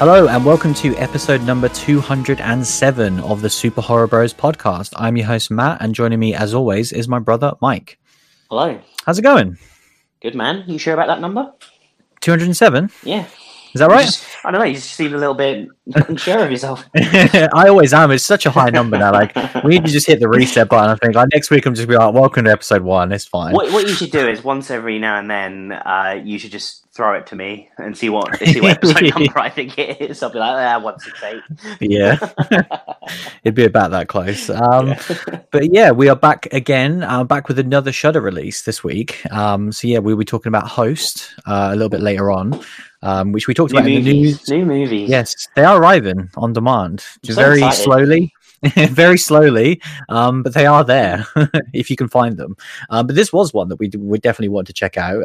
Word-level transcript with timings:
Hello, 0.00 0.28
and 0.28 0.46
welcome 0.46 0.72
to 0.76 0.96
episode 0.96 1.42
number 1.42 1.68
207 1.68 3.20
of 3.20 3.42
the 3.42 3.50
Super 3.50 3.82
Horror 3.82 4.06
Bros 4.06 4.32
podcast. 4.32 4.94
I'm 4.96 5.18
your 5.18 5.26
host, 5.26 5.50
Matt, 5.50 5.82
and 5.82 5.94
joining 5.94 6.18
me, 6.18 6.34
as 6.34 6.54
always, 6.54 6.90
is 6.90 7.06
my 7.06 7.18
brother, 7.18 7.52
Mike. 7.60 7.98
Hello. 8.48 8.80
How's 9.04 9.18
it 9.18 9.22
going? 9.22 9.58
Good 10.22 10.34
man. 10.34 10.64
You 10.66 10.78
sure 10.78 10.94
about 10.94 11.08
that 11.08 11.20
number? 11.20 11.52
207? 12.22 12.88
Yeah. 13.02 13.26
Is 13.74 13.80
that 13.80 13.90
right? 13.90 14.06
Just, 14.06 14.24
I 14.42 14.50
don't 14.50 14.60
know. 14.60 14.66
You 14.66 14.76
just 14.76 14.94
seem 14.94 15.14
a 15.14 15.18
little 15.18 15.34
bit 15.34 15.68
unsure 15.94 16.44
of 16.44 16.50
yourself. 16.50 16.82
I 16.96 17.66
always 17.68 17.92
am. 17.92 18.10
It's 18.10 18.24
such 18.24 18.46
a 18.46 18.50
high 18.50 18.70
number 18.70 18.96
now. 18.96 19.12
Like, 19.12 19.36
we 19.64 19.72
need 19.74 19.84
to 19.84 19.92
just 19.92 20.06
hit 20.06 20.18
the 20.18 20.30
reset 20.30 20.70
button. 20.70 20.88
I 20.88 20.94
think 20.96 21.14
like, 21.14 21.28
next 21.34 21.50
week 21.50 21.66
I'm 21.66 21.74
just 21.74 21.88
be 21.88 21.94
like, 21.94 22.14
welcome 22.14 22.46
to 22.46 22.50
episode 22.52 22.80
one. 22.80 23.12
It's 23.12 23.26
fine. 23.26 23.52
What, 23.52 23.70
what 23.70 23.86
you 23.86 23.92
should 23.92 24.12
do 24.12 24.26
is 24.26 24.42
once 24.42 24.70
every 24.70 24.98
now 24.98 25.18
and 25.18 25.30
then, 25.30 25.72
uh, 25.72 26.20
you 26.24 26.38
should 26.38 26.52
just 26.52 26.86
throw 27.00 27.14
it 27.14 27.26
to 27.26 27.34
me 27.34 27.66
and 27.78 27.96
see 27.96 28.10
what 28.10 28.36
see 28.44 28.60
what 28.60 28.72
episode 28.72 29.02
number 29.14 29.38
I 29.38 29.48
think 29.48 29.78
it 29.78 29.98
is. 30.02 30.22
I'll 30.22 30.28
be 30.28 30.38
like, 30.38 30.50
ah, 30.54 30.78
one 30.78 30.98
six 31.00 31.22
eight. 31.22 31.40
Yeah, 31.80 32.18
it'd 33.44 33.54
be 33.54 33.64
about 33.64 33.90
that 33.92 34.08
close. 34.08 34.50
Um, 34.50 34.88
Yeah. 34.88 35.02
but 35.50 35.72
yeah, 35.72 35.92
we 35.92 36.10
are 36.10 36.16
back 36.16 36.46
again. 36.52 37.02
Uh, 37.02 37.24
back 37.24 37.48
with 37.48 37.58
another 37.58 37.90
Shudder 37.90 38.20
release 38.20 38.62
this 38.62 38.84
week. 38.84 39.24
Um, 39.32 39.72
so 39.72 39.88
yeah, 39.88 39.98
we'll 39.98 40.16
be 40.16 40.26
talking 40.26 40.50
about 40.50 40.68
Host 40.68 41.30
uh, 41.46 41.70
a 41.72 41.74
little 41.74 41.88
bit 41.88 42.02
later 42.02 42.30
on, 42.30 42.60
um, 43.00 43.32
which 43.32 43.48
we 43.48 43.54
talked 43.54 43.72
New 43.72 43.78
about 43.78 43.88
in 43.90 44.04
the 44.04 44.12
news. 44.12 44.46
New 44.50 44.66
movies. 44.66 45.08
Yes, 45.08 45.48
they 45.56 45.64
are 45.64 45.80
arriving 45.80 46.28
on 46.36 46.52
demand, 46.52 47.02
so 47.24 47.32
very 47.34 47.58
excited. 47.62 47.82
slowly. 47.82 48.34
very 48.90 49.16
slowly, 49.16 49.80
um, 50.08 50.42
but 50.42 50.52
they 50.54 50.66
are 50.66 50.84
there 50.84 51.26
if 51.72 51.88
you 51.90 51.96
can 51.96 52.08
find 52.08 52.36
them. 52.36 52.56
Um, 52.90 53.06
but 53.06 53.16
this 53.16 53.32
was 53.32 53.54
one 53.54 53.68
that 53.68 53.76
we 53.76 53.90
we 53.96 54.18
definitely 54.18 54.48
want 54.50 54.66
to 54.66 54.72
check 54.74 54.96
out 54.98 55.20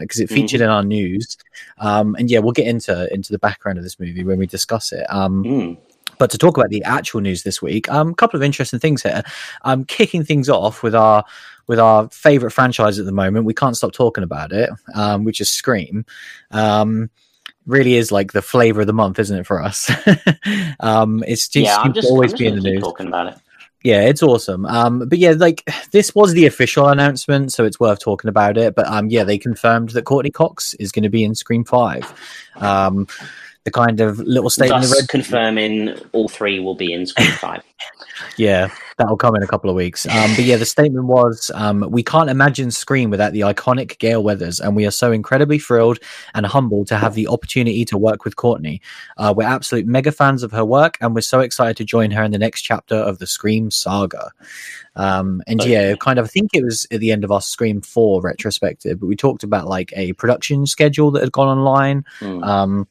because 0.00 0.18
it 0.20 0.28
featured 0.28 0.60
in 0.60 0.68
our 0.68 0.82
news. 0.82 1.36
Um, 1.78 2.16
and 2.18 2.30
yeah, 2.30 2.40
we'll 2.40 2.52
get 2.52 2.66
into 2.66 3.12
into 3.14 3.32
the 3.32 3.38
background 3.38 3.78
of 3.78 3.84
this 3.84 4.00
movie 4.00 4.24
when 4.24 4.38
we 4.38 4.46
discuss 4.46 4.92
it. 4.92 5.06
Um, 5.08 5.44
Mm. 5.44 5.78
but 6.18 6.30
to 6.30 6.38
talk 6.38 6.56
about 6.56 6.70
the 6.70 6.82
actual 6.84 7.20
news 7.20 7.44
this 7.44 7.62
week, 7.62 7.88
um, 7.90 8.10
a 8.10 8.14
couple 8.14 8.36
of 8.36 8.42
interesting 8.42 8.80
things 8.80 9.02
here. 9.02 9.22
Um, 9.62 9.84
kicking 9.84 10.24
things 10.24 10.48
off 10.48 10.82
with 10.82 10.94
our 10.94 11.24
with 11.68 11.78
our 11.78 12.08
favorite 12.08 12.50
franchise 12.50 12.98
at 12.98 13.06
the 13.06 13.12
moment, 13.12 13.44
we 13.46 13.54
can't 13.54 13.76
stop 13.76 13.92
talking 13.92 14.24
about 14.24 14.50
it, 14.50 14.68
um, 14.96 15.22
which 15.22 15.40
is 15.40 15.48
Scream. 15.48 16.04
Really 17.66 17.94
is 17.94 18.10
like 18.10 18.32
the 18.32 18.42
flavor 18.42 18.80
of 18.80 18.86
the 18.86 18.92
month, 18.92 19.18
isn't 19.18 19.38
it 19.38 19.46
for 19.46 19.62
us? 19.62 19.90
um, 20.80 21.22
it's 21.26 21.48
just 21.48 21.66
yeah, 21.66 21.76
I'm 21.76 21.92
just 21.92 22.08
always 22.08 22.32
be 22.32 22.46
in 22.46 22.56
the 22.56 22.62
news. 22.62 22.82
talking 22.82 23.06
about 23.06 23.28
it. 23.28 23.38
Yeah, 23.82 24.02
it's 24.02 24.22
awesome. 24.22 24.66
Um, 24.66 25.08
but 25.08 25.18
yeah, 25.18 25.32
like 25.32 25.66
this 25.90 26.14
was 26.14 26.34
the 26.34 26.46
official 26.46 26.88
announcement, 26.88 27.52
so 27.52 27.64
it's 27.64 27.80
worth 27.80 28.00
talking 28.00 28.28
about 28.28 28.58
it. 28.58 28.74
But 28.74 28.86
um, 28.86 29.08
yeah, 29.08 29.24
they 29.24 29.38
confirmed 29.38 29.90
that 29.90 30.04
Courteney 30.04 30.30
Cox 30.30 30.74
is 30.74 30.92
going 30.92 31.02
to 31.02 31.08
be 31.08 31.24
in 31.24 31.34
Scream 31.34 31.64
Five. 31.64 32.12
Um, 32.56 33.06
the 33.64 33.70
kind 33.70 34.00
of 34.00 34.18
little 34.20 34.50
statement. 34.50 34.82
Thus 34.82 35.06
confirming 35.06 35.94
all 36.12 36.28
three 36.28 36.60
will 36.60 36.74
be 36.74 36.92
in 36.92 37.06
Scream 37.06 37.30
Five. 37.32 37.62
Yeah, 38.36 38.70
that'll 38.96 39.16
come 39.16 39.34
in 39.36 39.42
a 39.42 39.46
couple 39.46 39.70
of 39.70 39.76
weeks. 39.76 40.06
Um, 40.06 40.30
but 40.34 40.44
yeah, 40.44 40.56
the 40.56 40.66
statement 40.66 41.06
was 41.06 41.50
um, 41.54 41.86
We 41.90 42.02
can't 42.02 42.30
imagine 42.30 42.70
Scream 42.70 43.10
without 43.10 43.32
the 43.32 43.40
iconic 43.40 43.98
Gale 43.98 44.22
Weathers, 44.22 44.60
and 44.60 44.76
we 44.76 44.86
are 44.86 44.90
so 44.90 45.12
incredibly 45.12 45.58
thrilled 45.58 45.98
and 46.34 46.46
humbled 46.46 46.86
to 46.88 46.96
have 46.96 47.14
the 47.14 47.28
opportunity 47.28 47.84
to 47.86 47.98
work 47.98 48.24
with 48.24 48.36
Courteney. 48.36 48.80
Uh, 49.16 49.34
we're 49.36 49.46
absolute 49.46 49.86
mega 49.86 50.12
fans 50.12 50.42
of 50.42 50.52
her 50.52 50.64
work, 50.64 50.96
and 51.00 51.14
we're 51.14 51.20
so 51.20 51.40
excited 51.40 51.76
to 51.78 51.84
join 51.84 52.10
her 52.10 52.22
in 52.22 52.32
the 52.32 52.38
next 52.38 52.62
chapter 52.62 52.96
of 52.96 53.18
the 53.18 53.26
Scream 53.26 53.70
saga. 53.70 54.32
Um, 54.96 55.42
and 55.46 55.64
yeah, 55.64 55.94
kind 55.96 56.18
of, 56.18 56.26
I 56.26 56.28
think 56.28 56.50
it 56.52 56.64
was 56.64 56.86
at 56.90 57.00
the 57.00 57.12
end 57.12 57.24
of 57.24 57.30
our 57.30 57.40
Scream 57.40 57.80
4 57.80 58.20
retrospective, 58.20 59.00
but 59.00 59.06
we 59.06 59.16
talked 59.16 59.44
about 59.44 59.66
like 59.66 59.92
a 59.96 60.12
production 60.14 60.66
schedule 60.66 61.10
that 61.12 61.22
had 61.22 61.32
gone 61.32 61.48
online. 61.48 62.04
Mm. 62.20 62.86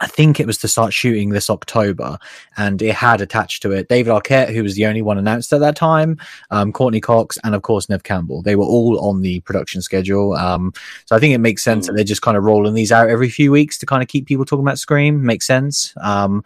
I 0.00 0.06
think 0.06 0.38
it 0.40 0.46
was 0.46 0.58
to 0.58 0.68
start 0.68 0.92
shooting 0.92 1.30
this 1.30 1.48
October, 1.48 2.18
and 2.56 2.80
it 2.82 2.94
had 2.94 3.20
attached 3.20 3.62
to 3.62 3.72
it 3.72 3.88
David 3.88 4.10
Arquette, 4.10 4.52
who 4.52 4.62
was 4.62 4.74
the 4.74 4.86
only 4.86 5.02
one 5.02 5.18
announced 5.18 5.52
at 5.52 5.60
that 5.60 5.76
time, 5.76 6.18
um, 6.50 6.72
Courteney 6.72 7.00
Cox, 7.00 7.38
and 7.44 7.54
of 7.54 7.62
course 7.62 7.88
Neve 7.88 8.02
Campbell. 8.02 8.42
They 8.42 8.56
were 8.56 8.64
all 8.64 8.98
on 9.08 9.22
the 9.22 9.40
production 9.40 9.80
schedule. 9.82 10.34
Um, 10.34 10.72
so 11.06 11.16
I 11.16 11.18
think 11.18 11.34
it 11.34 11.38
makes 11.38 11.62
sense 11.64 11.86
that 11.86 11.94
they're 11.94 12.04
just 12.04 12.22
kind 12.22 12.36
of 12.36 12.44
rolling 12.44 12.74
these 12.74 12.92
out 12.92 13.08
every 13.08 13.28
few 13.28 13.50
weeks 13.50 13.78
to 13.78 13.86
kind 13.86 14.02
of 14.02 14.08
keep 14.08 14.26
people 14.26 14.44
talking 14.44 14.64
about 14.64 14.78
Scream. 14.78 15.24
Makes 15.24 15.46
sense. 15.46 15.94
Um, 16.00 16.44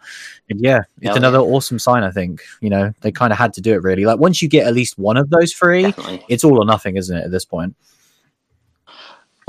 and 0.49 0.59
yeah, 0.61 0.79
it's 1.01 1.11
Yeah. 1.11 1.15
another 1.15 1.39
awesome 1.39 1.79
sign. 1.79 2.03
I 2.03 2.11
think 2.11 2.41
you 2.61 2.69
know 2.69 2.93
they 3.01 3.11
kind 3.11 3.33
of 3.33 3.39
had 3.39 3.53
to 3.53 3.61
do 3.61 3.73
it 3.73 3.83
really. 3.83 4.05
Like 4.05 4.19
once 4.19 4.41
you 4.41 4.47
get 4.47 4.65
at 4.67 4.73
least 4.73 4.97
one 4.97 5.17
of 5.17 5.29
those 5.29 5.53
three, 5.53 5.83
Definitely. 5.83 6.25
it's 6.29 6.43
all 6.43 6.57
or 6.61 6.65
nothing, 6.65 6.95
isn't 6.97 7.15
it? 7.17 7.25
At 7.25 7.31
this 7.31 7.45
point. 7.45 7.75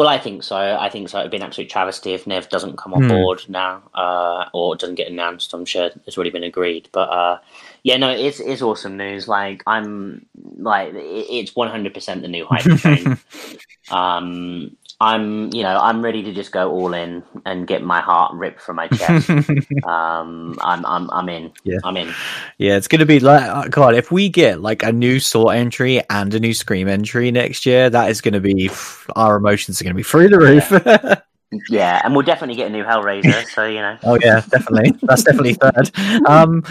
Well, 0.03 0.11
I 0.11 0.19
think 0.19 0.43
so. 0.43 0.57
I 0.57 0.89
think 0.89 1.09
so. 1.09 1.21
It'd 1.21 1.31
be 1.31 1.37
an 1.37 1.45
absolute 1.45 1.71
travesty 1.71 2.13
if 2.13 2.27
Neve 2.27 2.49
doesn't 2.49 2.77
come 2.77 2.93
on 2.93 3.03
Hmm. 3.03 3.09
board 3.09 3.45
now, 3.49 3.85
uh, 3.95 4.47
or 4.53 4.75
doesn't 4.75 4.97
get 4.97 5.07
announced. 5.07 5.55
I'm 5.55 5.65
sure 5.65 5.91
it's 6.05 6.17
already 6.19 6.31
been 6.31 6.43
agreed. 6.43 6.89
But 6.91 7.09
uh, 7.09 7.39
yeah, 7.85 7.99
no, 7.99 8.11
it's 8.11 8.41
it's 8.41 8.63
awesome 8.63 8.97
news. 8.97 9.29
Like 9.29 9.63
I'm 9.65 10.27
like 10.59 10.91
it's 10.95 11.55
100 11.55 11.95
percent 11.95 12.23
the 12.23 12.27
new 12.27 12.45
hype 12.45 12.65
train. 12.81 13.17
um, 13.93 14.77
I'm 15.03 15.53
you 15.53 15.65
know 15.65 15.77
I'm 15.77 16.01
ready 16.01 16.23
to 16.23 16.33
just 16.33 16.53
go 16.53 16.71
all 16.71 16.95
in 16.95 17.25
and 17.45 17.67
get 17.67 17.83
my 17.83 18.01
heart 18.01 18.35
ripped 18.35 18.61
from 18.61 18.77
my 18.77 18.87
chest. 18.87 19.29
um, 19.85 20.57
I'm 20.61 20.87
I'm 20.87 21.11
I'm 21.11 21.29
in. 21.29 21.53
Yeah. 21.65 21.79
I'm 21.83 21.97
in. 21.97 22.15
Yeah, 22.59 22.77
it's 22.77 22.87
gonna 22.87 23.05
be 23.05 23.19
like 23.19 23.43
uh, 23.43 23.67
God. 23.67 23.97
If 23.97 24.13
we 24.13 24.29
get 24.29 24.61
like 24.61 24.85
a 24.85 24.93
new 24.93 25.19
Saw 25.19 25.49
entry 25.49 26.01
and 26.09 26.33
a 26.33 26.39
new 26.39 26.55
Scream 26.55 26.87
entry 26.87 27.33
next 27.33 27.67
year, 27.67 27.91
that 27.91 28.11
is 28.11 28.21
gonna 28.21 28.39
be 28.39 28.71
our 29.17 29.37
emotions 29.37 29.81
are 29.81 29.85
gonna 29.85 29.97
be 29.97 30.05
through 30.05 30.29
the 30.29 30.39
roof. 30.39 31.23
Yeah, 31.69 32.01
and 32.03 32.17
we'll 32.17 32.25
definitely 32.25 32.57
get 32.57 32.69
a 32.69 32.71
new 32.71 32.83
Hellraiser. 32.83 33.45
So 33.51 33.67
you 33.67 33.83
know. 33.83 33.99
oh 34.05 34.19
yeah, 34.23 34.41
definitely. 34.49 34.99
That's 35.03 35.23
definitely 35.23 35.53
third. 35.53 35.91
Um, 36.27 36.63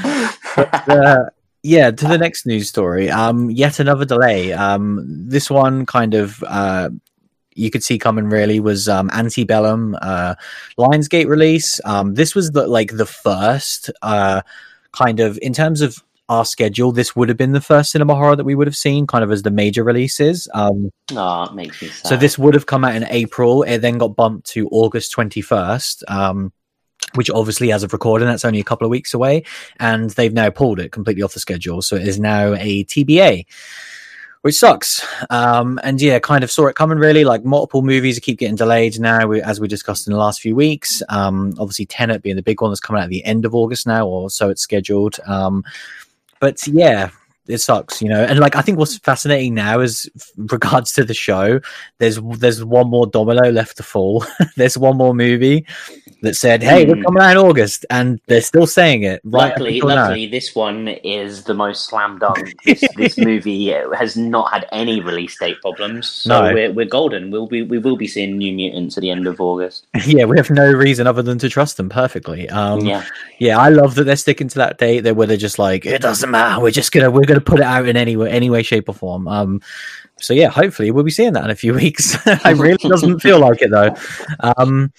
but, 0.56 0.90
uh, 0.90 1.26
yeah, 1.62 1.92
to 1.92 2.08
the 2.08 2.18
next 2.18 2.48
news 2.48 2.70
story. 2.70 3.12
Um, 3.12 3.52
yet 3.52 3.80
another 3.80 4.06
delay. 4.06 4.54
Um, 4.54 5.06
this 5.30 5.52
one 5.52 5.86
kind 5.86 6.16
of 6.16 6.44
uh, 6.48 6.90
you 7.56 7.70
could 7.70 7.84
see 7.84 7.98
coming 7.98 8.26
really 8.26 8.60
was 8.60 8.88
um, 8.88 9.10
Antebellum 9.12 9.98
uh, 10.02 10.36
Lionsgate 10.78 11.28
release. 11.28 11.80
Um, 11.86 12.16
this 12.16 12.36
was 12.36 12.52
the 12.52 12.68
like 12.68 12.96
the 12.96 13.06
first 13.06 13.90
uh, 14.02 14.42
kind 14.92 15.20
of 15.20 15.38
in 15.42 15.54
terms 15.54 15.82
of 15.82 16.04
our 16.32 16.46
schedule. 16.46 16.92
This 16.94 17.16
would 17.16 17.28
have 17.28 17.38
been 17.38 17.52
the 17.52 17.62
first 17.62 17.92
cinema 17.92 18.16
horror 18.16 18.38
that 18.38 18.46
we 18.46 18.56
would 18.56 18.68
have 18.68 18.76
seen, 18.76 19.06
kind 19.06 19.24
of 19.24 19.32
as 19.32 19.44
the 19.44 19.52
major 19.52 19.84
releases. 19.84 20.48
Um, 20.54 20.92
oh, 21.12 21.44
it 21.44 21.54
makes 21.54 21.82
me 21.82 21.90
sad. 21.90 22.08
so 22.08 22.18
this 22.18 22.40
would 22.40 22.54
have 22.54 22.66
come 22.66 22.86
out 22.86 22.96
in 22.96 23.06
April. 23.10 23.64
It 23.64 23.80
then 23.80 23.98
got 23.98 24.16
bumped 24.16 24.48
to 24.52 24.70
August 24.70 25.14
21st, 25.14 26.04
um, 26.10 26.54
which 27.16 27.30
obviously, 27.30 27.74
as 27.74 27.84
of 27.84 27.92
recording, 27.92 28.30
that's 28.30 28.46
only 28.46 28.62
a 28.62 28.64
couple 28.64 28.86
of 28.86 28.92
weeks 28.92 29.14
away. 29.14 29.44
And 29.80 30.10
they've 30.12 30.34
now 30.34 30.50
pulled 30.50 30.80
it 30.80 30.94
completely 30.94 31.22
off 31.22 31.34
the 31.34 31.42
schedule. 31.42 31.82
So 31.82 31.98
it 31.98 32.08
is 32.08 32.18
now 32.18 32.54
a 32.54 32.86
TBA, 32.86 33.46
which 34.42 34.56
sucks. 34.56 35.06
Um, 35.30 35.80
and 35.84 36.02
yeah, 36.02 36.20
kind 36.20 36.44
of 36.44 36.52
saw 36.52 36.68
it 36.68 36.76
coming 36.76 36.98
really. 36.98 37.24
Like 37.24 37.46
multiple 37.46 37.82
movies 37.82 38.20
keep 38.20 38.40
getting 38.40 38.56
delayed 38.56 39.00
now, 39.00 39.32
as 39.32 39.60
we 39.60 39.68
discussed 39.68 40.08
in 40.08 40.14
the 40.14 40.20
last 40.20 40.42
few 40.42 40.56
weeks. 40.56 41.02
Um, 41.10 41.54
obviously, 41.60 41.86
Tenet 41.86 42.24
being 42.24 42.36
the 42.36 42.42
big 42.42 42.62
one 42.62 42.72
that's 42.72 42.80
coming 42.80 43.00
out 43.00 43.06
at 43.06 43.10
the 43.10 43.24
end 43.24 43.46
of 43.46 43.56
August 43.56 43.86
now, 43.86 44.08
or 44.08 44.30
so 44.30 44.50
it's 44.50 44.62
scheduled. 44.62 45.20
Um, 45.26 45.64
but 46.40 46.66
yeah, 46.68 47.12
it 47.48 47.58
sucks, 47.58 48.02
you 48.02 48.08
know. 48.10 48.24
And 48.24 48.40
like, 48.40 48.56
I 48.56 48.62
think 48.62 48.78
what's 48.78 48.98
fascinating 48.98 49.54
now 49.54 49.80
is 49.80 50.10
regards 50.38 50.94
to 50.94 51.04
the 51.04 51.14
show. 51.14 51.60
There's 51.98 52.20
there's 52.38 52.64
one 52.64 52.90
more 52.90 53.08
domino 53.08 53.50
left 53.52 53.78
to 53.78 53.84
fall. 53.84 54.26
there's 54.58 54.78
one 54.78 54.98
more 54.98 55.14
movie 55.14 55.66
that 56.22 56.36
said, 56.36 56.62
"Hey, 56.64 56.86
we're 56.86 56.96
Hmm. 56.96 57.02
coming 57.04 57.24
out 57.24 57.32
in 57.32 57.38
August," 57.38 57.86
and 57.90 58.20
they're 58.28 58.42
still 58.42 58.68
saying 58.68 59.04
it. 59.04 59.22
Right? 59.24 59.52
up 59.52 59.60
luckily, 59.60 59.80
now. 59.80 59.86
luckily, 59.88 60.28
this 60.28 60.54
one 60.56 60.88
is 60.88 61.44
the 61.46 61.54
most 61.54 61.88
slam 61.88 62.20
dunk. 62.20 62.54
This, 62.64 62.84
this 62.96 63.18
movie 63.30 63.68
has 63.98 64.16
not 64.16 64.52
had 64.54 64.68
any 64.72 65.02
release 65.02 65.38
date 65.40 65.60
problems, 65.62 66.08
so 66.08 66.30
No. 66.48 66.54
we're, 66.54 66.72
we're 66.72 66.86
golden. 66.86 67.32
We'll 67.32 67.48
be 67.48 67.64
we 67.64 67.80
will 67.80 67.98
be 67.98 68.08
seeing 68.08 68.38
New 68.38 68.54
Mutants 68.54 68.98
at 68.98 69.02
the 69.02 69.10
end 69.10 69.26
of 69.28 69.42
August. 69.42 69.88
yeah, 70.06 70.26
we 70.26 70.38
have 70.38 70.50
no 70.52 70.72
reason 70.72 71.08
other 71.08 71.22
than 71.24 71.40
to 71.40 71.50
trust 71.50 71.78
them 71.78 71.90
perfectly. 71.90 72.48
Um, 72.50 72.82
yeah, 72.82 73.04
yeah, 73.40 73.58
I 73.58 73.70
love 73.70 73.96
that 73.96 74.04
they're 74.04 74.16
sticking 74.16 74.48
to 74.50 74.58
that 74.60 74.78
date. 74.78 75.02
They're 75.02 75.14
where 75.16 75.28
they're 75.28 75.38
just 75.38 75.58
like, 75.60 75.86
it 75.86 76.02
doesn't 76.02 76.30
matter. 76.30 76.62
We're 76.62 76.72
just 76.72 76.92
gonna 76.92 77.10
we're 77.10 77.22
gonna 77.26 77.41
put 77.42 77.60
it 77.60 77.66
out 77.66 77.88
in 77.88 77.98
any 77.98 78.16
way, 78.16 78.30
any 78.30 78.50
way, 78.50 78.64
shape, 78.64 78.90
or 78.90 78.96
form. 78.96 79.28
Um, 79.28 79.62
so 80.18 80.34
yeah, 80.34 80.50
hopefully 80.50 80.92
we'll 80.92 81.04
be 81.04 81.12
seeing 81.12 81.34
that 81.34 81.44
in 81.44 81.50
a 81.50 81.56
few 81.56 81.74
weeks. 81.76 82.16
it 82.26 82.58
really 82.58 82.78
doesn't 82.78 83.20
feel 83.20 83.40
like 83.40 83.62
it 83.62 83.72
though. 83.72 83.96
Um, 84.40 84.92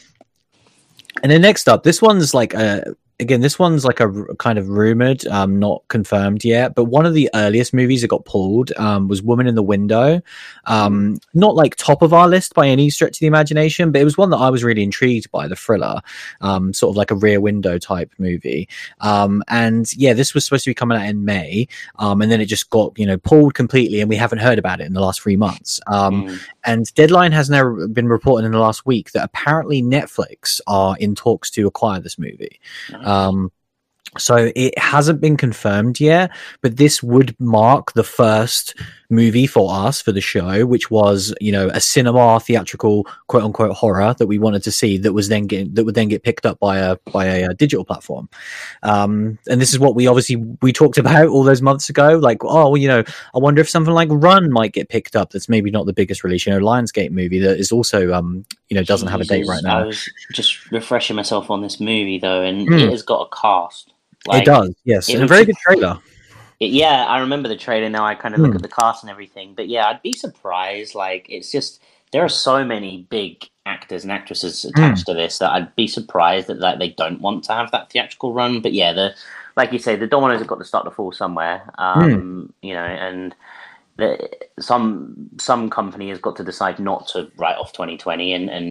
and 1.22 1.30
then 1.30 1.42
next 1.42 1.68
up, 1.68 1.82
this 1.82 2.02
one's 2.02 2.34
like 2.34 2.54
a 2.54 2.94
again, 3.22 3.40
this 3.40 3.58
one's 3.58 3.84
like 3.84 4.00
a 4.00 4.04
r- 4.04 4.34
kind 4.38 4.58
of 4.58 4.69
rumored, 4.69 5.26
um, 5.28 5.58
not 5.58 5.82
confirmed 5.88 6.44
yet. 6.44 6.74
But 6.74 6.84
one 6.84 7.06
of 7.06 7.14
the 7.14 7.30
earliest 7.34 7.72
movies 7.72 8.02
that 8.02 8.08
got 8.08 8.24
pulled 8.26 8.72
um, 8.76 9.08
was 9.08 9.22
Woman 9.22 9.46
in 9.46 9.54
the 9.54 9.62
Window. 9.62 10.20
Um, 10.66 11.19
not 11.34 11.54
like 11.54 11.76
top 11.76 12.02
of 12.02 12.12
our 12.12 12.28
list 12.28 12.54
by 12.54 12.69
any 12.69 12.90
stretch 12.90 13.16
of 13.16 13.20
the 13.20 13.26
imagination, 13.26 13.90
but 13.92 14.00
it 14.00 14.04
was 14.04 14.19
one 14.19 14.30
that 14.30 14.36
I 14.36 14.50
was 14.50 14.62
really 14.62 14.82
intrigued 14.82 15.30
by 15.30 15.48
the 15.48 15.56
thriller, 15.56 16.00
um, 16.40 16.72
sort 16.72 16.92
of 16.92 16.96
like 16.96 17.10
a 17.10 17.14
Rear 17.16 17.40
Window 17.40 17.78
type 17.78 18.12
movie. 18.19 18.69
Um, 19.00 19.42
and 19.48 19.92
yeah, 19.96 20.12
this 20.12 20.34
was 20.34 20.44
supposed 20.44 20.64
to 20.64 20.70
be 20.70 20.74
coming 20.74 20.98
out 20.98 21.06
in 21.08 21.24
May, 21.24 21.66
um, 21.98 22.20
and 22.22 22.30
then 22.30 22.40
it 22.40 22.46
just 22.46 22.69
got 22.70 22.98
you 22.98 23.06
know 23.06 23.16
pulled 23.19 23.54
completely, 23.54 24.00
and 24.00 24.08
we 24.08 24.16
haven't 24.16 24.38
heard 24.38 24.58
about 24.58 24.80
it 24.80 24.86
in 24.86 24.92
the 24.92 25.00
last 25.00 25.20
three 25.22 25.36
months. 25.36 25.80
Um, 25.86 26.12
Mm. 26.12 26.38
and 26.64 26.94
Deadline 26.94 27.32
has 27.32 27.48
now 27.48 27.86
been 27.86 28.06
reporting 28.06 28.44
in 28.44 28.52
the 28.52 28.58
last 28.58 28.84
week 28.84 29.12
that 29.12 29.24
apparently 29.24 29.82
Netflix 29.82 30.60
are 30.66 30.96
in 30.98 31.14
talks 31.14 31.50
to 31.52 31.66
acquire 31.66 32.00
this 32.00 32.19
movie. 32.19 32.60
Um, 33.12 33.50
so 34.18 34.50
it 34.54 34.78
hasn't 34.78 35.20
been 35.20 35.36
confirmed 35.36 35.98
yet, 36.00 36.30
but 36.60 36.76
this 36.76 37.02
would 37.02 37.34
mark 37.40 37.92
the 37.94 38.04
first 38.04 38.74
movie 39.08 39.46
for 39.46 39.72
us 39.72 40.00
for 40.00 40.10
the 40.12 40.20
show, 40.20 40.64
which 40.66 40.90
was 40.90 41.34
you 41.40 41.52
know 41.52 41.68
a 41.72 41.80
cinema 41.80 42.40
theatrical 42.40 43.06
quote 43.28 43.42
unquote 43.42 43.72
horror 43.74 44.14
that 44.18 44.26
we 44.26 44.38
wanted 44.38 44.62
to 44.64 44.72
see 44.72 44.98
that 44.98 45.12
was 45.12 45.28
then 45.28 45.46
get 45.46 45.74
that 45.74 45.84
would 45.84 45.94
then 45.94 46.08
get 46.08 46.22
picked 46.22 46.44
up 46.46 46.58
by 46.60 46.78
a 46.78 46.96
by 47.12 47.26
a, 47.26 47.44
uh 47.44 47.52
digital 47.54 47.84
platform. 47.84 48.28
Um, 48.82 49.38
and 49.48 49.60
this 49.60 49.72
is 49.72 49.78
what 49.78 49.94
we 49.94 50.06
obviously 50.06 50.36
we 50.60 50.72
talked 50.72 50.98
about 50.98 51.28
all 51.28 51.44
those 51.44 51.62
months 51.62 51.88
ago. 51.88 52.16
Like, 52.18 52.44
oh, 52.44 52.70
well, 52.70 52.76
you 52.76 52.88
know, 52.88 53.04
I 53.34 53.38
wonder 53.38 53.60
if 53.60 53.68
something 53.70 53.94
like 53.94 54.08
Run 54.10 54.50
might 54.50 54.72
get 54.72 54.88
picked 54.88 55.16
up. 55.16 55.30
That's 55.30 55.48
maybe 55.48 55.70
not 55.70 55.86
the 55.86 55.92
biggest 55.92 56.24
release. 56.24 56.46
You 56.46 56.52
know, 56.52 56.60
Lionsgate 56.60 57.12
movie 57.12 57.38
that 57.40 57.58
is 57.58 57.72
also 57.72 58.12
um 58.12 58.44
you 58.68 58.76
know 58.76 58.82
doesn't 58.84 59.08
have 59.08 59.20
a 59.20 59.24
date 59.24 59.46
right 59.46 59.62
now. 59.62 59.80
I 59.80 59.86
was 59.86 60.10
just 60.32 60.70
refreshing 60.70 61.16
myself 61.16 61.50
on 61.50 61.62
this 61.62 61.80
movie 61.80 62.18
though, 62.18 62.42
and 62.42 62.66
Hmm. 62.68 62.74
it 62.74 62.90
has 62.90 63.02
got 63.02 63.28
a 63.32 63.36
cast. 63.36 63.92
It 64.30 64.44
does, 64.44 64.74
yes, 64.84 65.08
it 65.08 65.14
and 65.14 65.24
a 65.24 65.26
very 65.26 65.44
good 65.44 65.56
trailer. 65.56 65.98
It- 66.60 66.70
yeah, 66.70 67.06
I 67.06 67.19
remember 67.19 67.48
the 67.48 67.56
trailer 67.56 67.88
now. 67.88 68.04
I 68.04 68.14
kind 68.14 68.34
of 68.34 68.40
look 68.40 68.50
Hmm. 68.52 68.56
at 68.56 68.62
the 68.62 68.69
cast 68.69 69.02
and 69.02 69.10
everything, 69.10 69.54
but 69.54 69.69
yeah, 69.69 69.86
I'd 69.88 70.02
be 70.02 70.12
surprised. 70.12 70.94
Like, 70.94 71.26
it's 71.28 71.50
just 71.50 71.82
there 72.12 72.24
are 72.24 72.28
so 72.28 72.64
many 72.64 73.06
big 73.10 73.48
actors 73.66 74.02
and 74.04 74.12
actresses 74.12 74.64
attached 74.64 75.06
to 75.06 75.14
this 75.14 75.38
that 75.38 75.50
I'd 75.50 75.74
be 75.76 75.86
surprised 75.88 76.46
that 76.48 76.58
like 76.60 76.78
they 76.78 76.90
don't 76.90 77.20
want 77.20 77.44
to 77.44 77.52
have 77.52 77.70
that 77.72 77.90
theatrical 77.90 78.32
run. 78.32 78.60
But 78.60 78.74
yeah, 78.74 78.92
the 78.92 79.14
like 79.56 79.72
you 79.72 79.78
say, 79.78 79.96
the 79.96 80.06
dominoes 80.06 80.38
have 80.38 80.46
got 80.48 80.58
to 80.58 80.64
start 80.64 80.84
to 80.84 80.90
fall 80.90 81.10
somewhere. 81.12 81.70
Um, 81.78 82.52
You 82.62 82.74
know, 82.74 82.84
and 82.84 83.34
the, 83.96 84.30
some 84.60 85.30
some 85.38 85.69
company 85.69 86.10
has 86.10 86.19
got 86.19 86.36
to 86.36 86.44
decide 86.44 86.78
not 86.78 87.08
to 87.08 87.30
write 87.36 87.56
off 87.56 87.72
2020 87.72 88.32
and 88.34 88.50
and 88.50 88.70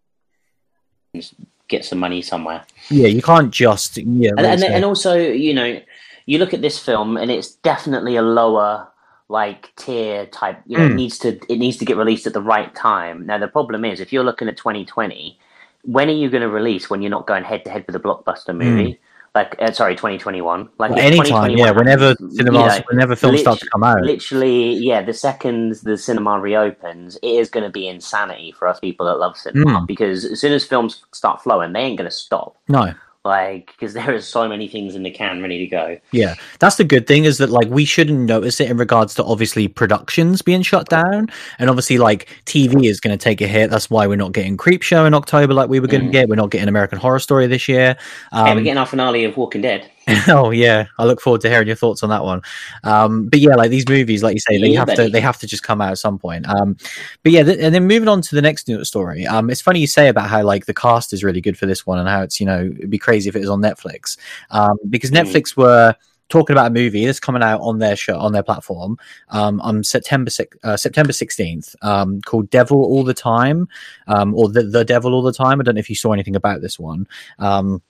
get 1.72 1.84
some 1.86 2.00
money 2.00 2.22
somewhere. 2.22 2.64
Yeah, 2.90 3.08
you 3.08 3.22
can't 3.22 3.52
just 3.52 3.98
yeah. 3.98 4.32
and, 4.38 4.46
and, 4.46 4.64
and 4.64 4.86
also 4.86 5.16
you 5.16 5.54
know 5.54 5.82
you 6.26 6.38
look 6.38 6.54
at 6.54 6.62
this 6.62 6.78
film 6.78 7.18
and 7.18 7.32
it's 7.32 7.56
definitely 7.56 8.16
a 8.16 8.22
lower 8.22 8.88
like 9.30 9.74
tier 9.78 10.26
type 10.28 10.62
you 10.68 10.78
know 10.78 10.86
it 10.86 10.92
Mm. 10.92 10.96
needs 10.96 11.18
to 11.20 11.40
it 11.50 11.58
needs 11.58 11.78
to 11.78 11.86
get 11.86 11.96
released 11.96 12.28
at 12.28 12.34
the 12.34 12.42
right 12.42 12.76
time 12.76 13.26
now 13.26 13.38
the 13.38 13.48
problem 13.48 13.86
is 13.86 14.02
if 14.02 14.12
you're 14.12 14.26
looking 14.26 14.50
at 14.50 14.58
2020 14.58 15.40
when 15.84 16.10
are 16.10 16.20
you 16.22 16.30
going 16.30 16.42
to 16.42 16.50
release 16.50 16.90
when 16.90 17.02
you're 17.02 17.10
not 17.18 17.28
going 17.28 17.46
head 17.46 17.64
to 17.64 17.72
head 17.72 17.86
with 17.88 17.96
a 17.96 18.00
blockbuster 18.00 18.54
movie 18.54 19.00
like 19.34 19.56
uh, 19.60 19.72
sorry 19.72 19.96
2021 19.96 20.68
like 20.78 20.92
Well, 20.92 21.00
anytime, 21.00 21.52
yeah. 21.52 21.72
Whenever 21.72 22.10
happens, 22.10 22.38
you 22.38 22.44
know, 22.44 22.80
whenever 22.90 23.16
films 23.16 23.40
start 23.40 23.60
to 23.60 23.70
come 23.70 23.84
out, 23.84 24.02
literally 24.02 24.74
yeah 24.74 25.02
the 25.02 25.14
second 25.14 25.76
the 25.84 25.98
cinema 25.98 26.40
reopens 26.40 27.18
it 27.24 27.28
is 27.30 27.50
going 27.50 27.64
to 27.64 27.70
be 27.70 27.88
insanity 27.88 28.52
for 28.52 28.68
us 28.68 28.80
people 28.80 29.06
that 29.06 29.16
love 29.20 29.38
cinema 29.38 29.82
Mm. 29.82 29.88
because 29.88 30.26
as 30.26 30.42
soon 30.42 30.52
as 30.52 30.66
films 30.66 31.06
start 31.14 31.42
flowing 31.42 31.72
they 31.72 31.80
ain't 31.80 31.98
going 31.98 32.10
to 32.10 32.16
stop 32.16 32.58
no, 32.68 32.94
like 33.24 33.68
because 33.68 33.94
there 33.94 34.14
is 34.14 34.28
so 34.28 34.48
many 34.48 34.68
things 34.68 34.96
in 34.96 35.04
the 35.04 35.12
can 35.12 35.42
ready 35.42 35.60
to 35.60 35.68
go 35.68 35.98
yeah. 36.12 36.34
That's 36.60 36.78
the 36.78 36.84
good 36.84 37.06
thing 37.08 37.26
is 37.26 37.38
that 37.38 37.50
like 37.50 37.68
we 37.70 37.86
shouldn't 37.86 38.20
notice 38.20 38.60
it 38.60 38.70
in 38.70 38.78
regards 38.78 39.14
to 39.16 39.24
obviously 39.24 39.68
productions 39.68 40.42
being 40.42 40.62
shut 40.64 40.90
down, 40.90 41.28
and 41.60 41.70
obviously 41.70 41.98
like 41.98 42.28
TV 42.46 42.86
is 42.86 43.00
going 43.00 43.18
to 43.18 43.24
take 43.24 43.40
a 43.42 43.48
hit. 43.48 43.70
That's 43.70 43.90
why 43.90 44.08
we're 44.08 44.16
not 44.16 44.32
getting 44.32 44.58
Creepshow 44.58 45.06
in 45.08 45.14
October 45.14 45.54
like 45.54 45.70
we 45.70 45.80
were 45.80 45.88
going 45.88 46.02
to 46.04 46.10
Mm. 46.10 46.12
get. 46.12 46.30
We're 46.30 46.36
not 46.36 46.50
getting 46.50 46.68
American 46.68 46.98
Horror 47.00 47.20
Story 47.20 47.48
this 47.48 47.68
year. 47.68 47.96
hey, 48.32 48.42
we're 48.44 48.50
Um, 48.52 48.64
getting 48.64 48.78
our 48.78 48.86
finale 48.86 49.24
of 49.26 49.38
walking 49.38 49.62
dead 49.62 49.90
oh 50.30 50.50
yeah, 50.50 50.88
I 50.98 51.06
look 51.06 51.22
forward 51.22 51.42
to 51.42 51.50
hearing 51.50 51.68
your 51.68 51.76
thoughts 51.76 52.02
on 52.04 52.10
that 52.10 52.24
one. 52.24 52.42
Um, 52.84 53.28
but 53.28 53.40
yeah, 53.40 53.56
like 53.56 53.70
these 53.70 53.88
movies, 53.88 54.24
like 54.24 54.34
you 54.34 54.40
say, 54.40 54.58
they 54.58 54.70
Yeah, 54.70 54.80
have 54.80 54.94
to 54.96 55.10
they 55.10 55.22
have 55.22 55.38
to 55.40 55.48
just 55.48 55.64
come 55.64 55.80
out 55.80 55.92
at 55.92 56.00
some 56.00 56.18
point. 56.18 56.48
Um, 56.50 56.76
but 57.24 57.32
yeah, 57.32 57.44
th- 57.44 57.60
and 57.62 57.74
then 57.74 57.86
moving 57.88 58.10
on 58.10 58.22
to 58.24 58.36
the 58.36 58.42
next 58.42 58.68
news 58.68 58.88
story. 58.88 59.28
Um, 59.28 59.50
it's 59.50 59.62
funny 59.62 59.80
you 59.80 59.88
say 59.88 60.08
about 60.10 60.28
how 60.30 60.44
like 60.44 60.66
the 60.66 60.74
cast 60.74 61.14
is 61.14 61.24
really 61.24 61.42
good 61.42 61.58
for 61.58 61.68
this 61.68 61.86
one 61.86 62.00
and 62.00 62.10
how 62.10 62.24
it's 62.24 62.40
you 62.40 62.46
know 62.48 62.62
it'd 62.76 62.90
be 62.90 62.98
crazy 62.98 63.30
if 63.30 63.36
it 63.36 63.40
was 63.40 63.50
on 63.50 63.62
Netflix. 63.62 64.18
Um, 64.50 64.78
because 64.90 65.12
Mm. 65.12 65.22
Netflix 65.24 65.56
were 65.56 65.96
talking 66.30 66.54
about 66.56 66.68
a 66.68 66.74
movie 66.74 67.06
that's 67.06 67.20
coming 67.20 67.44
out 67.44 67.60
on 67.62 67.78
their 67.80 67.96
show 67.96 68.18
on 68.18 68.32
their 68.32 68.42
platform 68.44 68.98
um, 69.30 69.60
on 69.62 69.84
September 69.84 70.32
uh, 70.64 70.78
September 70.78 71.14
sixteenth 71.14 71.76
um, 71.84 72.22
called 72.22 72.50
Devil 72.50 72.78
All 72.84 73.04
the 73.04 73.14
Time 73.14 73.68
um, 74.08 74.34
or 74.34 74.50
the 74.50 74.64
the 74.64 74.84
Devil 74.84 75.14
All 75.14 75.22
the 75.22 75.34
Time. 75.34 75.60
I 75.60 75.64
don't 75.64 75.76
know 75.76 75.80
if 75.80 75.90
you 75.90 75.96
saw 75.96 76.12
anything 76.14 76.36
about 76.36 76.62
this 76.62 76.80
one. 76.80 77.08
Um, 77.38 77.82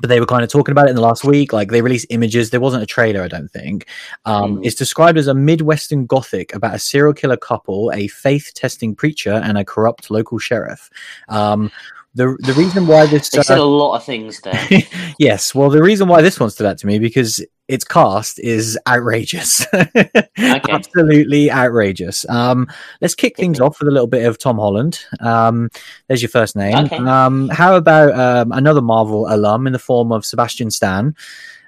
but 0.00 0.08
they 0.08 0.20
were 0.20 0.26
kind 0.26 0.44
of 0.44 0.50
talking 0.50 0.72
about 0.72 0.86
it 0.86 0.90
in 0.90 0.96
the 0.96 1.02
last 1.02 1.24
week. 1.24 1.52
Like 1.52 1.70
they 1.70 1.82
released 1.82 2.06
images. 2.10 2.50
There 2.50 2.60
wasn't 2.60 2.82
a 2.82 2.86
trailer, 2.86 3.22
I 3.22 3.28
don't 3.28 3.50
think. 3.50 3.86
Um, 4.24 4.56
Mm. 4.56 4.66
It's 4.66 4.76
described 4.76 5.18
as 5.18 5.26
a 5.26 5.34
Midwestern 5.34 6.06
Gothic 6.06 6.54
about 6.54 6.74
a 6.74 6.78
serial 6.78 7.12
killer 7.12 7.36
couple, 7.36 7.90
a 7.92 8.06
faith 8.08 8.52
testing 8.54 8.94
preacher, 8.94 9.32
and 9.32 9.58
a 9.58 9.64
corrupt 9.64 10.10
local 10.10 10.38
sheriff. 10.38 10.90
Um, 11.28 11.70
the 12.14 12.36
the 12.40 12.54
reason 12.54 12.86
why 12.86 13.06
this 13.06 13.28
they 13.28 13.42
said 13.42 13.58
uh, 13.58 13.62
a 13.62 13.64
lot 13.64 13.96
of 13.96 14.04
things 14.04 14.40
there 14.40 14.58
yes, 15.18 15.54
well, 15.54 15.68
the 15.68 15.82
reason 15.82 16.08
why 16.08 16.22
this 16.22 16.40
one 16.40 16.50
stood 16.50 16.66
out 16.66 16.78
to 16.78 16.86
me 16.86 16.98
because 16.98 17.44
its 17.68 17.84
cast 17.84 18.38
is 18.38 18.78
outrageous, 18.86 19.66
absolutely 20.38 21.50
outrageous. 21.50 22.28
Um, 22.28 22.68
let's 23.00 23.14
kick 23.14 23.36
things 23.36 23.60
off 23.60 23.80
with 23.80 23.88
a 23.88 23.90
little 23.90 24.06
bit 24.06 24.24
of 24.24 24.38
Tom 24.38 24.56
Holland. 24.56 25.00
Um, 25.20 25.70
there's 26.06 26.22
your 26.22 26.28
first 26.28 26.54
name. 26.54 26.86
Okay. 26.86 26.96
Um, 26.96 27.48
how 27.48 27.76
about 27.76 28.18
um, 28.18 28.52
another 28.52 28.82
Marvel 28.82 29.26
alum 29.28 29.66
in 29.66 29.72
the 29.72 29.78
form 29.78 30.12
of 30.12 30.24
Sebastian 30.24 30.70
Stan? 30.70 31.16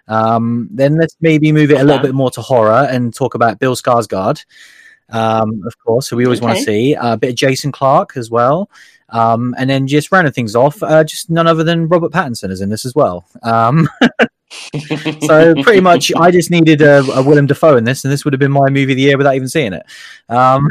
Um, 0.06 0.68
then 0.70 0.96
let's 0.96 1.16
maybe 1.20 1.52
move 1.52 1.70
it 1.70 1.80
a 1.80 1.84
little 1.84 2.02
bit 2.02 2.14
more 2.14 2.30
to 2.30 2.40
horror 2.40 2.86
and 2.90 3.12
talk 3.14 3.34
about 3.34 3.58
Bill 3.58 3.74
Skarsgård. 3.74 4.44
Um, 5.10 5.62
of 5.66 5.78
course, 5.78 6.08
so 6.08 6.16
we 6.16 6.24
always 6.24 6.40
want 6.40 6.58
to 6.58 6.64
see 6.64 6.94
uh, 6.94 7.14
a 7.14 7.16
bit 7.16 7.30
of 7.30 7.36
Jason 7.36 7.72
Clarke 7.72 8.16
as 8.16 8.30
well. 8.30 8.70
Um, 9.10 9.54
and 9.58 9.70
then 9.70 9.86
just 9.86 10.12
rounding 10.12 10.34
things 10.34 10.54
off, 10.54 10.82
uh, 10.82 11.02
just 11.02 11.30
none 11.30 11.46
other 11.46 11.64
than 11.64 11.88
Robert 11.88 12.12
Pattinson 12.12 12.50
is 12.50 12.60
in 12.60 12.68
this 12.68 12.84
as 12.84 12.94
well. 12.94 13.26
Um, 13.42 13.88
so 14.50 15.54
pretty 15.62 15.80
much, 15.80 16.12
I 16.16 16.30
just 16.30 16.50
needed 16.50 16.80
a, 16.82 17.00
a 17.12 17.22
Willem 17.22 17.46
Dafoe 17.46 17.76
in 17.76 17.84
this, 17.84 18.04
and 18.04 18.12
this 18.12 18.24
would 18.24 18.32
have 18.32 18.40
been 18.40 18.52
my 18.52 18.68
movie 18.68 18.92
of 18.92 18.96
the 18.96 19.02
year 19.02 19.18
without 19.18 19.34
even 19.34 19.48
seeing 19.48 19.72
it. 19.72 19.84
Um, 20.28 20.68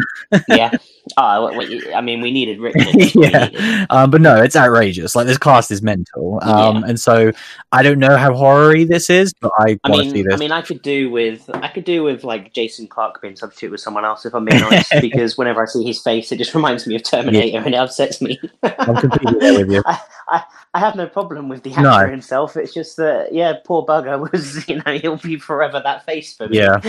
yeah 0.47 0.71
oh, 1.17 1.47
i 1.93 2.01
mean 2.01 2.21
we 2.21 2.31
needed 2.31 2.59
richard 2.59 2.85
needed. 2.95 3.15
yeah, 3.15 3.85
um, 3.89 4.09
but 4.11 4.21
no, 4.21 4.35
it's 4.41 4.55
outrageous. 4.55 5.15
Like 5.15 5.27
this 5.27 5.37
cast 5.37 5.71
is 5.71 5.81
mental, 5.81 6.39
um, 6.41 6.77
Yeah. 6.77 6.89
and 6.89 6.99
so 6.99 7.31
I 7.71 7.83
don't 7.83 7.99
know 7.99 8.17
how 8.17 8.33
horror-y 8.33 8.85
this 8.85 9.09
is, 9.09 9.33
but 9.39 9.51
I, 9.59 9.79
I 9.83 9.89
want 9.91 10.03
to 10.03 10.09
see 10.09 10.13
mean, 10.15 10.25
this. 10.25 10.33
I 10.33 10.37
mean, 10.37 10.51
I 10.51 10.61
could 10.61 10.81
do 10.81 11.09
with 11.09 11.49
I 11.53 11.67
could 11.69 11.83
do 11.85 12.03
with 12.03 12.23
like 12.23 12.53
Jason 12.53 12.87
Clarke 12.87 13.21
being 13.21 13.35
substituted 13.35 13.71
with 13.71 13.81
someone 13.81 14.05
else 14.05 14.25
if 14.25 14.33
I'm 14.33 14.45
being 14.45 14.61
honest, 14.63 14.91
because 15.01 15.37
whenever 15.37 15.61
I 15.61 15.65
see 15.65 15.83
his 15.83 16.01
face, 16.01 16.31
it 16.31 16.37
just 16.37 16.53
reminds 16.55 16.87
me 16.87 16.95
of 16.95 17.03
Terminator 17.03 17.57
and 17.59 17.67
it 17.67 17.77
upsets 17.77 18.21
me. 18.21 18.39
I'm 18.63 18.95
completely 18.97 19.39
there 19.39 19.57
with 19.59 19.71
you. 19.71 19.83
I, 19.85 19.99
I, 20.29 20.43
I 20.73 20.79
have 20.79 20.95
no 20.95 21.07
problem 21.07 21.47
with 21.49 21.63
the 21.63 21.71
actor 21.71 21.81
No. 21.83 22.07
himself. 22.09 22.55
It's 22.57 22.73
just 22.73 22.97
that, 22.97 23.33
yeah, 23.33 23.53
poor 23.65 23.85
bugger 23.85 24.31
was, 24.31 24.67
you 24.67 24.81
know, 24.85 24.97
he'll 24.97 25.17
be 25.17 25.37
forever 25.37 25.81
that 25.83 26.05
face 26.05 26.33
for 26.35 26.47
me. 26.49 26.57
Yeah. 26.57 26.79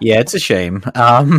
Yeah, 0.00 0.20
it's 0.20 0.34
a 0.34 0.38
shame. 0.38 0.82
Um, 0.94 1.38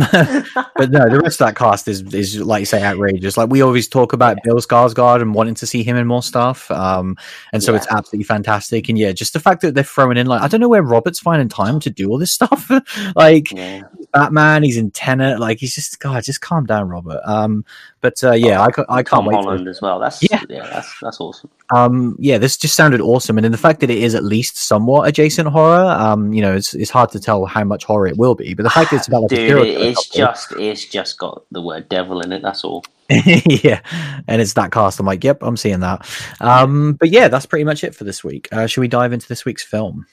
but 0.76 0.90
no, 0.90 1.08
the 1.08 1.20
rest 1.22 1.40
of 1.40 1.46
that 1.46 1.56
cast 1.56 1.69
is 1.88 2.02
is 2.14 2.38
like 2.40 2.60
you 2.60 2.66
say 2.66 2.82
outrageous. 2.82 3.36
Like 3.36 3.48
we 3.50 3.62
always 3.62 3.88
talk 3.88 4.12
about 4.12 4.36
Bill 4.44 4.56
Skarsgård 4.56 5.22
and 5.22 5.34
wanting 5.34 5.54
to 5.54 5.66
see 5.66 5.82
him 5.82 5.96
in 5.96 6.06
more 6.06 6.22
stuff. 6.22 6.70
Um, 6.70 7.16
and 7.52 7.62
so 7.62 7.72
Yeah. 7.72 7.78
it's 7.78 7.86
absolutely 7.90 8.24
fantastic. 8.24 8.88
And 8.88 8.98
yeah, 8.98 9.12
just 9.12 9.32
the 9.32 9.40
fact 9.40 9.62
that 9.62 9.74
they're 9.74 9.84
throwing 9.84 10.16
in 10.16 10.26
like 10.26 10.42
I 10.42 10.48
don't 10.48 10.60
know 10.60 10.68
where 10.68 10.82
Robert's 10.82 11.20
finding 11.20 11.48
time 11.48 11.80
to 11.80 11.90
do 11.90 12.08
all 12.10 12.18
this 12.18 12.32
stuff. 12.32 12.70
like 13.16 13.52
yeah. 13.52 13.82
Batman, 14.12 14.62
he's 14.62 14.76
in 14.76 14.90
Tenet. 14.90 15.38
Like 15.40 15.58
he's 15.58 15.74
just 15.74 15.98
God, 16.00 16.22
just 16.24 16.40
calm 16.40 16.66
down, 16.66 16.88
Robert. 16.88 17.20
Um, 17.24 17.64
but 18.00 18.22
uh, 18.24 18.32
yeah, 18.32 18.60
I, 18.62 18.66
I 18.88 19.02
can't 19.02 19.06
Tom 19.08 19.26
wait. 19.26 19.34
For 19.34 19.42
Holland 19.42 19.68
as 19.68 19.80
well. 19.82 19.98
That's 19.98 20.22
Yeah. 20.22 20.42
yeah, 20.48 20.66
that's 20.68 20.98
that's 21.00 21.20
awesome. 21.20 21.50
um 21.74 22.16
yeah 22.18 22.38
this 22.38 22.56
just 22.56 22.74
sounded 22.74 23.00
awesome 23.00 23.36
and 23.38 23.44
then 23.44 23.52
the 23.52 23.58
fact 23.58 23.80
that 23.80 23.90
it 23.90 23.98
is 23.98 24.14
at 24.14 24.24
least 24.24 24.56
somewhat 24.56 25.06
adjacent 25.08 25.48
horror 25.48 25.84
um 25.90 26.32
you 26.32 26.40
know 26.42 26.54
it's, 26.56 26.74
it's 26.74 26.90
hard 26.90 27.10
to 27.10 27.20
tell 27.20 27.44
how 27.46 27.62
much 27.62 27.84
horror 27.84 28.06
it 28.08 28.16
will 28.16 28.34
be 28.34 28.54
but 28.54 28.64
the 28.64 28.70
fact 28.70 28.90
that 28.90 28.96
it's 28.96 29.06
about 29.08 29.22
like 29.22 29.32
a 29.32 29.36
Dude, 29.36 29.66
it's 29.68 30.08
just 30.08 30.52
it's 30.58 30.84
just 30.86 31.18
got 31.18 31.44
the 31.52 31.62
word 31.62 31.88
devil 31.88 32.20
in 32.22 32.32
it. 32.32 32.42
That's 32.42 32.64
all. 32.64 32.84
yeah 33.08 33.80
and 34.28 34.40
it's 34.40 34.52
that 34.54 34.70
cast 34.72 34.98
i'm 35.00 35.06
like 35.06 35.22
yep 35.24 35.38
i'm 35.42 35.56
seeing 35.56 35.80
that 35.80 36.08
um 36.40 36.94
but 36.94 37.10
yeah 37.10 37.28
that's 37.28 37.46
pretty 37.46 37.64
much 37.64 37.84
it 37.84 37.94
for 37.94 38.04
this 38.04 38.22
week 38.24 38.48
uh 38.52 38.66
should 38.66 38.80
we 38.80 38.88
dive 38.88 39.12
into 39.12 39.28
this 39.28 39.44
week's 39.44 39.62
film 39.64 40.06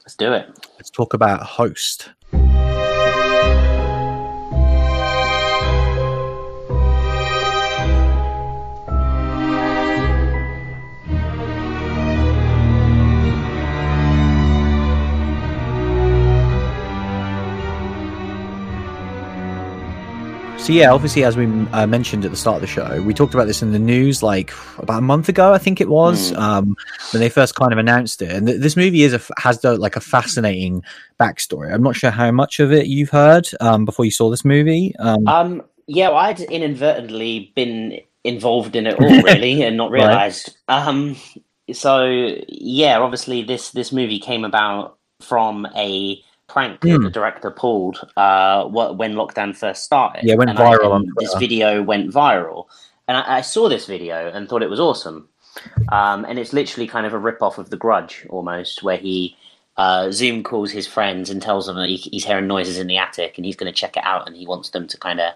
Let's 0.00 0.16
do 0.16 0.32
it. 0.32 0.48
let's 0.78 0.90
talk 0.90 1.14
about 1.14 1.42
host 1.42 2.10
so 20.70 20.76
yeah, 20.76 20.92
obviously, 20.92 21.24
as 21.24 21.36
we 21.36 21.46
uh, 21.72 21.84
mentioned 21.84 22.24
at 22.24 22.30
the 22.30 22.36
start 22.36 22.54
of 22.54 22.60
the 22.60 22.68
show, 22.68 23.02
we 23.02 23.12
talked 23.12 23.34
about 23.34 23.48
this 23.48 23.60
in 23.60 23.72
the 23.72 23.78
news 23.80 24.22
like 24.22 24.52
about 24.78 24.98
a 24.98 25.02
month 25.02 25.28
ago, 25.28 25.52
I 25.52 25.58
think 25.58 25.80
it 25.80 25.88
was, 25.88 26.30
mm. 26.30 26.38
um, 26.38 26.76
when 27.12 27.20
they 27.20 27.28
first 27.28 27.56
kind 27.56 27.72
of 27.72 27.78
announced 27.78 28.22
it. 28.22 28.30
And 28.30 28.46
th- 28.46 28.60
this 28.60 28.76
movie 28.76 29.02
is 29.02 29.12
a, 29.12 29.20
has 29.38 29.62
the, 29.62 29.76
like 29.76 29.96
a 29.96 30.00
fascinating 30.00 30.84
backstory. 31.18 31.74
I'm 31.74 31.82
not 31.82 31.96
sure 31.96 32.12
how 32.12 32.30
much 32.30 32.60
of 32.60 32.70
it 32.70 32.86
you've 32.86 33.10
heard 33.10 33.48
um, 33.60 33.84
before 33.84 34.04
you 34.04 34.12
saw 34.12 34.30
this 34.30 34.44
movie. 34.44 34.94
Um, 35.00 35.26
um 35.26 35.62
yeah, 35.88 36.10
well, 36.10 36.18
I'd 36.18 36.38
inadvertently 36.38 37.52
been 37.56 37.98
involved 38.22 38.76
in 38.76 38.86
it 38.86 38.94
all 39.00 39.22
really, 39.22 39.62
and 39.64 39.76
not 39.76 39.90
realized. 39.90 40.56
Right. 40.68 40.86
Um, 40.86 41.16
so 41.72 42.36
yeah, 42.46 43.00
obviously 43.00 43.42
this 43.42 43.72
this 43.72 43.90
movie 43.90 44.20
came 44.20 44.44
about 44.44 44.98
from 45.20 45.66
a 45.74 46.22
prank 46.50 46.80
mm. 46.80 46.92
that 46.92 46.98
the 46.98 47.06
hmm. 47.06 47.12
director 47.12 47.50
pulled 47.50 48.00
uh, 48.16 48.64
when 48.66 49.14
lockdown 49.14 49.56
first 49.56 49.84
started. 49.84 50.24
Yeah, 50.24 50.34
went 50.34 50.50
and 50.50 50.58
viral. 50.58 51.00
I, 51.00 51.12
this 51.18 51.34
video 51.34 51.82
went 51.82 52.12
viral, 52.12 52.66
and 53.06 53.16
I, 53.16 53.38
I, 53.38 53.40
saw 53.40 53.68
this 53.68 53.86
video 53.86 54.30
and 54.30 54.48
thought 54.48 54.62
it 54.62 54.70
was 54.70 54.80
awesome. 54.80 55.28
Um, 55.90 56.24
and 56.24 56.38
it's 56.38 56.52
literally 56.52 56.86
kind 56.86 57.06
of 57.06 57.12
a 57.12 57.18
rip 57.18 57.42
off 57.42 57.58
of 57.58 57.70
The 57.70 57.76
Grudge, 57.76 58.26
almost, 58.30 58.82
where 58.82 58.96
he 58.96 59.36
uh, 59.76 60.10
Zoom 60.10 60.42
calls 60.42 60.70
his 60.70 60.86
friends 60.86 61.30
and 61.30 61.40
tells 61.40 61.66
them 61.66 61.76
that 61.76 61.88
he, 61.88 61.96
he's 61.96 62.24
hearing 62.24 62.46
noises 62.46 62.78
in 62.78 62.86
the 62.86 62.98
attic 62.98 63.36
and 63.36 63.44
he's 63.44 63.56
going 63.56 63.72
to 63.72 63.78
check 63.78 63.96
it 63.96 64.04
out, 64.04 64.26
and 64.26 64.36
he 64.36 64.46
wants 64.46 64.70
them 64.70 64.86
to 64.88 64.98
kind 64.98 65.20
of 65.20 65.34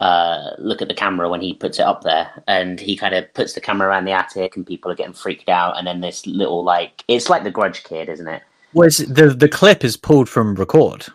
uh, 0.00 0.50
look 0.58 0.82
at 0.82 0.88
the 0.88 0.94
camera 0.94 1.28
when 1.28 1.40
he 1.40 1.54
puts 1.54 1.78
it 1.78 1.86
up 1.86 2.02
there, 2.02 2.42
and 2.46 2.80
he 2.80 2.96
kind 2.96 3.14
of 3.14 3.32
puts 3.34 3.52
the 3.52 3.60
camera 3.60 3.88
around 3.88 4.06
the 4.06 4.12
attic, 4.12 4.56
and 4.56 4.66
people 4.66 4.90
are 4.90 4.96
getting 4.96 5.12
freaked 5.12 5.48
out, 5.48 5.76
and 5.78 5.86
then 5.86 6.00
this 6.00 6.26
little 6.26 6.64
like 6.64 7.04
it's 7.08 7.28
like 7.28 7.44
the 7.44 7.50
Grudge 7.50 7.84
kid, 7.84 8.08
isn't 8.08 8.28
it? 8.28 8.42
Was 8.76 8.98
the 8.98 9.30
the 9.30 9.48
clip 9.48 9.84
is 9.84 9.96
pulled 9.96 10.28
from 10.28 10.54
record? 10.54 11.06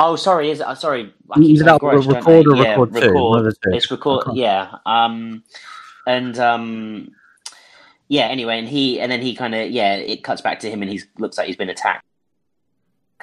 Oh, 0.00 0.16
sorry. 0.16 0.50
Is 0.50 0.60
uh, 0.60 0.74
sorry. 0.74 1.14
Is 1.36 1.60
that 1.60 1.80
record 1.80 2.48
or 2.48 2.56
yeah, 2.56 2.70
record, 2.70 2.92
record 2.92 3.54
two? 3.62 3.70
It's 3.70 3.88
record. 3.88 4.26
Okay. 4.26 4.40
Yeah. 4.40 4.78
Um, 4.84 5.44
and 6.08 6.36
um, 6.40 7.14
yeah. 8.08 8.24
Anyway, 8.24 8.58
and 8.58 8.66
he 8.66 9.00
and 9.00 9.12
then 9.12 9.22
he 9.22 9.36
kind 9.36 9.54
of 9.54 9.70
yeah, 9.70 9.94
it 9.94 10.24
cuts 10.24 10.40
back 10.40 10.58
to 10.60 10.68
him, 10.68 10.82
and 10.82 10.90
he 10.90 11.02
looks 11.18 11.38
like 11.38 11.46
he's 11.46 11.54
been 11.54 11.70
attacked, 11.70 12.04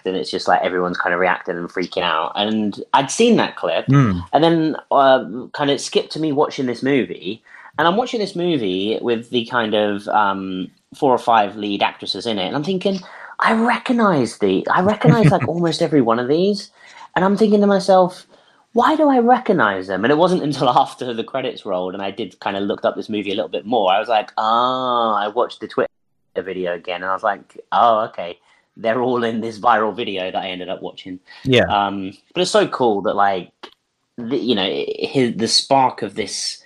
and 0.06 0.16
it's 0.16 0.32
just 0.32 0.48
like 0.48 0.62
everyone's 0.62 0.98
kind 0.98 1.14
of 1.14 1.20
reacting 1.20 1.58
and 1.58 1.68
freaking 1.68 2.02
out. 2.02 2.32
And 2.36 2.82
I'd 2.94 3.12
seen 3.12 3.36
that 3.36 3.58
clip, 3.58 3.88
mm. 3.88 4.26
and 4.32 4.42
then 4.42 4.78
uh, 4.92 5.48
kind 5.52 5.70
of 5.70 5.82
skipped 5.82 6.14
to 6.14 6.20
me 6.22 6.32
watching 6.32 6.66
this 6.66 6.82
movie, 6.82 7.44
and 7.78 7.90
I'm 7.90 7.98
watching 7.98 8.22
this 8.22 8.38
movie 8.38 8.98
with 9.02 9.32
the 9.32 9.46
kind 9.48 9.74
of 9.74 10.08
um, 10.08 10.72
four 10.96 11.14
or 11.14 11.20
five 11.20 11.58
lead 11.58 11.84
actresses 11.84 12.26
in 12.26 12.40
it, 12.40 12.48
and 12.48 12.56
I'm 12.56 12.64
thinking 12.64 13.02
I 13.42 13.54
recognize 13.54 14.38
the 14.38 14.66
I 14.70 14.82
recognize 14.82 15.32
like 15.32 15.48
almost 15.48 15.82
every 15.82 16.02
one 16.02 16.20
of 16.20 16.28
these, 16.28 16.70
and 17.16 17.26
I'm 17.26 17.36
thinking 17.36 17.62
to 17.62 17.68
myself, 17.68 18.28
why 18.74 18.96
do 18.96 19.10
I 19.10 19.20
recognize 19.20 19.88
them? 19.88 20.06
And 20.06 20.12
it 20.12 20.18
wasn't 20.18 20.44
until 20.44 20.70
after 20.78 21.14
the 21.14 21.24
credits 21.24 21.66
rolled 21.66 21.94
and 21.94 22.04
I 22.04 22.12
did 22.12 22.40
kind 22.40 22.56
of 22.56 22.64
looked 22.64 22.86
up 22.86 22.96
this 22.96 23.10
movie 23.10 23.32
a 23.32 23.36
little 23.36 23.50
bit 23.50 23.66
more. 23.66 23.92
I 23.92 24.00
was 24.00 24.08
like, 24.08 24.32
ah, 24.38 25.14
oh, 25.14 25.16
I 25.16 25.28
watched 25.28 25.60
the 25.60 25.68
Twitter 25.68 25.90
video 26.38 26.74
again, 26.74 27.02
and 27.02 27.10
I 27.10 27.14
was 27.14 27.24
like, 27.24 27.60
oh, 27.72 28.06
okay, 28.06 28.40
they're 28.78 29.02
all 29.02 29.24
in 29.24 29.42
this 29.42 29.60
viral 29.60 29.96
video 29.96 30.32
that 30.32 30.36
I 30.36 30.50
ended 30.50 30.70
up 30.70 30.82
watching. 30.82 31.20
Yeah. 31.44 31.66
Um, 31.66 32.14
but 32.34 32.42
it's 32.42 32.52
so 32.52 32.68
cool 32.68 33.02
that 33.02 33.16
like, 33.16 33.52
the, 34.18 34.38
you 34.38 34.56
know, 34.56 34.86
his, 35.00 35.36
the 35.36 35.48
spark 35.48 36.04
of 36.04 36.16
this 36.16 36.61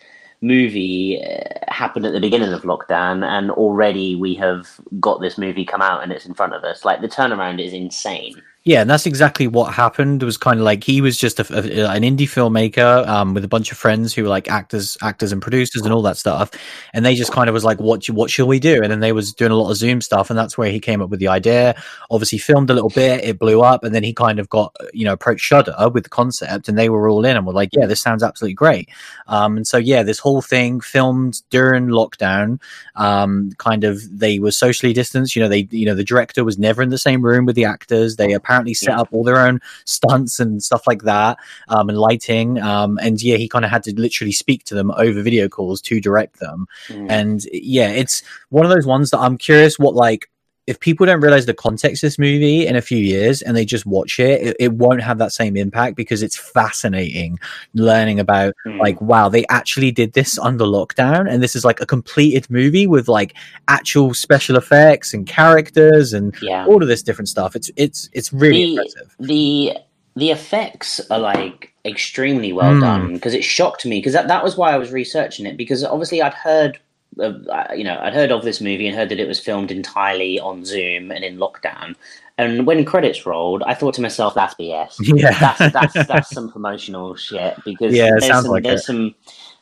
movie 0.45 1.21
uh, 1.23 1.43
happened 1.67 2.05
at 2.05 2.13
the 2.13 2.19
beginning 2.19 2.53
of 2.53 2.61
lockdown, 2.63 3.25
and 3.25 3.51
already 3.51 4.15
we 4.15 4.35
have 4.35 4.79
got 4.99 5.21
this 5.21 5.37
movie 5.37 5.65
come 5.65 5.81
out 5.81 6.03
and 6.03 6.11
it's 6.11 6.25
in 6.25 6.33
front 6.33 6.53
of 6.53 6.63
us. 6.63 6.85
Like 6.85 7.01
the 7.01 7.07
turnaround 7.07 7.63
is 7.63 7.73
insane. 7.73 8.41
Yeah, 8.67 8.81
and 8.81 8.89
that's 8.89 9.05
exactly 9.05 9.45
what 9.45 9.72
happened. 9.75 10.24
It 10.24 10.25
was 10.25 10.38
kind 10.38 10.60
of 10.60 10.65
like 10.65 10.84
he 10.84 11.00
was 11.00 11.19
just 11.19 11.39
a, 11.39 11.45
a, 11.53 11.88
an 11.88 12.01
indie 12.01 12.22
filmmaker 12.22 13.07
um, 13.07 13.36
with 13.36 13.45
a 13.45 13.48
bunch 13.48 13.72
of 13.72 13.77
friends 13.77 14.12
who 14.12 14.24
were 14.24 14.29
like 14.29 14.50
actors, 14.50 14.98
actors 15.03 15.31
and 15.31 15.39
producers 15.39 15.84
and 15.84 15.93
all 15.93 16.01
that 16.01 16.17
stuff. 16.17 16.50
And 16.91 17.05
they 17.05 17.13
just 17.13 17.31
kind 17.31 17.48
of 17.48 17.53
was 17.53 17.63
like, 17.63 17.79
"What 17.79 18.03
what 18.10 18.31
shall 18.31 18.48
we 18.48 18.60
do?" 18.60 18.81
And 18.81 18.91
then 18.91 19.01
they 19.01 19.12
was 19.12 19.34
doing 19.34 19.51
a 19.51 19.55
lot 19.55 19.69
of 19.69 19.77
Zoom 19.77 20.01
stuff, 20.01 20.31
and 20.31 20.39
that's 20.39 20.57
where 20.57 20.72
he 20.72 20.79
came 20.79 21.00
up 21.00 21.12
with 21.12 21.19
the 21.19 21.27
idea. 21.27 21.75
Obviously, 22.10 22.39
filmed 22.39 22.72
a 22.72 22.74
little 22.74 22.89
bit, 22.89 23.24
it 23.24 23.38
blew 23.38 23.62
up, 23.62 23.84
and 23.84 23.93
then 23.93 24.01
he 24.03 24.13
kind 24.15 24.39
of 24.39 24.50
got 24.50 24.75
you 24.93 25.05
know 25.05 25.13
approached 25.13 25.45
Shudder 25.45 25.75
with 25.93 26.03
the 26.05 26.10
concept, 26.10 26.67
and 26.67 26.75
they 26.75 26.89
were 26.89 27.07
all 27.07 27.24
in 27.24 27.38
and 27.38 27.45
were 27.45 27.53
like, 27.53 27.69
"Yeah, 27.72 27.86
this 27.86 28.01
sounds 28.01 28.24
absolutely 28.24 28.55
great." 28.55 28.89
Um, 29.27 29.57
and 29.57 29.67
so 29.67 29.77
yeah, 29.77 30.01
this 30.01 30.17
whole 30.17 30.41
thing 30.41 30.79
filmed 30.81 31.43
during 31.51 31.88
lockdown. 31.89 32.60
Um, 32.95 33.51
kind 33.57 33.84
of 33.84 34.01
they 34.17 34.39
were 34.39 34.51
socially 34.51 34.93
distanced. 34.93 35.36
You 35.36 35.43
know, 35.43 35.50
they 35.50 35.67
you 35.72 35.86
know 35.86 35.95
the 35.95 36.03
director 36.03 36.43
was 36.43 36.57
never 36.57 36.81
in 36.81 36.89
the 36.89 36.98
same 36.98 37.22
room 37.22 37.45
with 37.45 37.55
the 37.55 37.65
actors. 37.65 38.15
They 38.15 38.34
apparently 38.34 38.54
apparently 38.55 38.74
set 38.74 38.97
up 38.97 39.09
all 39.12 39.24
their 39.24 39.45
own 39.45 39.59
stunts 39.85 40.39
and 40.39 40.63
stuff 40.63 40.88
like 40.88 41.03
that, 41.03 41.38
um, 41.67 41.89
and 41.89 41.97
lighting. 41.97 42.62
Um, 42.62 42.97
and 43.01 43.21
yeah, 43.21 43.35
he 43.35 43.50
kind 43.50 43.65
of 43.65 43.71
had 43.71 43.83
to 43.83 43.93
literally 44.00 44.31
speak 44.31 44.63
to 44.65 44.75
them 44.75 44.91
over 44.91 45.21
video 45.21 45.50
calls 45.50 45.81
to 45.81 46.00
direct 46.00 46.39
them. 46.39 46.67
Mm. 46.88 47.07
And 47.09 47.45
yeah, 47.51 47.89
it's 47.89 48.24
one 48.50 48.65
of 48.65 48.71
those 48.71 48.85
ones 48.85 49.12
that 49.12 49.19
I'm 49.19 49.38
curious 49.38 49.77
what 49.77 49.95
like 49.95 50.29
if 50.67 50.79
people 50.79 51.05
don't 51.05 51.22
realize 51.22 51.45
the 51.45 51.53
context 51.53 52.03
of 52.03 52.07
this 52.07 52.17
movie 52.17 52.65
in 52.65 52.75
a 52.75 52.81
few 52.81 52.98
years 52.98 53.41
and 53.41 53.55
they 53.55 53.65
just 53.65 53.86
watch 53.86 54.19
it, 54.19 54.41
it, 54.41 54.55
it 54.60 54.74
won't 54.74 55.01
have 55.01 55.19
that 55.19 55.31
same 55.31 55.55
impact 55.55 55.95
because 55.95 56.24
it's 56.24 56.36
fascinating 56.36 57.38
learning 57.75 58.19
about 58.19 58.55
mm. 58.65 58.79
like, 58.79 59.00
wow, 59.00 59.29
they 59.29 59.45
actually 59.48 59.91
did 59.91 60.13
this 60.13 60.39
under 60.39 60.65
lockdown. 60.65 61.31
And 61.31 61.43
this 61.43 61.55
is 61.55 61.63
like 61.63 61.81
a 61.81 61.86
completed 61.86 62.50
movie 62.50 62.88
with 62.88 63.07
like 63.07 63.36
actual 63.67 64.13
special 64.15 64.55
effects 64.55 65.13
and 65.13 65.27
characters 65.27 66.13
and 66.13 66.36
yeah. 66.41 66.65
all 66.65 66.81
of 66.81 66.88
this 66.88 67.03
different 67.03 67.29
stuff. 67.29 67.55
It's, 67.55 67.69
it's, 67.75 68.10
it's 68.13 68.34
really 68.34 68.63
the, 68.63 68.72
impressive. 68.72 69.15
The, 69.19 69.77
the 70.15 70.31
effects 70.31 71.00
are 71.12 71.19
like 71.19 71.74
extremely 71.86 72.51
well 72.53 72.74
mm. 72.74 72.81
done 72.81 73.13
because 73.13 73.36
it 73.36 73.43
shocked 73.43 73.86
me 73.86 74.00
because 74.00 74.13
that, 74.13 74.27
that 74.27 74.43
was 74.43 74.57
why 74.57 74.74
I 74.74 74.77
was 74.77 74.91
researching 74.91 75.45
it 75.45 75.57
because 75.57 75.84
obviously 75.84 76.24
I'd 76.24 76.34
heard 76.34 76.79
uh, 77.19 77.74
you 77.75 77.84
know, 77.84 77.98
I'd 78.01 78.13
heard 78.13 78.31
of 78.31 78.43
this 78.43 78.62
movie 78.62 78.88
and 78.88 78.95
heard 78.95 79.10
that 79.10 79.19
it 79.19 79.27
was 79.27 79.39
filmed 79.39 79.72
entirely 79.72 80.39
on 80.39 80.65
Zoom 80.65 81.12
and 81.12 81.24
in 81.24 81.38
lockdown. 81.38 81.95
And 82.38 82.67
when 82.67 82.84
credits 82.84 83.25
rolled, 83.25 83.63
I 83.63 83.74
thought 83.74 83.93
to 83.95 84.01
myself, 84.01 84.34
"That's 84.36 84.55
BS. 84.55 84.95
Yeah, 85.17 85.38
that's 85.39 85.74
that's, 85.74 86.07
that's 86.07 86.29
some 86.29 86.51
promotional 86.51 87.15
shit." 87.15 87.55
Because 87.63 87.93
yeah, 87.93 88.10
there's, 88.19 88.27
some, 88.27 88.45
like 88.45 88.63
there's 88.63 88.86
some 88.86 89.15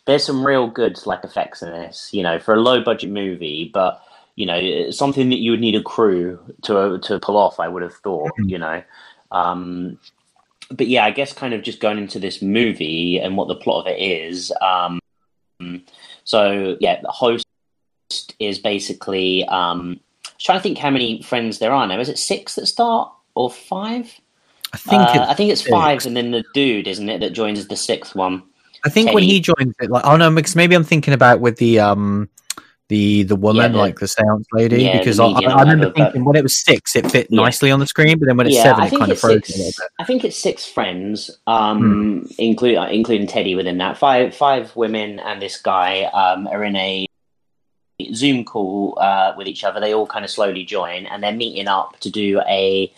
there's 0.05 0.24
some 0.24 0.45
real 0.45 0.67
good 0.67 1.00
like 1.05 1.24
effects 1.24 1.62
in 1.62 1.69
this. 1.69 2.10
You 2.12 2.24
know, 2.24 2.39
for 2.39 2.55
a 2.55 2.60
low 2.60 2.83
budget 2.83 3.12
movie, 3.12 3.69
but 3.74 4.01
you 4.36 4.48
know, 4.48 4.89
something 4.89 5.29
that 5.29 5.38
you 5.38 5.51
would 5.51 5.60
need 5.60 5.75
a 5.75 5.83
crew 5.83 6.39
to 6.63 6.98
to 7.00 7.19
pull 7.19 7.38
off. 7.38 7.60
I 7.60 7.67
would 7.67 7.83
have 7.83 7.95
thought. 7.95 8.31
Mm-hmm. 8.39 8.50
You 8.50 8.57
know. 8.57 8.83
Um, 9.31 10.00
but 10.72 10.88
yeah, 10.88 11.05
I 11.05 11.12
guess 11.12 11.33
kind 11.33 11.53
of 11.53 11.62
just 11.62 11.79
going 11.79 12.00
into 12.00 12.19
this 12.19 12.41
movie 12.41 13.19
and 13.19 13.38
what 13.38 13.48
the 13.48 13.55
plot 13.55 13.86
of 13.86 13.93
it 13.93 14.00
is. 14.00 14.51
Um, 14.62 15.00
so 16.24 16.77
yeah, 16.79 17.01
the 17.01 17.10
host 17.10 17.42
is 18.39 18.60
basically 18.60 19.45
um, 19.45 20.00
trying 20.39 20.60
to 20.60 20.63
think 20.63 20.77
how 20.77 20.89
many 20.89 21.22
friends 21.22 21.60
there 21.60 21.72
are 21.72 21.88
now. 21.88 22.00
Is 22.00 22.10
it 22.10 22.17
six 22.17 22.55
that 22.55 22.67
start 22.67 23.12
or 23.36 23.50
five? 23.50 24.13
I 24.74 24.77
think 24.77 25.01
uh, 25.01 25.25
I 25.29 25.33
think 25.33 25.51
it's 25.51 25.62
six. 25.62 25.72
five, 25.72 26.05
and 26.05 26.17
then 26.17 26.31
the 26.31 26.43
dude, 26.53 26.88
isn't 26.88 27.10
it, 27.10 27.19
that 27.19 27.33
joins 27.33 27.65
the 27.67 27.75
sixth 27.75 28.15
one? 28.15 28.43
I 28.86 28.89
think 28.89 29.07
Teddy. 29.07 29.15
when 29.15 29.24
he 29.24 29.39
joins 29.39 29.75
it, 29.79 29.89
like 29.89 30.05
oh 30.05 30.17
no, 30.17 30.33
because 30.33 30.55
maybe 30.55 30.75
I'm 30.75 30.83
thinking 30.83 31.13
about 31.13 31.39
with 31.39 31.57
the 31.57 31.79
um 31.79 32.29
the 32.89 33.24
the 33.24 33.36
woman, 33.36 33.63
yeah, 33.63 33.67
the, 33.69 33.77
like 33.77 34.00
the 34.00 34.07
seance 34.07 34.48
lady, 34.51 34.83
yeah, 34.83 34.98
because 34.98 35.19
I, 35.19 35.27
I, 35.27 35.62
remember 35.62 35.91
thinking 35.91 36.25
when 36.25 36.36
it 36.36 36.43
was 36.43 36.60
six, 36.63 36.95
it 36.95 37.10
fit 37.10 37.27
yeah. 37.29 37.41
nicely 37.41 37.72
on 37.72 37.79
the 37.79 37.88
screen, 37.88 38.19
but 38.19 38.27
then 38.27 38.36
when 38.36 38.48
it's 38.48 38.62
seven, 38.62 38.83
it 38.83 38.91
kind 38.91 39.12
of 39.12 39.19
froze 39.19 39.45
six, 39.45 39.55
a 39.55 39.57
little 39.57 39.74
bit. 39.77 39.89
I 40.00 40.03
think 40.03 40.25
it's 40.25 40.38
six 40.38 40.65
friends, 40.65 41.31
um, 41.48 42.24
hmm. 42.24 42.25
include 42.38 42.77
uh, 42.77 42.88
including 42.91 43.25
Teddy 43.25 43.55
within 43.55 43.77
that. 43.77 43.98
Five 43.98 44.36
five 44.36 44.75
women 44.75 45.19
and 45.19 45.41
this 45.41 45.62
guy 45.62 46.03
um, 46.03 46.48
are 46.48 46.63
in 46.63 46.75
a 46.75 47.07
Zoom 48.13 48.43
call 48.43 48.97
uh, 49.00 49.33
with 49.38 49.47
each 49.47 49.63
other. 49.63 49.79
They 49.79 49.93
all 49.93 50.07
kind 50.07 50.25
of 50.25 50.31
slowly 50.31 50.63
join, 50.63 51.05
and 51.05 51.23
they're 51.23 51.31
meeting 51.31 51.67
up 51.67 52.00
to 52.01 52.09
do 52.09 52.41
a 52.47 52.91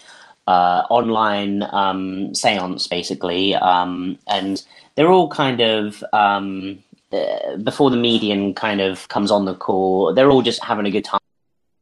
uh, 0.48 0.84
online 0.90 1.64
um, 1.64 2.30
séance, 2.32 2.90
basically, 2.90 3.56
um, 3.56 4.18
and 4.28 4.64
they're 4.96 5.12
all 5.12 5.28
kind 5.30 5.62
of 5.62 6.04
um, 6.14 6.84
uh, 7.12 7.58
before 7.58 7.90
the 7.90 7.98
median 7.98 8.54
kind 8.54 8.82
of 8.82 9.08
comes 9.08 9.32
on 9.32 9.46
the 9.46 9.56
call, 9.56 10.14
they're 10.14 10.32
all 10.32 10.42
just 10.42 10.64
having 10.64 10.86
a 10.86 10.92
good 10.92 11.06
time 11.06 11.20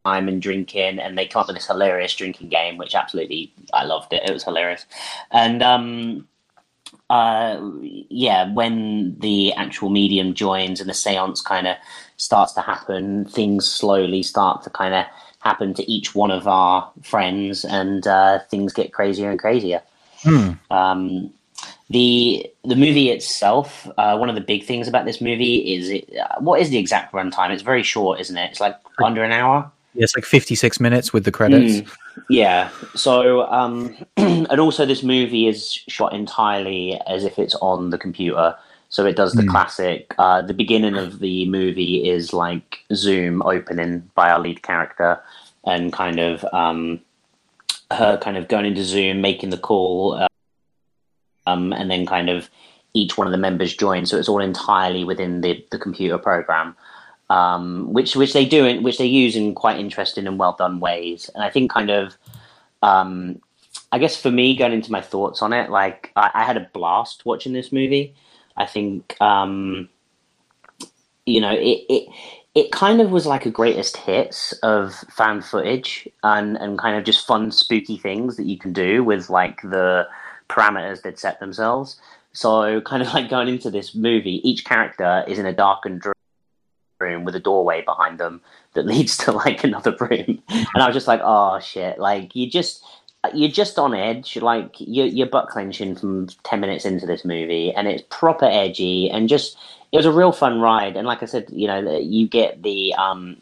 time 0.05 0.27
and 0.27 0.41
drinking, 0.41 0.99
and 0.99 1.17
they 1.17 1.25
come 1.25 1.39
up 1.39 1.47
with 1.47 1.55
this 1.55 1.67
hilarious 1.67 2.13
drinking 2.13 2.49
game, 2.49 2.77
which 2.77 2.93
absolutely 2.93 3.53
I 3.73 3.85
loved 3.85 4.11
it. 4.11 4.27
It 4.27 4.33
was 4.33 4.43
hilarious, 4.43 4.85
and 5.31 5.63
um, 5.63 6.27
uh, 7.09 7.59
yeah, 7.81 8.51
when 8.53 9.17
the 9.19 9.53
actual 9.53 9.89
medium 9.89 10.33
joins 10.33 10.79
and 10.79 10.89
the 10.89 10.93
seance 10.93 11.41
kind 11.41 11.67
of 11.67 11.77
starts 12.17 12.53
to 12.53 12.61
happen, 12.61 13.25
things 13.25 13.67
slowly 13.67 14.23
start 14.23 14.63
to 14.63 14.69
kind 14.69 14.93
of 14.93 15.05
happen 15.39 15.73
to 15.73 15.91
each 15.91 16.15
one 16.15 16.31
of 16.31 16.47
our 16.47 16.89
friends, 17.03 17.65
and 17.65 18.07
uh, 18.07 18.39
things 18.49 18.73
get 18.73 18.93
crazier 18.93 19.29
and 19.29 19.39
crazier. 19.39 19.81
Hmm. 20.21 20.51
Um, 20.71 21.33
the 21.89 22.49
the 22.63 22.75
movie 22.75 23.09
itself, 23.09 23.87
uh, 23.97 24.17
one 24.17 24.29
of 24.29 24.35
the 24.35 24.41
big 24.41 24.63
things 24.63 24.87
about 24.87 25.05
this 25.05 25.21
movie 25.21 25.75
is 25.75 25.89
it. 25.89 26.09
Uh, 26.17 26.39
what 26.39 26.61
is 26.61 26.69
the 26.69 26.77
exact 26.77 27.13
runtime? 27.13 27.51
It's 27.51 27.61
very 27.61 27.83
short, 27.83 28.19
isn't 28.21 28.37
it? 28.37 28.51
It's 28.51 28.61
like 28.61 28.77
under 29.03 29.23
an 29.23 29.31
hour. 29.31 29.71
Yeah, 29.93 30.03
it's 30.03 30.15
like 30.15 30.25
fifty 30.25 30.55
six 30.55 30.79
minutes 30.79 31.13
with 31.13 31.25
the 31.25 31.31
credits. 31.31 31.81
Mm, 31.81 31.95
yeah. 32.29 32.69
So, 32.95 33.47
um, 33.51 33.95
and 34.17 34.59
also 34.59 34.85
this 34.85 35.03
movie 35.03 35.47
is 35.47 35.71
shot 35.71 36.13
entirely 36.13 36.99
as 37.07 37.23
if 37.23 37.37
it's 37.37 37.55
on 37.55 37.89
the 37.89 37.97
computer. 37.97 38.55
So 38.89 39.05
it 39.05 39.15
does 39.15 39.33
the 39.33 39.43
Mm. 39.43 39.49
classic. 39.49 40.13
Uh, 40.19 40.41
the 40.43 40.53
beginning 40.53 40.97
of 40.97 41.19
the 41.19 41.47
movie 41.47 42.07
is 42.07 42.31
like 42.31 42.79
Zoom 42.93 43.41
opening 43.41 44.09
by 44.13 44.29
our 44.29 44.39
lead 44.39 44.61
character, 44.61 45.19
and 45.65 45.91
kind 45.91 46.19
of 46.19 46.45
um, 46.53 46.99
her 47.91 48.17
kind 48.17 48.37
of 48.37 48.47
going 48.47 48.65
into 48.65 48.83
Zoom, 48.83 49.21
making 49.21 49.49
the 49.49 49.57
call, 49.57 50.13
uh, 50.13 50.27
um, 51.47 51.73
and 51.73 51.89
then 51.89 52.05
kind 52.05 52.29
of 52.29 52.49
each 52.93 53.17
one 53.17 53.27
of 53.27 53.31
the 53.31 53.37
members 53.37 53.75
join. 53.75 54.05
So 54.05 54.17
it's 54.17 54.29
all 54.29 54.39
entirely 54.39 55.03
within 55.03 55.41
the, 55.41 55.65
the 55.71 55.79
computer 55.79 56.17
program, 56.17 56.75
um, 57.29 57.91
which 57.93 58.15
which 58.15 58.33
they 58.33 58.45
do 58.45 58.65
in, 58.65 58.83
which 58.83 58.97
they 58.97 59.05
use 59.05 59.35
in 59.35 59.55
quite 59.55 59.79
interesting 59.79 60.27
and 60.27 60.39
well 60.39 60.55
done 60.57 60.79
ways. 60.79 61.29
And 61.33 61.43
I 61.43 61.49
think 61.49 61.71
kind 61.71 61.89
of, 61.89 62.15
um, 62.81 63.41
I 63.91 63.99
guess 63.99 64.19
for 64.19 64.31
me 64.31 64.55
going 64.55 64.73
into 64.73 64.91
my 64.91 65.01
thoughts 65.01 65.41
on 65.41 65.53
it, 65.53 65.69
like 65.69 66.11
I, 66.15 66.31
I 66.33 66.43
had 66.43 66.57
a 66.57 66.69
blast 66.73 67.25
watching 67.25 67.53
this 67.53 67.71
movie. 67.71 68.15
I 68.57 68.65
think 68.65 69.19
um, 69.21 69.89
you 71.25 71.41
know 71.41 71.53
it. 71.53 71.85
it 71.89 72.09
it 72.55 72.71
kind 72.71 73.01
of 73.01 73.09
was 73.09 73.25
like 73.25 73.47
a 73.47 73.49
greatest 73.49 73.97
hits 73.97 74.53
of 74.61 74.93
found 75.09 75.43
footage 75.43 76.07
and, 76.21 76.55
and 76.57 76.77
kind 76.77 76.95
of 76.95 77.03
just 77.03 77.25
fun 77.25 77.51
spooky 77.51 77.97
things 77.97 78.37
that 78.37 78.45
you 78.45 78.59
can 78.59 78.71
do 78.71 79.03
with 79.03 79.27
like 79.29 79.59
the 79.63 80.07
parameters 80.49 81.01
they'd 81.01 81.17
set 81.17 81.39
themselves. 81.39 81.99
So 82.33 82.81
kind 82.81 83.01
of 83.01 83.11
like 83.13 83.29
going 83.29 83.47
into 83.47 83.71
this 83.71 83.95
movie, 83.95 84.47
each 84.47 84.65
character 84.65 85.23
is 85.27 85.39
in 85.39 85.47
a 85.47 85.53
darkened 85.53 86.01
room 87.03 87.23
with 87.23 87.35
a 87.35 87.39
doorway 87.39 87.83
behind 87.83 88.19
them 88.19 88.41
that 88.73 88.85
leads 88.93 89.17
to 89.17 89.31
like 89.31 89.63
another 89.63 89.95
room. 89.99 90.41
And 90.49 90.83
I 90.83 90.87
was 90.87 90.95
just 90.95 91.07
like, 91.07 91.21
oh 91.23 91.59
shit, 91.59 91.99
like 91.99 92.35
you 92.35 92.49
just 92.49 92.83
you're 93.33 93.49
just 93.49 93.79
on 93.79 93.93
edge, 93.93 94.35
like 94.37 94.75
you're, 94.79 95.05
you're 95.05 95.27
butt 95.27 95.47
clenching 95.47 95.95
from 95.95 96.27
10 96.43 96.59
minutes 96.59 96.83
into 96.85 97.05
this 97.05 97.23
movie, 97.23 97.71
and 97.71 97.87
it's 97.87 98.03
proper 98.09 98.45
edgy 98.45 99.09
and 99.09 99.29
just 99.29 99.57
it 99.93 99.97
was 99.97 100.05
a 100.05 100.11
real 100.11 100.31
fun 100.31 100.59
ride. 100.59 100.97
And 100.97 101.07
like 101.07 101.21
I 101.21 101.27
said, 101.27 101.45
you 101.51 101.67
know, 101.67 101.99
you 101.99 102.27
get 102.27 102.63
the 102.63 102.93
um, 102.95 103.37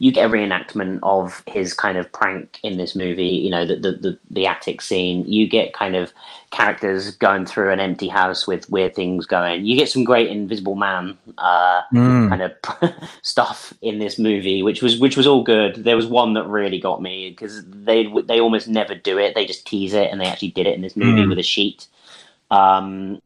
you 0.00 0.12
get 0.12 0.26
a 0.26 0.32
reenactment 0.32 1.00
of 1.02 1.42
his 1.46 1.74
kind 1.74 1.98
of 1.98 2.10
prank 2.12 2.60
in 2.62 2.76
this 2.78 2.94
movie. 2.94 3.26
You 3.26 3.50
know, 3.50 3.66
the 3.66 3.76
the 3.76 3.92
the, 3.92 4.18
the 4.30 4.46
attic 4.46 4.80
scene. 4.80 5.24
You 5.26 5.48
get 5.48 5.72
kind 5.72 5.96
of 5.96 6.12
characters 6.50 7.16
going 7.16 7.46
through 7.46 7.70
an 7.72 7.80
empty 7.80 8.08
house 8.08 8.46
with 8.46 8.70
weird 8.70 8.94
things 8.94 9.26
going. 9.26 9.66
You 9.66 9.76
get 9.76 9.88
some 9.88 10.04
great 10.04 10.28
Invisible 10.28 10.76
Man 10.76 11.18
uh, 11.38 11.82
Mm. 11.92 12.28
kind 12.28 12.42
of 12.42 12.52
stuff 13.22 13.72
in 13.82 13.98
this 13.98 14.18
movie, 14.18 14.62
which 14.62 14.82
was 14.82 14.98
which 15.00 15.16
was 15.16 15.26
all 15.26 15.42
good. 15.42 15.76
There 15.84 15.96
was 15.96 16.06
one 16.06 16.34
that 16.34 16.46
really 16.46 16.78
got 16.80 17.02
me 17.02 17.30
because 17.30 17.64
they 17.66 18.06
they 18.26 18.40
almost 18.40 18.68
never 18.68 18.94
do 18.94 19.18
it. 19.18 19.34
They 19.34 19.46
just 19.46 19.66
tease 19.66 19.94
it, 19.94 20.10
and 20.10 20.20
they 20.20 20.26
actually 20.26 20.52
did 20.52 20.66
it 20.66 20.74
in 20.76 20.82
this 20.82 20.96
movie 20.96 21.22
Mm. 21.22 21.28
with 21.28 21.38
a 21.38 21.42
sheet, 21.42 21.86
um, 22.50 23.20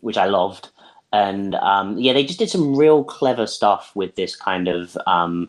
which 0.00 0.16
I 0.18 0.26
loved. 0.26 0.68
And 1.14 1.54
um, 1.54 1.96
yeah, 1.96 2.12
they 2.12 2.24
just 2.24 2.40
did 2.40 2.50
some 2.50 2.74
real 2.74 3.04
clever 3.04 3.46
stuff 3.46 3.92
with 3.94 4.16
this 4.16 4.34
kind 4.34 4.66
of. 4.66 4.98
Um, 5.06 5.48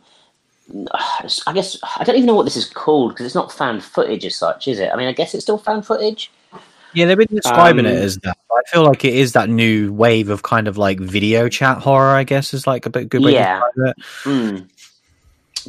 I 1.48 1.54
guess 1.54 1.78
I 1.98 2.04
don't 2.04 2.16
even 2.16 2.28
know 2.28 2.36
what 2.36 2.44
this 2.44 2.56
is 2.56 2.70
called 2.70 3.14
because 3.14 3.26
it's 3.26 3.36
not 3.36 3.52
found 3.52 3.84
footage 3.84 4.26
as 4.26 4.36
such, 4.36 4.68
is 4.68 4.78
it? 4.80 4.92
I 4.94 4.96
mean, 4.96 5.08
I 5.08 5.12
guess 5.12 5.34
it's 5.34 5.44
still 5.44 5.58
found 5.58 5.86
footage. 5.86 6.30
Yeah, 6.94 7.06
they've 7.06 7.18
been 7.18 7.36
describing 7.36 7.86
it 7.86 7.98
Um, 7.98 8.04
as 8.04 8.18
that. 8.20 8.38
I 8.52 8.62
feel 8.72 8.84
like 8.84 9.04
it 9.04 9.16
is 9.16 9.34
that 9.34 9.50
new 9.50 9.92
wave 9.92 10.30
of 10.30 10.44
kind 10.44 10.68
of 10.68 10.78
like 10.78 11.00
video 11.00 11.50
chat 11.50 11.80
horror. 11.80 12.16
I 12.16 12.24
guess 12.24 12.54
is 12.54 12.68
like 12.68 12.86
a 12.86 12.90
bit 12.92 13.10
good 13.10 13.24
way 13.24 13.34
Yeah. 13.34 13.60
to 13.60 13.66
describe 13.66 13.96
it. 13.98 14.04
Mm. 14.24 14.70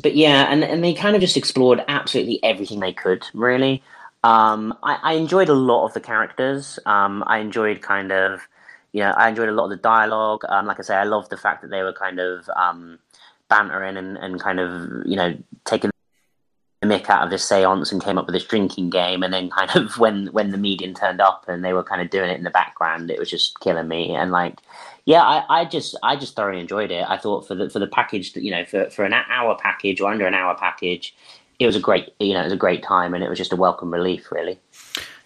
But 0.02 0.14
yeah, 0.14 0.46
and 0.50 0.62
and 0.62 0.84
they 0.84 0.92
kind 0.92 1.16
of 1.16 1.22
just 1.22 1.38
explored 1.38 1.82
absolutely 1.88 2.38
everything 2.42 2.80
they 2.80 2.92
could. 2.92 3.26
Really, 3.32 3.82
um, 4.24 4.76
I, 4.82 4.98
I 5.02 5.12
enjoyed 5.14 5.48
a 5.48 5.54
lot 5.54 5.86
of 5.86 5.94
the 5.94 6.00
characters. 6.00 6.78
Um, 6.84 7.24
I 7.26 7.38
enjoyed 7.38 7.80
kind 7.80 8.12
of, 8.12 8.46
you 8.92 9.00
know, 9.00 9.10
I 9.10 9.28
enjoyed 9.28 9.48
a 9.48 9.52
lot 9.52 9.64
of 9.64 9.70
the 9.70 9.76
dialogue. 9.76 10.42
Um, 10.48 10.66
like 10.66 10.78
I 10.78 10.82
say, 10.82 10.94
I 10.94 11.04
loved 11.04 11.30
the 11.30 11.36
fact 11.36 11.62
that 11.62 11.68
they 11.68 11.82
were 11.82 11.92
kind 11.92 12.18
of 12.18 12.48
um, 12.56 12.98
bantering 13.48 13.96
and, 13.96 14.16
and 14.16 14.40
kind 14.40 14.60
of, 14.60 14.90
you 15.04 15.16
know, 15.16 15.36
taking 15.64 15.90
the 16.80 16.88
mick 16.88 17.10
out 17.10 17.22
of 17.22 17.30
this 17.30 17.44
seance 17.44 17.92
and 17.92 18.02
came 18.02 18.18
up 18.18 18.26
with 18.26 18.34
this 18.34 18.46
drinking 18.46 18.90
game. 18.90 19.22
And 19.22 19.32
then 19.32 19.50
kind 19.50 19.75
of 19.76 19.99
when 19.99 20.28
when 20.28 20.50
the 20.50 20.58
medium 20.58 20.94
turned 20.94 21.20
up 21.20 21.44
and 21.49 21.64
they 21.64 21.72
were 21.72 21.84
kind 21.84 22.02
of 22.02 22.10
doing 22.10 22.30
it 22.30 22.38
in 22.38 22.44
the 22.44 22.50
background, 22.50 23.10
it 23.10 23.18
was 23.18 23.30
just 23.30 23.58
killing 23.60 23.88
me. 23.88 24.14
And 24.14 24.30
like, 24.30 24.60
yeah, 25.04 25.22
I, 25.22 25.60
I 25.60 25.64
just 25.64 25.96
I 26.02 26.16
just 26.16 26.34
thoroughly 26.34 26.60
enjoyed 26.60 26.90
it. 26.90 27.04
I 27.08 27.16
thought 27.16 27.46
for 27.46 27.54
the 27.54 27.70
for 27.70 27.78
the 27.78 27.86
package 27.86 28.32
that 28.32 28.42
you 28.42 28.50
know 28.50 28.64
for 28.64 28.90
for 28.90 29.04
an 29.04 29.12
hour 29.12 29.56
package 29.60 30.00
or 30.00 30.10
under 30.10 30.26
an 30.26 30.34
hour 30.34 30.56
package, 30.56 31.14
it 31.58 31.66
was 31.66 31.76
a 31.76 31.80
great 31.80 32.12
you 32.18 32.34
know 32.34 32.40
it 32.40 32.44
was 32.44 32.52
a 32.52 32.56
great 32.56 32.82
time 32.82 33.14
and 33.14 33.22
it 33.22 33.28
was 33.28 33.38
just 33.38 33.52
a 33.52 33.56
welcome 33.56 33.92
relief 33.92 34.30
really. 34.32 34.58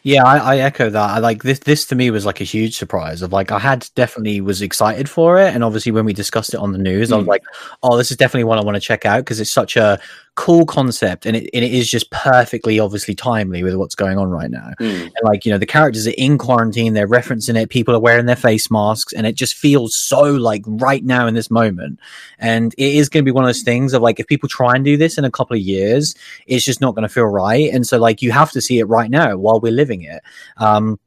Yeah, 0.03 0.25
I, 0.25 0.39
I 0.39 0.59
echo 0.59 0.89
that. 0.89 1.11
I 1.11 1.19
like 1.19 1.43
this. 1.43 1.59
This 1.59 1.85
to 1.87 1.95
me 1.95 2.11
was 2.11 2.25
like 2.25 2.41
a 2.41 2.45
huge 2.45 2.79
surprise. 2.79 3.21
Of 3.21 3.33
like, 3.33 3.53
I 3.53 3.59
had 3.59 3.87
definitely 3.95 4.41
was 4.41 4.63
excited 4.63 5.09
for 5.11 5.39
it, 5.39 5.55
and 5.55 5.63
obviously 5.63 5.93
when 5.93 6.07
we 6.07 6.13
discussed 6.15 6.55
it 6.55 6.59
on 6.61 6.73
the 6.73 6.79
news, 6.79 7.13
I 7.13 7.17
was 7.17 7.27
Mm. 7.27 7.29
like, 7.29 7.43
"Oh, 7.83 7.97
this 7.99 8.11
is 8.11 8.17
definitely 8.17 8.45
one 8.45 8.59
I 8.59 8.63
want 8.65 8.77
to 8.77 8.81
check 8.81 9.05
out 9.05 9.19
because 9.21 9.41
it's 9.41 9.53
such 9.53 9.77
a 9.77 9.99
cool 10.37 10.65
concept, 10.65 11.27
and 11.27 11.37
it 11.37 11.51
and 11.53 11.65
it 11.65 11.73
is 11.73 11.91
just 11.91 12.11
perfectly, 12.11 12.79
obviously 12.79 13.15
timely 13.15 13.63
with 13.63 13.75
what's 13.75 13.95
going 13.95 14.19
on 14.19 14.31
right 14.31 14.51
now." 14.51 14.71
Mm. 14.81 15.03
And 15.03 15.13
like, 15.25 15.45
you 15.45 15.53
know, 15.53 15.59
the 15.59 15.67
characters 15.67 16.07
are 16.07 16.15
in 16.17 16.39
quarantine, 16.39 16.95
they're 16.95 17.09
referencing 17.09 17.61
it, 17.61 17.71
people 17.71 17.95
are 17.95 18.01
wearing 18.01 18.27
their 18.27 18.37
face 18.37 18.71
masks, 18.71 19.13
and 19.13 19.27
it 19.27 19.35
just 19.35 19.55
feels 19.55 19.95
so 19.95 20.23
like 20.23 20.63
right 20.67 21.05
now 21.05 21.27
in 21.27 21.35
this 21.35 21.51
moment. 21.51 21.99
And 22.39 22.75
it 22.79 22.95
is 22.95 23.09
going 23.09 23.25
to 23.25 23.29
be 23.29 23.35
one 23.35 23.45
of 23.45 23.49
those 23.49 23.63
things 23.63 23.93
of 23.93 24.03
like, 24.03 24.21
if 24.21 24.27
people 24.27 24.49
try 24.49 24.75
and 24.75 24.85
do 24.85 24.97
this 24.97 25.19
in 25.19 25.25
a 25.25 25.31
couple 25.31 25.57
of 25.57 25.63
years, 25.63 26.15
it's 26.47 26.65
just 26.65 26.81
not 26.81 26.95
going 26.95 27.07
to 27.07 27.13
feel 27.13 27.27
right. 27.27 27.73
And 27.73 27.87
so, 27.87 27.99
like, 27.99 28.23
you 28.23 28.33
have 28.33 28.51
to 28.53 28.61
see 28.61 28.79
it 28.79 28.85
right 28.85 29.11
now 29.11 29.37
while 29.37 29.61
we're 29.61 29.73
living 29.73 30.03
it. 30.03 30.23
Um, 30.57 30.99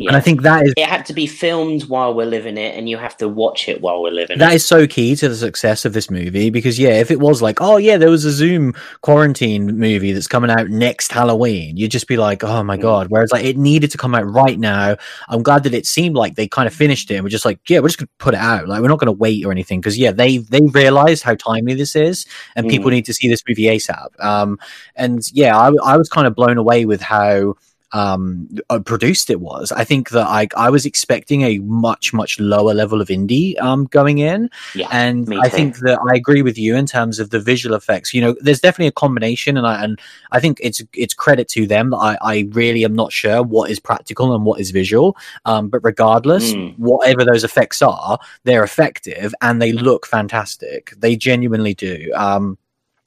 Yeah. 0.00 0.10
and 0.10 0.16
I 0.16 0.20
think 0.20 0.42
that 0.42 0.64
is 0.64 0.74
it 0.76 0.86
had 0.86 1.06
to 1.06 1.12
be 1.12 1.26
filmed 1.26 1.82
while 1.88 2.14
we're 2.14 2.24
living 2.26 2.56
it, 2.56 2.76
and 2.76 2.88
you 2.88 2.96
have 2.98 3.16
to 3.16 3.28
watch 3.28 3.68
it 3.68 3.80
while 3.80 4.00
we're 4.00 4.12
living 4.12 4.38
that 4.38 4.52
it. 4.52 4.56
is 4.56 4.64
so 4.64 4.86
key 4.86 5.16
to 5.16 5.28
the 5.28 5.34
success 5.34 5.84
of 5.84 5.92
this 5.92 6.08
movie 6.08 6.50
because 6.50 6.78
yeah, 6.78 7.00
if 7.00 7.10
it 7.10 7.18
was 7.18 7.42
like, 7.42 7.60
oh 7.60 7.78
yeah, 7.78 7.96
there 7.96 8.08
was 8.10 8.24
a 8.24 8.30
Zoom 8.30 8.74
quarantine 9.00 9.76
movie 9.78 10.12
that's 10.12 10.28
coming 10.28 10.50
out 10.52 10.68
next 10.68 11.10
Halloween, 11.10 11.76
you'd 11.76 11.90
just 11.90 12.06
be 12.06 12.16
like, 12.16 12.44
oh 12.44 12.62
my 12.62 12.76
Mm. 12.76 12.82
god. 12.82 13.06
Whereas 13.08 13.32
like 13.32 13.44
it 13.44 13.56
needed 13.56 13.90
to 13.90 13.98
come 13.98 14.14
out 14.14 14.30
right 14.32 14.58
now. 14.58 14.96
I'm 15.28 15.42
glad 15.42 15.64
that 15.64 15.74
it 15.74 15.86
seemed 15.86 16.14
like 16.14 16.36
they 16.36 16.46
kind 16.46 16.68
of 16.68 16.74
finished 16.74 17.10
it. 17.10 17.14
and 17.16 17.24
We're 17.24 17.30
just 17.30 17.44
like, 17.44 17.58
yeah, 17.68 17.80
we're 17.80 17.88
just 17.88 17.98
gonna 17.98 18.08
put 18.18 18.34
it 18.34 18.40
out. 18.40 18.68
Like 18.68 18.80
we're 18.82 18.88
not 18.88 19.00
gonna 19.00 19.10
wait 19.10 19.44
or 19.44 19.50
anything 19.50 19.80
because 19.80 19.98
yeah, 19.98 20.12
they 20.12 20.38
they 20.38 20.60
realized 20.60 21.24
how 21.24 21.34
timely 21.34 21.74
this 21.74 21.96
is 21.96 22.24
and 22.54 22.68
people 22.68 22.88
Mm. 22.90 22.94
need 22.94 23.06
to 23.06 23.14
see 23.14 23.28
this 23.28 23.42
movie 23.48 23.64
ASAP. 23.64 24.08
Um, 24.24 24.58
and 24.94 25.22
yeah, 25.32 25.58
I, 25.58 25.72
I 25.84 25.96
was 25.96 26.08
kind 26.08 26.28
of 26.28 26.36
blown 26.36 26.56
away 26.56 26.84
with 26.84 27.00
how 27.00 27.54
um 27.92 28.48
uh, 28.70 28.78
produced 28.80 29.30
it 29.30 29.40
was. 29.40 29.72
I 29.72 29.84
think 29.84 30.10
that 30.10 30.26
i 30.26 30.46
i 30.56 30.68
was 30.70 30.84
expecting 30.84 31.42
a 31.42 31.58
much 31.60 32.12
much 32.12 32.38
lower 32.38 32.74
level 32.74 33.00
of 33.00 33.08
indie 33.08 33.58
um 33.60 33.86
going 33.86 34.18
in. 34.18 34.50
Yeah, 34.74 34.88
and 34.90 35.26
i 35.40 35.48
too. 35.48 35.56
think 35.56 35.78
that 35.78 35.98
i 36.10 36.14
agree 36.16 36.42
with 36.42 36.58
you 36.58 36.76
in 36.76 36.86
terms 36.86 37.18
of 37.18 37.30
the 37.30 37.40
visual 37.40 37.74
effects. 37.74 38.12
You 38.12 38.20
know 38.20 38.36
there's 38.40 38.60
definitely 38.60 38.88
a 38.88 38.92
combination 38.92 39.56
and 39.56 39.66
i 39.66 39.82
and 39.82 39.98
i 40.32 40.40
think 40.40 40.58
it's 40.62 40.82
it's 40.92 41.14
credit 41.14 41.48
to 41.48 41.66
them 41.66 41.90
that 41.90 41.96
i 41.96 42.18
i 42.20 42.48
really 42.52 42.84
am 42.84 42.94
not 42.94 43.12
sure 43.12 43.42
what 43.42 43.70
is 43.70 43.80
practical 43.80 44.34
and 44.34 44.44
what 44.44 44.60
is 44.60 44.70
visual. 44.70 45.16
Um 45.44 45.68
but 45.68 45.80
regardless 45.82 46.54
Mm. 46.54 46.74
whatever 46.78 47.24
those 47.24 47.42
effects 47.44 47.80
are 47.82 48.18
they're 48.44 48.64
effective 48.64 49.34
and 49.40 49.60
they 49.62 49.72
look 49.72 50.06
fantastic. 50.06 50.92
They 50.98 51.16
genuinely 51.16 51.74
do. 51.74 52.12
Um 52.14 52.58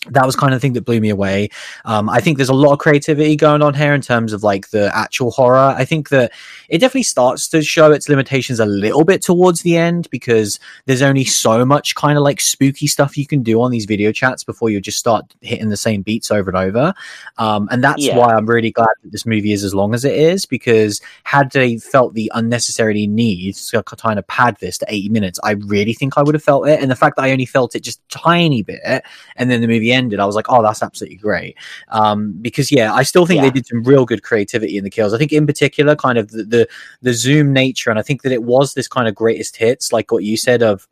that 0.09 0.25
was 0.25 0.35
kind 0.35 0.51
of 0.51 0.57
the 0.57 0.61
thing 0.61 0.73
that 0.73 0.83
blew 0.83 0.99
me 0.99 1.09
away. 1.09 1.49
Um, 1.85 2.09
I 2.09 2.21
think 2.21 2.37
there's 2.37 2.49
a 2.49 2.55
lot 2.55 2.73
of 2.73 2.79
creativity 2.79 3.35
going 3.35 3.61
on 3.61 3.75
here 3.75 3.93
in 3.93 4.01
terms 4.01 4.33
of 4.33 4.41
like 4.41 4.69
the 4.69 4.89
actual 4.97 5.29
horror. 5.29 5.75
I 5.77 5.85
think 5.85 6.09
that 6.09 6.31
it 6.69 6.79
definitely 6.79 7.03
starts 7.03 7.47
to 7.49 7.61
show 7.61 7.91
its 7.91 8.09
limitations 8.09 8.59
a 8.59 8.65
little 8.65 9.03
bit 9.05 9.21
towards 9.21 9.61
the 9.61 9.77
end 9.77 10.09
because 10.09 10.59
there's 10.87 11.03
only 11.03 11.23
so 11.23 11.63
much 11.65 11.93
kind 11.93 12.17
of 12.17 12.23
like 12.23 12.41
spooky 12.41 12.87
stuff 12.87 13.15
you 13.15 13.27
can 13.27 13.43
do 13.43 13.61
on 13.61 13.69
these 13.69 13.85
video 13.85 14.11
chats 14.11 14.43
before 14.43 14.71
you 14.71 14.81
just 14.81 14.97
start 14.97 15.35
hitting 15.41 15.69
the 15.69 15.77
same 15.77 16.01
beats 16.01 16.31
over 16.31 16.49
and 16.49 16.57
over. 16.57 16.95
Um, 17.37 17.69
and 17.71 17.83
that's 17.83 18.03
Yeah. 18.03 18.17
why 18.17 18.33
I'm 18.33 18.47
really 18.47 18.71
glad 18.71 18.87
that 19.03 19.11
this 19.11 19.27
movie 19.27 19.51
is 19.53 19.63
as 19.63 19.75
long 19.75 19.93
as 19.93 20.03
it 20.03 20.15
is 20.15 20.47
because 20.47 20.99
had 21.25 21.51
they 21.51 21.77
felt 21.77 22.15
the 22.15 22.31
unnecessary 22.33 23.05
need 23.05 23.53
to 23.53 23.83
kind 23.83 24.17
of 24.17 24.25
pad 24.25 24.57
this 24.59 24.79
to 24.79 24.85
80 24.89 25.09
minutes, 25.09 25.39
I 25.43 25.51
really 25.51 25.93
think 25.93 26.17
I 26.17 26.23
would 26.23 26.33
have 26.33 26.43
felt 26.43 26.67
it. 26.67 26.81
And 26.81 26.89
the 26.89 26.95
fact 26.95 27.17
that 27.17 27.25
I 27.25 27.31
only 27.31 27.45
felt 27.45 27.75
it 27.75 27.81
just 27.83 28.01
tiny 28.09 28.63
bit 28.63 29.03
and 29.35 29.51
then 29.51 29.61
the 29.61 29.67
movie 29.67 29.90
ended, 29.93 30.19
I 30.19 30.25
was 30.25 30.35
like, 30.35 30.47
oh, 30.49 30.61
that's 30.61 30.83
absolutely 30.83 31.17
great. 31.17 31.57
Um, 31.89 32.33
because 32.41 32.71
yeah, 32.71 32.93
I 32.93 33.03
still 33.03 33.25
think 33.25 33.37
Yeah. 33.37 33.43
they 33.49 33.51
did 33.51 33.67
some 33.67 33.83
real 33.83 34.05
good 34.05 34.23
creativity 34.23 34.77
in 34.77 34.83
the 34.83 34.89
kills. 34.89 35.13
I 35.13 35.17
think 35.17 35.31
in 35.33 35.45
particular, 35.45 35.95
kind 35.95 36.17
of 36.17 36.31
the, 36.31 36.43
the 36.43 36.67
the 37.01 37.13
zoom 37.13 37.53
nature, 37.53 37.89
and 37.89 37.99
I 37.99 38.01
think 38.01 38.21
that 38.23 38.31
it 38.31 38.43
was 38.43 38.73
this 38.73 38.87
kind 38.87 39.07
of 39.07 39.15
greatest 39.15 39.55
hits, 39.57 39.91
like 39.91 40.11
what 40.11 40.23
you 40.23 40.37
said 40.37 40.61
of 40.63 40.87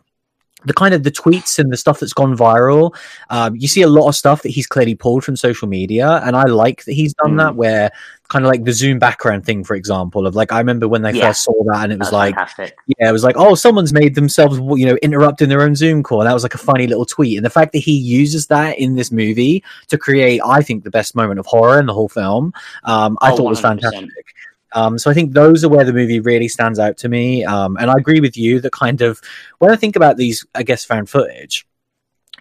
the 0.66 0.74
kind 0.74 0.94
of 0.94 1.04
the 1.04 1.12
tweets 1.12 1.58
and 1.58 1.72
the 1.72 1.78
stuff 1.78 2.00
that's 2.00 2.14
gone 2.14 2.36
viral. 2.36 2.94
Um, 3.30 3.56
you 3.56 3.68
see 3.68 3.82
a 3.82 3.88
lot 3.88 4.08
of 4.10 4.16
stuff 4.16 4.42
that 4.42 4.50
he's 4.50 4.68
clearly 4.68 4.94
pulled 4.96 5.24
from 5.24 5.36
social 5.38 5.68
media, 5.68 6.22
and 6.26 6.36
I 6.36 6.44
like 6.44 6.84
that 6.86 6.94
he's 6.94 7.14
done 7.14 7.34
Mm. 7.36 7.38
that. 7.38 7.56
Where 7.56 7.92
kind 8.28 8.46
of 8.46 8.50
like 8.52 8.64
the 8.64 8.74
zoom 8.74 9.00
background 9.00 9.44
thing, 9.44 9.64
for 9.64 9.74
example, 9.76 10.28
of 10.28 10.36
like 10.36 10.52
I 10.52 10.60
remember 10.60 10.88
when 10.88 11.02
they 11.02 11.14
Yeah. 11.14 11.28
first 11.30 11.44
saw 11.46 11.54
that, 11.72 11.84
and 11.86 11.94
it 11.94 11.98
was 12.00 12.08
That's 12.10 12.14
like 12.14 12.36
fantastic. 12.36 12.78
yeah, 13.00 13.10
it 13.10 13.12
was 13.12 13.24
like, 13.24 13.36
oh, 13.38 13.56
someone's 13.56 13.92
made 13.94 14.14
themselves, 14.16 14.58
you 14.80 14.86
know, 14.86 14.98
interrupting 15.02 15.50
their 15.50 15.62
own 15.62 15.76
Zoom 15.76 16.04
call. 16.04 16.22
And 16.22 16.30
that 16.30 16.34
was 16.34 16.44
like 16.44 16.54
a 16.54 16.60
funny 16.60 16.86
little 16.88 17.06
tweet. 17.06 17.38
And 17.38 17.46
the 17.46 17.50
fact 17.50 17.72
that 17.72 17.80
he 17.80 17.94
uses 17.94 18.48
that 18.48 18.78
in 18.78 18.96
this 18.96 19.12
movie 19.12 19.64
to 19.88 19.98
create, 19.98 20.42
I 20.46 20.62
think, 20.62 20.84
the 20.84 20.92
best 20.92 21.16
moment 21.16 21.40
of 21.40 21.46
horror 21.48 21.80
in 21.80 21.86
the 21.88 21.94
whole 21.94 22.10
film, 22.10 22.54
um, 22.84 23.18
I 23.22 23.32
Oh, 23.32 23.38
thought 23.38 23.46
was 23.50 23.62
100%. 23.62 23.82
fantastic. 23.94 24.26
Um, 24.74 24.98
so 24.98 25.10
I 25.10 25.14
think 25.14 25.34
those 25.34 25.64
are 25.64 25.70
where 25.70 25.86
the 25.86 25.94
movie 25.94 26.20
really 26.20 26.48
stands 26.48 26.80
out 26.80 26.98
to 26.98 27.10
me. 27.10 27.44
Um, 27.46 27.78
and 27.78 27.90
I 27.90 27.96
agree 27.98 28.20
with 28.20 28.38
you 28.38 28.60
that 28.62 28.72
kind 28.72 29.02
of 29.02 29.20
when 29.60 29.72
I 29.72 29.76
think 29.76 29.96
about 29.96 30.18
these, 30.18 30.46
I 30.56 30.64
guess, 30.64 30.86
found 30.86 31.10
footage, 31.10 31.66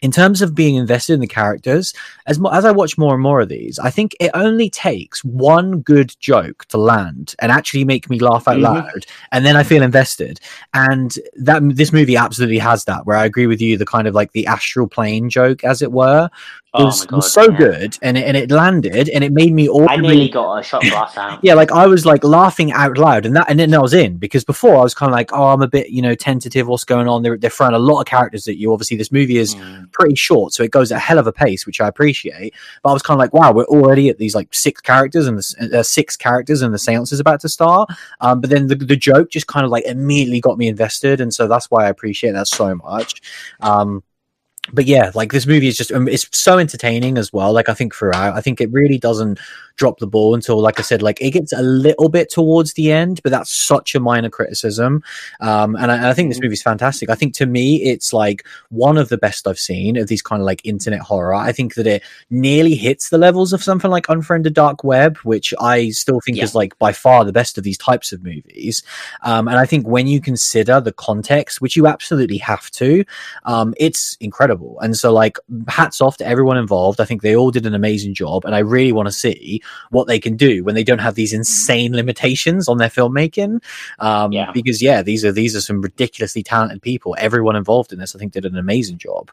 in 0.00 0.12
terms 0.12 0.42
of 0.42 0.54
being 0.54 0.76
invested 0.76 1.14
in 1.14 1.20
the 1.20 1.26
characters, 1.26 1.92
as 2.26 2.38
mo- 2.38 2.50
as 2.50 2.64
I 2.64 2.70
watch 2.70 2.96
more 2.96 3.14
and 3.14 3.22
more 3.22 3.40
of 3.40 3.48
these, 3.48 3.80
I 3.80 3.90
think 3.90 4.14
it 4.20 4.30
only 4.32 4.70
takes 4.70 5.24
one 5.24 5.80
good 5.80 6.14
joke 6.20 6.66
to 6.66 6.78
land 6.78 7.34
and 7.40 7.50
actually 7.50 7.84
make 7.84 8.08
me 8.08 8.20
laugh 8.20 8.46
out 8.46 8.58
Mhm. 8.58 8.62
loud, 8.62 9.06
and 9.32 9.44
then 9.44 9.56
I 9.56 9.64
feel 9.64 9.82
invested. 9.82 10.38
And 10.72 11.18
that 11.34 11.62
this 11.74 11.92
movie 11.92 12.16
absolutely 12.16 12.58
has 12.58 12.84
that. 12.84 13.06
Where 13.06 13.16
I 13.16 13.24
agree 13.24 13.48
with 13.48 13.60
you, 13.60 13.76
the 13.76 13.86
kind 13.86 14.06
of 14.06 14.14
like 14.14 14.30
the 14.32 14.46
astral 14.46 14.86
plane 14.86 15.30
joke, 15.30 15.64
as 15.64 15.82
it 15.82 15.90
were, 15.90 16.30
was, 16.74 17.00
my 17.00 17.06
god, 17.06 17.16
was 17.16 17.32
so 17.32 17.50
yeah. 17.50 17.56
good, 17.58 17.98
and 18.02 18.18
it, 18.18 18.24
and 18.26 18.36
it 18.36 18.50
landed, 18.50 19.08
and 19.08 19.24
it 19.24 19.32
made 19.32 19.52
me 19.52 19.68
all 19.68 19.88
I 19.88 19.96
nearly 19.96 20.28
got 20.28 20.58
a 20.58 20.62
shot 20.62 20.82
glass 20.82 21.16
out. 21.16 21.40
yeah, 21.42 21.54
like 21.54 21.72
I 21.72 21.86
was 21.86 22.04
like 22.04 22.22
laughing 22.24 22.72
out 22.72 22.98
loud, 22.98 23.24
and 23.26 23.34
that, 23.36 23.46
and 23.48 23.58
then 23.58 23.72
I 23.74 23.78
was 23.78 23.94
in 23.94 24.16
because 24.18 24.44
before 24.44 24.76
I 24.76 24.82
was 24.82 24.94
kind 24.94 25.10
of 25.10 25.14
like, 25.14 25.32
oh, 25.32 25.48
I'm 25.48 25.62
a 25.62 25.68
bit, 25.68 25.88
you 25.90 26.02
know, 26.02 26.14
tentative. 26.14 26.68
What's 26.68 26.84
going 26.84 27.08
on? 27.08 27.22
They're 27.22 27.38
they're 27.38 27.50
throwing 27.50 27.74
a 27.74 27.78
lot 27.78 28.00
of 28.00 28.06
characters 28.06 28.46
at 28.48 28.56
you. 28.56 28.72
Obviously, 28.72 28.96
this 28.96 29.10
movie 29.12 29.38
is 29.38 29.54
Mm. 29.54 29.90
pretty 29.92 30.14
short, 30.14 30.52
so 30.52 30.62
it 30.62 30.70
goes 30.70 30.92
at 30.92 30.96
a 30.96 31.00
hell 31.00 31.18
of 31.18 31.26
a 31.26 31.32
pace, 31.32 31.64
which 31.66 31.80
I 31.80 31.88
appreciate. 31.88 32.54
But 32.82 32.90
I 32.90 32.92
was 32.92 33.02
kind 33.02 33.16
of 33.16 33.20
like, 33.20 33.32
wow, 33.32 33.50
we're 33.52 33.64
already 33.64 34.08
at 34.10 34.18
these 34.18 34.34
like 34.34 34.52
six 34.52 34.80
characters, 34.80 35.26
and 35.26 35.38
the 35.38 35.80
uh, 35.80 35.82
six 35.82 36.16
characters, 36.16 36.60
and 36.62 36.72
the 36.74 36.78
seance 36.78 37.12
is 37.12 37.20
about 37.20 37.40
to 37.40 37.48
start. 37.48 37.88
Um, 38.20 38.40
but 38.40 38.50
then 38.50 38.66
the 38.66 38.74
the 38.76 38.96
joke 38.96 39.30
just 39.30 39.46
kind 39.46 39.64
of 39.64 39.70
like 39.70 39.84
immediately 39.86 40.40
got 40.40 40.58
me 40.58 40.68
invested, 40.68 41.20
and 41.20 41.32
so 41.32 41.48
that's 41.48 41.70
why 41.70 41.86
I 41.86 41.88
appreciate 41.88 42.32
that 42.32 42.46
so 42.48 42.74
much. 42.74 43.22
Um, 43.60 44.02
but 44.72 44.86
yeah, 44.86 45.10
like 45.14 45.32
this 45.32 45.46
movie 45.46 45.68
is 45.68 45.76
just 45.76 45.92
um, 45.92 46.08
it's 46.08 46.28
so 46.36 46.58
entertaining 46.58 47.18
as 47.18 47.32
well. 47.32 47.52
Like 47.52 47.68
I 47.68 47.74
think 47.74 47.94
throughout, 47.94 48.34
I 48.34 48.40
think 48.40 48.60
it 48.60 48.70
really 48.72 48.98
doesn't 48.98 49.38
drop 49.76 49.98
the 50.00 50.06
ball 50.08 50.34
until, 50.34 50.60
like 50.60 50.80
I 50.80 50.82
said, 50.82 51.02
like 51.02 51.20
it 51.20 51.30
gets 51.30 51.52
a 51.52 51.62
little 51.62 52.08
bit 52.08 52.30
towards 52.30 52.72
the 52.74 52.90
end, 52.90 53.20
but 53.22 53.30
that's 53.30 53.50
such 53.52 53.94
a 53.94 54.00
minor 54.00 54.28
criticism. 54.28 55.04
Um, 55.40 55.76
and 55.76 55.92
I, 55.92 56.10
I 56.10 56.14
think 56.14 56.30
this 56.30 56.38
Mhm. 56.40 56.42
movie's 56.44 56.62
fantastic. 56.62 57.08
I 57.10 57.14
think 57.14 57.32
to 57.34 57.46
me, 57.46 57.82
it's 57.84 58.12
like 58.12 58.44
one 58.70 58.98
of 58.98 59.08
the 59.08 59.16
best 59.18 59.46
I've 59.46 59.58
seen 59.58 59.96
of 59.96 60.08
these 60.08 60.20
kind 60.20 60.42
of 60.42 60.46
like 60.46 60.60
internet 60.64 60.98
horror. 61.00 61.32
I 61.34 61.52
think 61.52 61.74
that 61.74 61.86
it 61.86 62.02
nearly 62.28 62.74
hits 62.74 63.10
the 63.10 63.18
levels 63.18 63.52
of 63.52 63.62
something 63.62 63.88
like 63.90 64.08
Unfriended 64.08 64.52
Dark 64.52 64.82
Web, 64.82 65.16
which 65.18 65.54
I 65.60 65.90
still 65.90 66.20
think 66.24 66.38
Yeah. 66.38 66.44
is 66.44 66.56
like 66.56 66.76
by 66.80 66.92
far 66.92 67.24
the 67.24 67.32
best 67.32 67.56
of 67.56 67.62
these 67.62 67.78
types 67.78 68.10
of 68.12 68.24
movies. 68.24 68.82
Um, 69.22 69.46
and 69.46 69.58
I 69.58 69.64
think 69.64 69.86
when 69.86 70.08
you 70.08 70.20
consider 70.20 70.80
the 70.80 70.92
context, 70.92 71.60
which 71.60 71.76
you 71.76 71.86
absolutely 71.86 72.38
have 72.38 72.68
to, 72.72 73.04
um, 73.44 73.74
it's 73.78 74.16
incredible. 74.20 74.57
And 74.80 74.96
so, 74.96 75.12
like, 75.12 75.38
hats 75.68 76.00
off 76.00 76.16
to 76.18 76.26
everyone 76.26 76.56
involved. 76.56 77.00
I 77.00 77.04
think 77.04 77.22
they 77.22 77.36
all 77.36 77.50
did 77.50 77.66
an 77.66 77.74
amazing 77.74 78.14
job, 78.14 78.44
and 78.44 78.54
I 78.54 78.58
really 78.60 78.92
want 78.92 79.06
to 79.06 79.12
see 79.12 79.62
what 79.90 80.06
they 80.06 80.18
can 80.18 80.36
do 80.36 80.64
when 80.64 80.74
they 80.74 80.84
don't 80.84 81.00
have 81.00 81.14
these 81.14 81.32
insane 81.32 81.94
limitations 81.94 82.68
on 82.68 82.78
their 82.78 82.88
filmmaking. 82.88 83.62
Um, 83.98 84.32
Yeah. 84.32 84.50
Because 84.52 84.82
yeah, 84.82 85.02
these 85.02 85.24
are 85.24 85.32
these 85.32 85.54
are 85.56 85.60
some 85.60 85.80
ridiculously 85.80 86.42
talented 86.42 86.82
people. 86.82 87.16
Everyone 87.18 87.56
involved 87.56 87.92
in 87.92 87.98
this, 87.98 88.14
I 88.14 88.18
think, 88.18 88.32
did 88.32 88.44
an 88.44 88.56
amazing 88.56 88.98
job. 88.98 89.30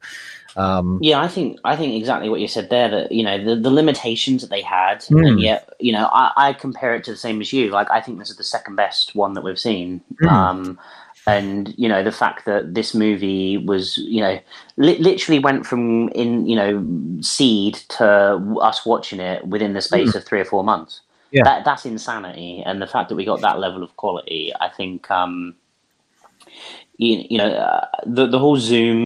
Um, 0.55 0.99
Yeah, 1.01 1.21
I 1.21 1.27
think 1.27 1.59
I 1.63 1.75
think 1.75 1.93
exactly 1.95 2.29
what 2.29 2.39
you 2.39 2.47
said 2.47 2.69
there. 2.69 2.89
That 2.89 3.11
you 3.11 3.23
know 3.23 3.43
the, 3.43 3.55
the 3.55 3.71
limitations 3.71 4.41
that 4.41 4.49
they 4.49 4.61
had, 4.61 5.01
Mm. 5.01 5.27
and 5.27 5.41
yet 5.41 5.69
you 5.79 5.91
know 5.91 6.09
I, 6.11 6.31
I 6.37 6.53
compare 6.53 6.95
it 6.95 7.03
to 7.05 7.11
the 7.11 7.17
same 7.17 7.41
as 7.41 7.51
you. 7.51 7.69
Like 7.69 7.89
I 7.91 8.01
think 8.01 8.19
this 8.19 8.29
is 8.29 8.37
the 8.37 8.43
second 8.43 8.75
best 8.75 9.15
one 9.15 9.33
that 9.33 9.43
we've 9.43 9.59
seen. 9.59 10.01
Mm. 10.21 10.31
Um, 10.31 10.79
and 11.27 11.73
you 11.77 11.89
know 11.89 12.03
the 12.03 12.11
fact 12.11 12.45
that 12.45 12.73
this 12.73 12.93
movie 12.93 13.57
was 13.57 13.97
you 13.97 14.21
know 14.21 14.39
li- 14.77 14.99
literally 14.99 15.39
went 15.39 15.65
from 15.65 16.09
in 16.09 16.47
you 16.47 16.55
know 16.55 16.85
seed 17.21 17.75
to 17.89 18.05
us 18.61 18.85
watching 18.85 19.19
it 19.19 19.45
within 19.47 19.73
the 19.73 19.81
space 19.81 20.13
of 20.15 20.23
three 20.23 20.39
or 20.39 20.45
four 20.45 20.63
months. 20.63 21.01
Yeah. 21.31 21.43
That 21.43 21.65
that's 21.65 21.85
insanity, 21.85 22.63
and 22.65 22.81
the 22.81 22.87
fact 22.87 23.09
that 23.09 23.15
we 23.15 23.25
got 23.25 23.41
that 23.41 23.59
level 23.59 23.83
of 23.83 23.95
quality, 23.97 24.53
I 24.59 24.69
think. 24.69 25.09
Um, 25.09 25.55
you, 26.97 27.25
you 27.29 27.37
know 27.37 27.49
uh, 27.49 27.87
the 28.05 28.27
the 28.27 28.39
whole 28.39 28.57
Zoom 28.57 29.03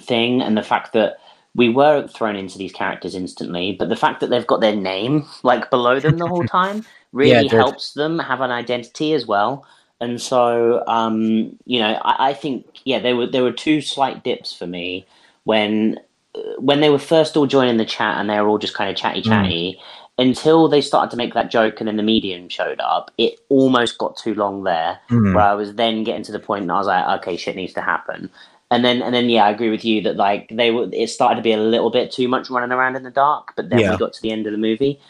thing 0.00 0.42
and 0.42 0.56
the 0.56 0.62
fact 0.62 0.92
that 0.92 1.18
we 1.54 1.68
were 1.68 2.06
thrown 2.08 2.36
into 2.36 2.56
these 2.56 2.72
characters 2.72 3.14
instantly, 3.14 3.76
but 3.78 3.88
the 3.88 3.96
fact 3.96 4.20
that 4.20 4.30
they've 4.30 4.46
got 4.46 4.60
their 4.60 4.76
name 4.76 5.26
like 5.42 5.70
below 5.70 6.00
them 6.00 6.18
the 6.18 6.28
whole 6.28 6.44
time 6.58 6.84
really 7.12 7.46
Yeah, 7.46 7.58
helps 7.58 7.92
them 7.92 8.18
have 8.18 8.40
an 8.40 8.50
identity 8.50 9.12
as 9.12 9.26
well. 9.26 9.66
And 10.02 10.20
so, 10.20 10.82
um, 10.88 11.56
you 11.64 11.78
know, 11.78 11.94
I, 12.04 12.30
I 12.30 12.34
think 12.34 12.80
yeah, 12.84 12.98
there 12.98 13.14
were 13.16 13.28
there 13.28 13.44
were 13.44 13.52
two 13.52 13.80
slight 13.80 14.24
dips 14.24 14.52
for 14.52 14.66
me 14.66 15.06
when 15.44 16.00
uh, 16.34 16.40
when 16.58 16.80
they 16.80 16.90
were 16.90 16.98
first 16.98 17.36
all 17.36 17.46
joining 17.46 17.76
the 17.76 17.84
chat 17.86 18.18
and 18.18 18.28
they 18.28 18.40
were 18.40 18.48
all 18.48 18.58
just 18.58 18.74
kind 18.74 18.90
of 18.90 18.96
chatty 18.96 19.22
Mm. 19.22 19.28
chatty. 19.28 19.80
Until 20.18 20.68
they 20.68 20.80
started 20.82 21.10
to 21.12 21.16
make 21.16 21.34
that 21.34 21.50
joke 21.50 21.80
and 21.80 21.88
then 21.88 21.96
the 21.96 22.02
medium 22.02 22.48
showed 22.48 22.80
up, 22.80 23.12
it 23.16 23.40
almost 23.48 23.96
got 23.96 24.16
too 24.16 24.34
long 24.34 24.64
there 24.64 24.98
mm, 25.10 25.32
where 25.34 25.44
I 25.44 25.54
was 25.54 25.74
then 25.76 26.04
getting 26.04 26.24
to 26.24 26.32
the 26.32 26.38
point 26.40 26.62
and 26.62 26.72
I 26.72 26.78
was 26.78 26.86
like, 26.88 27.20
okay, 27.20 27.36
shit 27.36 27.56
needs 27.56 27.72
to 27.74 27.80
happen. 27.80 28.28
And 28.70 28.84
then, 28.84 29.02
and 29.02 29.14
then, 29.14 29.30
yeah, 29.30 29.44
I 29.46 29.50
agree 29.50 29.70
with 29.70 29.84
you 29.84 30.02
that 30.02 30.16
like 30.16 30.48
they 30.50 30.70
were, 30.70 30.88
it 30.92 31.08
started 31.10 31.36
to 31.36 31.42
be 31.42 31.52
a 31.52 31.58
little 31.58 31.90
bit 31.90 32.10
too 32.12 32.28
much 32.28 32.50
running 32.50 32.72
around 32.72 32.96
in 32.96 33.04
the 33.04 33.10
dark. 33.10 33.54
But 33.56 33.70
then 33.70 33.78
Yeah. 33.80 33.90
we 33.92 33.96
got 33.96 34.12
to 34.14 34.22
the 34.22 34.32
end 34.32 34.46
of 34.46 34.52
the 34.52 34.58
movie, 34.58 35.00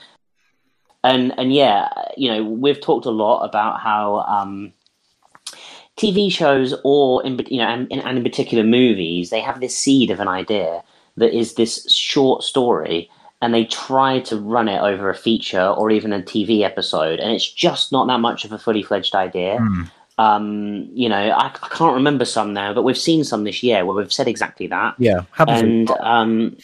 and 1.05 1.33
and 1.39 1.53
yeah, 1.53 1.89
you 2.17 2.29
know, 2.31 2.45
we've 2.45 2.81
talked 2.81 3.07
a 3.07 3.11
lot 3.11 3.43
about 3.45 3.81
how 3.81 4.21
um, 4.21 4.73
TV 5.99 6.31
shows 6.33 6.75
or 6.85 7.25
in 7.25 7.39
you 7.49 7.59
know, 7.59 7.69
and, 7.69 7.93
and 7.93 8.19
in 8.19 8.25
particular 8.25 8.65
movies, 8.65 9.31
they 9.31 9.41
have 9.41 9.61
this 9.61 9.77
seed 9.77 10.11
of 10.11 10.21
an 10.21 10.29
idea 10.29 10.83
that 11.17 11.37
is 11.37 11.55
this 11.55 11.91
short 11.93 12.43
story. 12.43 13.11
And 13.41 13.53
they 13.53 13.65
try 13.65 14.21
to 14.21 14.37
run 14.37 14.69
it 14.69 14.81
over 14.81 15.11
a 15.11 15.17
feature 15.17 15.67
or 15.67 15.91
even 15.91 16.13
a 16.13 16.23
TV 16.23 16.63
episode, 16.63 17.19
and 17.19 17.33
it's 17.33 17.51
just 17.51 17.91
not 17.91 18.07
that 18.07 18.21
much 18.21 18.45
of 18.45 18.53
a 18.53 18.59
fully 18.59 18.85
fledged 18.85 19.17
idea 19.17 19.59
mm. 19.59 19.91
um, 20.19 20.89
you 20.93 21.09
know, 21.09 21.31
I, 21.31 21.47
I 21.47 21.69
can't 21.71 21.95
remember 21.95 22.25
some 22.25 22.53
now, 22.53 22.73
but 22.73 22.83
we've 22.83 22.97
seen 22.97 23.25
some 23.25 23.43
this 23.43 23.63
year 23.63 23.85
where 23.85 23.97
we've 23.97 24.13
said 24.13 24.29
exactly 24.29 24.69
that. 24.69 24.95
yeah. 24.99 25.23
And 25.49 25.91
um, 26.01 26.57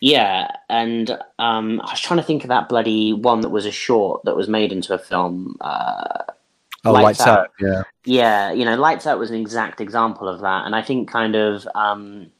yeah, 0.00 0.50
and 0.68 1.10
um, 1.38 1.80
I 1.80 1.92
was 1.92 2.00
trying 2.00 2.20
to 2.20 2.26
think 2.26 2.44
of 2.44 2.48
that 2.48 2.68
bloody 2.68 3.12
one 3.12 3.40
that 3.40 3.48
was 3.48 3.66
a 3.66 3.72
short 3.72 4.24
that 4.24 4.36
was 4.36 4.48
made 4.48 4.72
into 4.72 4.94
a 4.94 4.98
film. 4.98 5.56
Uh, 5.60 6.24
oh, 6.84 6.92
Lights 6.92 7.04
lights 7.04 7.20
Out. 7.20 7.38
out. 7.38 7.50
Yeah, 7.60 7.82
yeah, 8.04 8.52
you 8.52 8.64
know, 8.64 8.76
Lights 8.76 9.06
Out 9.06 9.18
was 9.18 9.30
an 9.30 9.40
exact 9.40 9.80
example 9.80 10.28
of 10.28 10.40
that, 10.40 10.66
and 10.66 10.74
I 10.74 10.82
think 10.82 11.08
kind 11.10 11.34
of. 11.34 11.66
Um, 11.74 12.30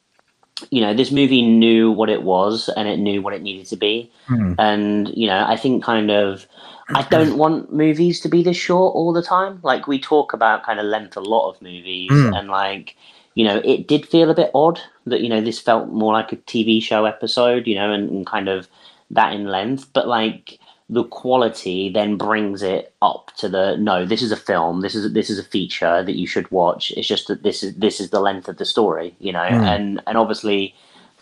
you 0.71 0.81
know, 0.81 0.93
this 0.93 1.13
movie 1.13 1.43
knew 1.43 1.93
what 1.93 2.11
it 2.11 2.25
was 2.25 2.69
and 2.77 2.89
it 2.89 2.97
knew 2.99 3.23
what 3.23 3.33
it 3.33 3.43
needed 3.43 3.67
to 3.67 3.77
be. 3.77 4.11
Mm. 4.27 4.57
And, 4.59 5.09
you 5.17 5.29
know, 5.29 5.47
I 5.47 5.57
think 5.57 5.85
kind 5.85 6.11
of 6.11 6.49
I 6.93 7.03
don't 7.03 7.39
want 7.39 7.73
movies 7.73 8.19
to 8.23 8.29
be 8.29 8.43
this 8.43 8.57
short 8.57 8.97
all 8.97 9.13
the 9.13 9.23
time. 9.23 9.61
Like 9.63 9.87
we 9.87 10.01
talk 10.01 10.33
about 10.33 10.65
kind 10.65 10.81
of 10.81 10.87
length 10.87 11.17
a 11.17 11.21
lot 11.21 11.49
of 11.49 11.63
movies 11.63 12.11
Mm. 12.11 12.37
and 12.37 12.49
like 12.49 12.97
you 13.39 13.45
know, 13.45 13.63
it 13.65 13.87
did 13.87 14.05
feel 14.09 14.31
a 14.31 14.35
bit 14.35 14.51
odd 14.53 14.81
that, 15.07 15.21
you 15.21 15.29
know, 15.29 15.41
this 15.41 15.61
felt 15.61 15.91
more 15.91 16.13
like 16.13 16.33
a 16.33 16.37
TV 16.39 16.83
show 16.83 17.05
episode, 17.05 17.69
you 17.69 17.77
know, 17.77 17.93
and, 17.93 18.11
and 18.11 18.27
kind 18.27 18.49
of 18.49 18.67
that 19.13 19.33
in 19.33 19.47
length. 19.47 19.89
But 19.93 20.09
like 20.09 20.59
the 20.91 21.05
quality 21.05 21.91
then 21.91 22.17
brings 22.17 22.63
it 22.63 22.95
up 23.03 23.31
to 23.37 23.49
the 23.49 23.77
no, 23.77 24.07
this 24.07 24.23
is 24.23 24.33
a 24.33 24.37
film, 24.37 24.81
this 24.81 24.95
is 24.95 25.13
this 25.13 25.29
is 25.29 25.39
a 25.39 25.45
feature 25.45 26.03
that 26.03 26.17
you 26.17 26.27
should 26.27 26.51
watch. 26.51 26.93
It's 26.97 27.07
just 27.07 27.29
that 27.29 27.43
this 27.43 27.63
is 27.63 27.75
this 27.77 28.01
is 28.01 28.11
the 28.11 28.21
length 28.21 28.49
of 28.49 28.57
the 28.57 28.65
story, 28.65 29.15
you 29.21 29.33
know, 29.33 29.41
Mm. 29.41 29.65
and 29.75 30.03
and 30.07 30.17
obviously 30.17 30.75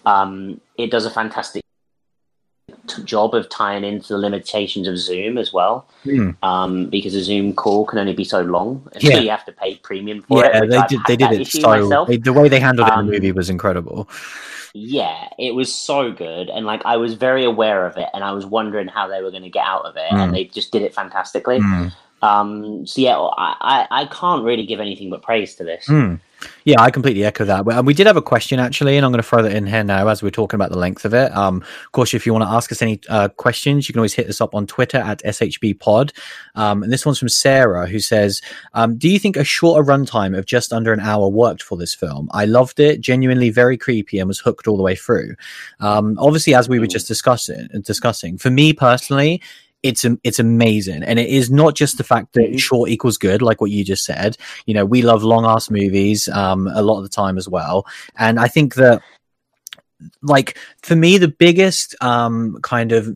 um, 0.04 0.60
it 0.78 0.90
does 0.92 1.04
a 1.04 1.10
fantastic 1.10 1.64
t- 2.86 3.02
job 3.04 3.34
of 3.34 3.48
tying 3.48 3.84
into 3.84 4.08
the 4.08 4.18
limitations 4.18 4.86
of 4.88 4.98
Zoom 4.98 5.38
as 5.38 5.52
well, 5.52 5.86
Mm. 6.04 6.36
um, 6.42 6.86
because 6.86 7.14
a 7.14 7.22
Zoom 7.22 7.52
call 7.52 7.84
can 7.86 7.98
only 7.98 8.14
be 8.14 8.24
so 8.24 8.40
long, 8.42 8.82
so 8.98 9.08
Yeah. 9.08 9.18
you 9.18 9.30
have 9.30 9.44
to 9.46 9.52
pay 9.52 9.76
premium 9.76 10.22
for 10.22 10.44
it. 10.44 10.50
yeah, 10.54 10.60
they 10.60 10.82
did. 10.88 11.00
They 11.08 11.16
did 11.16 11.32
it 11.40 11.46
so. 11.46 12.04
They, 12.06 12.16
the 12.16 12.32
way 12.32 12.48
they 12.48 12.60
handled 12.60 12.88
it 12.88 12.92
in 12.94 12.98
Um, 13.00 13.06
the 13.06 13.12
movie 13.12 13.32
was 13.32 13.50
incredible. 13.50 14.08
Yeah, 14.74 15.28
it 15.38 15.54
was 15.54 15.74
so 15.74 16.12
good, 16.12 16.48
and 16.50 16.66
like 16.66 16.82
I 16.84 16.96
was 16.98 17.14
very 17.14 17.44
aware 17.44 17.86
of 17.86 17.96
it, 17.96 18.08
and 18.12 18.22
I 18.22 18.32
was 18.32 18.44
wondering 18.44 18.88
how 18.88 19.08
they 19.08 19.22
were 19.22 19.30
going 19.30 19.42
to 19.44 19.48
get 19.48 19.64
out 19.64 19.84
of 19.86 19.96
it, 19.96 20.10
Mm. 20.12 20.18
and 20.18 20.34
they 20.34 20.44
just 20.44 20.70
did 20.72 20.82
it 20.82 20.94
fantastically. 20.94 21.60
Mm. 21.60 21.92
Um, 22.22 22.86
so 22.86 23.00
yeah, 23.00 23.16
I, 23.18 23.54
I 23.90 24.02
I 24.02 24.04
can't 24.06 24.42
really 24.44 24.66
give 24.66 24.80
anything 24.80 25.10
but 25.10 25.22
praise 25.22 25.54
to 25.56 25.64
this. 25.64 25.86
Mm. 25.88 26.20
Yeah, 26.64 26.80
I 26.80 26.90
completely 26.90 27.24
echo 27.24 27.44
that. 27.44 27.66
And 27.66 27.86
we 27.86 27.94
did 27.94 28.06
have 28.06 28.16
a 28.16 28.22
question 28.22 28.58
actually, 28.58 28.96
and 28.96 29.06
I'm 29.06 29.12
going 29.12 29.22
to 29.22 29.28
throw 29.28 29.42
that 29.42 29.52
in 29.52 29.66
here 29.66 29.84
now 29.84 30.08
as 30.08 30.22
we're 30.22 30.30
talking 30.30 30.56
about 30.58 30.70
the 30.70 30.78
length 30.78 31.04
of 31.04 31.14
it. 31.14 31.34
Um, 31.34 31.62
of 31.62 31.92
course, 31.92 32.12
if 32.12 32.26
you 32.26 32.32
want 32.32 32.44
to 32.44 32.50
ask 32.50 32.70
us 32.72 32.82
any 32.82 33.00
uh, 33.08 33.28
questions, 33.28 33.88
you 33.88 33.92
can 33.92 34.00
always 34.00 34.14
hit 34.14 34.28
us 34.28 34.40
up 34.40 34.54
on 34.54 34.66
Twitter 34.66 34.98
at 34.98 35.22
SHB 35.22 35.78
Pod. 35.78 36.12
Um, 36.54 36.82
and 36.82 36.92
this 36.92 37.06
one's 37.06 37.18
from 37.18 37.28
Sarah, 37.28 37.86
who 37.86 38.00
says, 38.00 38.42
um, 38.74 38.98
"Do 38.98 39.08
you 39.08 39.18
think 39.18 39.36
a 39.36 39.44
shorter 39.44 39.84
runtime 39.84 40.36
of 40.36 40.46
just 40.46 40.72
under 40.72 40.92
an 40.92 41.00
hour 41.00 41.28
worked 41.28 41.62
for 41.62 41.78
this 41.78 41.94
film? 41.94 42.28
I 42.32 42.44
loved 42.44 42.80
it, 42.80 43.00
genuinely 43.00 43.50
very 43.50 43.76
creepy, 43.76 44.18
and 44.18 44.28
was 44.28 44.40
hooked 44.40 44.66
all 44.66 44.76
the 44.76 44.82
way 44.82 44.96
through. 44.96 45.36
Um, 45.80 46.16
obviously, 46.18 46.54
as 46.54 46.68
we 46.68 46.78
were 46.78 46.86
just 46.86 47.08
discussing, 47.08 47.68
discussing, 47.82 48.38
for 48.38 48.50
me 48.50 48.72
personally." 48.72 49.40
It's 49.88 50.04
it's 50.24 50.38
amazing, 50.38 51.02
and 51.02 51.18
it 51.18 51.28
is 51.28 51.50
not 51.50 51.74
just 51.76 51.98
the 51.98 52.04
fact 52.04 52.32
that 52.34 52.50
Mhm. 52.52 52.58
short 52.58 52.90
equals 52.90 53.18
good, 53.18 53.40
like 53.42 53.60
what 53.60 53.70
you 53.70 53.84
just 53.84 54.04
said. 54.04 54.36
You 54.66 54.74
know 54.74 54.84
we 54.84 55.02
love 55.02 55.22
long 55.22 55.44
ass 55.46 55.70
movies 55.70 56.28
um 56.28 56.68
a 56.74 56.82
lot 56.82 56.98
of 56.98 57.04
the 57.04 57.08
time 57.22 57.36
as 57.38 57.48
well. 57.48 57.86
And 58.18 58.38
i 58.40 58.48
think 58.48 58.74
that 58.82 59.00
like 60.22 60.58
for 60.82 60.94
me 60.94 61.16
the 61.18 61.28
biggest 61.28 61.94
um 62.02 62.58
kind 62.62 62.92
of 62.92 63.14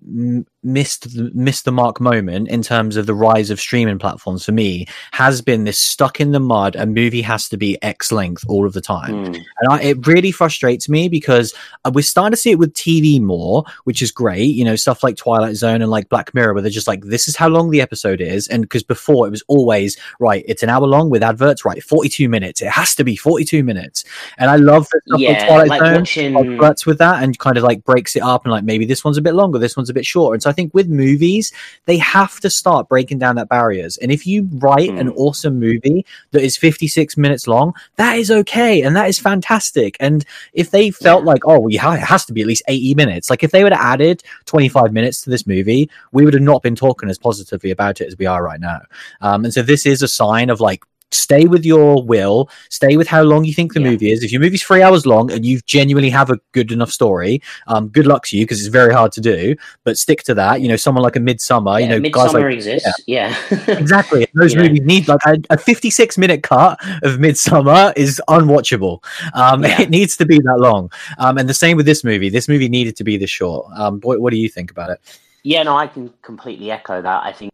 missed 0.63 1.15
missed 1.35 1.65
the 1.65 1.73
mark 1.73 2.01
moment 2.01 2.49
in 2.49 2.63
terms 2.63 2.97
of 2.97 3.07
the 3.07 3.15
rise 3.15 3.51
of 3.51 3.61
streaming 3.61 3.99
platforms 3.99 4.45
for 4.45 4.53
me 4.53 4.87
has 5.13 5.41
been 5.43 5.65
this 5.65 5.79
stuck 5.79 6.21
in 6.21 6.33
the 6.33 6.41
mud 6.41 6.77
a 6.77 6.87
movie 6.87 7.23
has 7.23 7.49
to 7.49 7.57
be 7.57 7.83
x 7.83 8.13
length 8.13 8.45
all 8.49 8.67
of 8.67 8.73
the 8.73 8.81
time 8.81 9.11
Mm. 9.11 9.35
and 9.35 9.69
I, 9.71 9.83
it 9.83 10.07
really 10.07 10.31
frustrates 10.31 10.89
me 10.89 11.09
because 11.09 11.55
uh, 11.85 11.91
we're 11.93 12.03
starting 12.03 12.33
to 12.33 12.37
see 12.37 12.51
it 12.51 12.59
with 12.59 12.73
TV 12.75 13.21
more, 13.21 13.65
which 13.85 14.03
is 14.03 14.11
great. 14.11 14.55
You 14.55 14.65
know, 14.65 14.77
stuff 14.77 15.03
like 15.03 15.17
Twilight 15.17 15.57
Zone 15.57 15.83
and 15.83 15.91
like 15.91 16.09
Black 16.09 16.33
Mirror, 16.35 16.55
where 16.55 16.63
they're 16.63 16.71
just 16.71 16.87
like, 16.87 17.03
this 17.05 17.29
is 17.29 17.37
how 17.37 17.49
long 17.49 17.71
the 17.71 17.81
episode 17.81 18.21
is. 18.21 18.47
And 18.49 18.63
because 18.63 18.83
before 18.83 19.27
it 19.27 19.31
was 19.31 19.43
always, 19.49 19.97
right, 20.21 20.45
it's 20.47 20.63
an 20.63 20.69
hour 20.69 20.87
long 20.87 21.11
with 21.11 21.23
adverts, 21.23 21.65
right, 21.65 21.83
42 21.83 22.29
minutes. 22.29 22.63
It 22.63 22.69
has 22.69 22.95
to 22.97 23.05
be 23.05 23.17
42 23.17 23.65
minutes. 23.65 24.05
And 24.39 24.51
I 24.51 24.57
love 24.57 24.89
that 24.91 25.19
Yeah, 25.19 25.47
Twilight 25.47 25.69
like 25.69 25.81
Zone 25.81 25.95
watching. 26.01 26.35
With 26.87 26.99
that 26.99 27.23
and 27.23 27.39
kind 27.39 27.57
of 27.57 27.63
like 27.65 27.85
breaks 27.85 28.15
it 28.17 28.23
up 28.23 28.45
and 28.45 28.53
like 28.53 28.65
maybe 28.65 28.85
this 28.85 29.05
one's 29.05 29.17
a 29.19 29.23
bit 29.23 29.35
longer, 29.35 29.59
this 29.59 29.77
one's 29.77 29.91
a 29.91 29.95
bit 29.95 30.07
shorter. 30.07 30.35
And 30.35 30.43
so 30.43 30.51
I 30.51 30.53
think 30.53 30.73
with 30.75 30.89
movies, 30.89 31.53
they 31.87 31.99
have 31.99 32.39
to 32.41 32.51
start 32.51 32.89
breaking 32.89 33.19
down 33.19 33.37
that 33.37 33.49
barriers. 33.49 33.97
And 33.99 34.11
if 34.13 34.27
you 34.27 34.49
write 34.55 34.91
an 34.91 35.09
Mm. 35.09 35.17
awesome 35.17 35.59
movie 35.59 36.05
that 36.33 36.43
is 36.43 36.57
56 36.57 37.17
minutes 37.17 37.47
long, 37.47 37.73
that 37.97 38.17
is 38.19 38.31
okay 38.31 38.83
and 38.83 38.95
that 38.97 39.09
is 39.09 39.19
fantastic. 39.19 39.97
And 40.01 40.25
if 40.53 40.71
they 40.71 40.91
felt 40.91 41.25
Yeah. 41.25 41.31
like, 41.33 41.43
oh, 41.47 41.61
well, 41.61 41.71
yeah, 41.71 41.95
it 41.95 42.01
has 42.01 42.25
to 42.27 42.33
be 42.33 42.41
at 42.41 42.47
least 42.47 42.63
80 42.69 42.95
minutes, 42.95 43.31
like 43.31 43.43
if 43.43 43.51
they 43.51 43.63
would 43.65 43.73
have 43.73 43.85
added 43.95 44.23
25 44.47 44.93
minutes 44.93 45.23
to 45.23 45.31
this 45.31 45.47
movie, 45.47 45.91
we 46.13 46.25
would 46.25 46.35
have 46.35 46.43
not 46.43 46.63
been 46.63 46.77
talking 46.77 47.09
as 47.11 47.19
positively 47.19 47.71
about 47.71 48.01
it 48.01 48.07
as 48.07 48.17
we 48.19 48.27
are 48.27 48.43
right 48.45 48.61
now. 48.61 48.81
Um, 49.21 49.45
and 49.45 49.53
so 49.55 49.63
this 49.63 49.87
is 49.87 50.03
a 50.03 50.09
sign 50.09 50.51
of 50.51 50.61
like, 50.61 50.85
stay 51.13 51.47
with 51.47 51.65
your 51.65 52.03
will 52.03 52.49
stay 52.69 52.97
with 52.97 53.07
how 53.09 53.23
long 53.23 53.45
you 53.45 53.53
think 53.53 53.73
the 53.75 53.81
Yeah. 53.81 53.91
movie 53.91 54.11
is 54.13 54.23
if 54.23 54.31
your 54.33 54.41
movie's 54.41 54.63
three 54.63 54.83
hours 54.83 55.07
long 55.07 55.31
and 55.33 55.45
you 55.45 55.61
genuinely 55.67 56.11
have 56.11 56.31
a 56.31 56.39
good 56.53 56.71
enough 56.73 56.91
story 56.91 57.41
um 57.67 57.89
good 57.89 58.07
luck 58.07 58.25
to 58.27 58.37
you 58.37 58.45
because 58.45 58.59
it's 58.61 58.69
very 58.69 58.93
hard 58.93 59.13
to 59.13 59.21
do 59.21 59.57
but 59.85 59.99
stick 59.99 60.23
to 60.25 60.35
that 60.35 60.61
you 60.61 60.69
know 60.69 60.77
someone 60.77 61.03
like 61.03 61.17
a 61.17 61.21
Midsommar 61.21 61.81
yeah, 61.81 61.87
you 61.95 62.01
know 62.01 62.09
Midsommar 62.09 62.43
like 62.45 62.55
exists. 62.55 62.89
Yeah. 63.07 63.35
exactly 63.69 64.27
those 64.35 64.55
movies 64.57 64.81
need 64.83 65.09
like 65.09 65.21
a, 65.27 65.37
a 65.51 65.57
56 65.59 66.19
minute 66.19 66.43
cut 66.43 66.79
of 67.03 67.19
Midsommar 67.19 67.93
is 67.97 68.21
unwatchable 68.29 69.03
um 69.35 69.65
Yeah. 69.71 69.83
it 69.83 69.91
needs 69.91 70.17
to 70.19 70.27
be 70.27 70.39
that 70.39 70.57
long 70.59 70.91
um 71.19 71.39
and 71.39 71.49
the 71.49 71.55
same 71.55 71.77
with 71.77 71.87
this 71.87 72.05
movie 72.05 72.29
this 72.29 72.49
movie 72.49 72.69
needed 72.69 72.97
to 72.97 73.05
be 73.05 73.17
this 73.17 73.31
short 73.31 73.67
um 73.75 74.01
what, 74.01 74.21
what 74.21 74.31
do 74.33 74.37
you 74.39 74.49
think 74.49 74.71
about 74.71 74.91
it 74.91 75.01
Yeah, 75.43 75.63
no, 75.63 75.75
I 75.75 75.87
can 75.87 76.13
completely 76.21 76.71
echo 76.71 77.01
that. 77.01 77.25
I 77.25 77.33
think, 77.33 77.50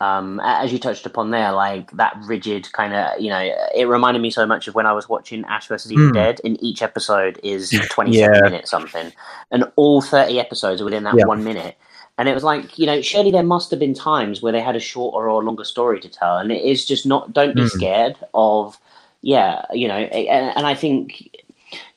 um, 0.00 0.40
as 0.44 0.72
you 0.72 0.78
touched 0.78 1.06
upon 1.06 1.30
there, 1.30 1.52
like 1.52 1.90
that 1.92 2.16
rigid 2.24 2.72
kind 2.72 2.94
of, 2.94 3.20
you 3.20 3.28
know, 3.30 3.54
it 3.74 3.84
reminded 3.84 4.20
me 4.20 4.30
so 4.30 4.46
much 4.46 4.68
of 4.68 4.74
when 4.74 4.86
I 4.86 4.92
was 4.92 5.08
watching 5.08 5.44
Ash 5.44 5.66
vs. 5.68 5.90
Evil 5.92 6.08
Hmm. 6.08 6.12
Dead, 6.12 6.40
and 6.44 6.62
each 6.62 6.82
episode 6.82 7.40
is 7.42 7.70
27 7.90 8.32
Yeah. 8.34 8.40
minutes 8.42 8.70
something, 8.70 9.12
and 9.50 9.64
all 9.76 10.00
30 10.02 10.38
episodes 10.38 10.80
are 10.80 10.84
within 10.84 11.04
that 11.04 11.16
Yeah. 11.16 11.24
one 11.24 11.44
minute. 11.44 11.76
And 12.18 12.28
it 12.28 12.34
was 12.34 12.44
like, 12.44 12.78
you 12.78 12.86
know, 12.86 13.00
surely 13.00 13.30
there 13.30 13.42
must 13.42 13.70
have 13.70 13.80
been 13.80 13.94
times 13.94 14.42
where 14.42 14.52
they 14.52 14.60
had 14.60 14.76
a 14.76 14.80
shorter 14.80 15.30
or 15.30 15.42
longer 15.42 15.64
story 15.64 16.00
to 16.00 16.08
tell. 16.08 16.36
And 16.36 16.52
it 16.52 16.62
is 16.62 16.84
just 16.84 17.06
not, 17.06 17.32
don't 17.32 17.54
be 17.56 17.62
Hmm. 17.62 17.68
scared 17.78 18.16
of, 18.34 18.78
yeah, 19.22 19.64
you 19.72 19.88
know, 19.88 19.94
and, 19.96 20.54
and 20.56 20.66
I 20.66 20.74
think, 20.74 21.30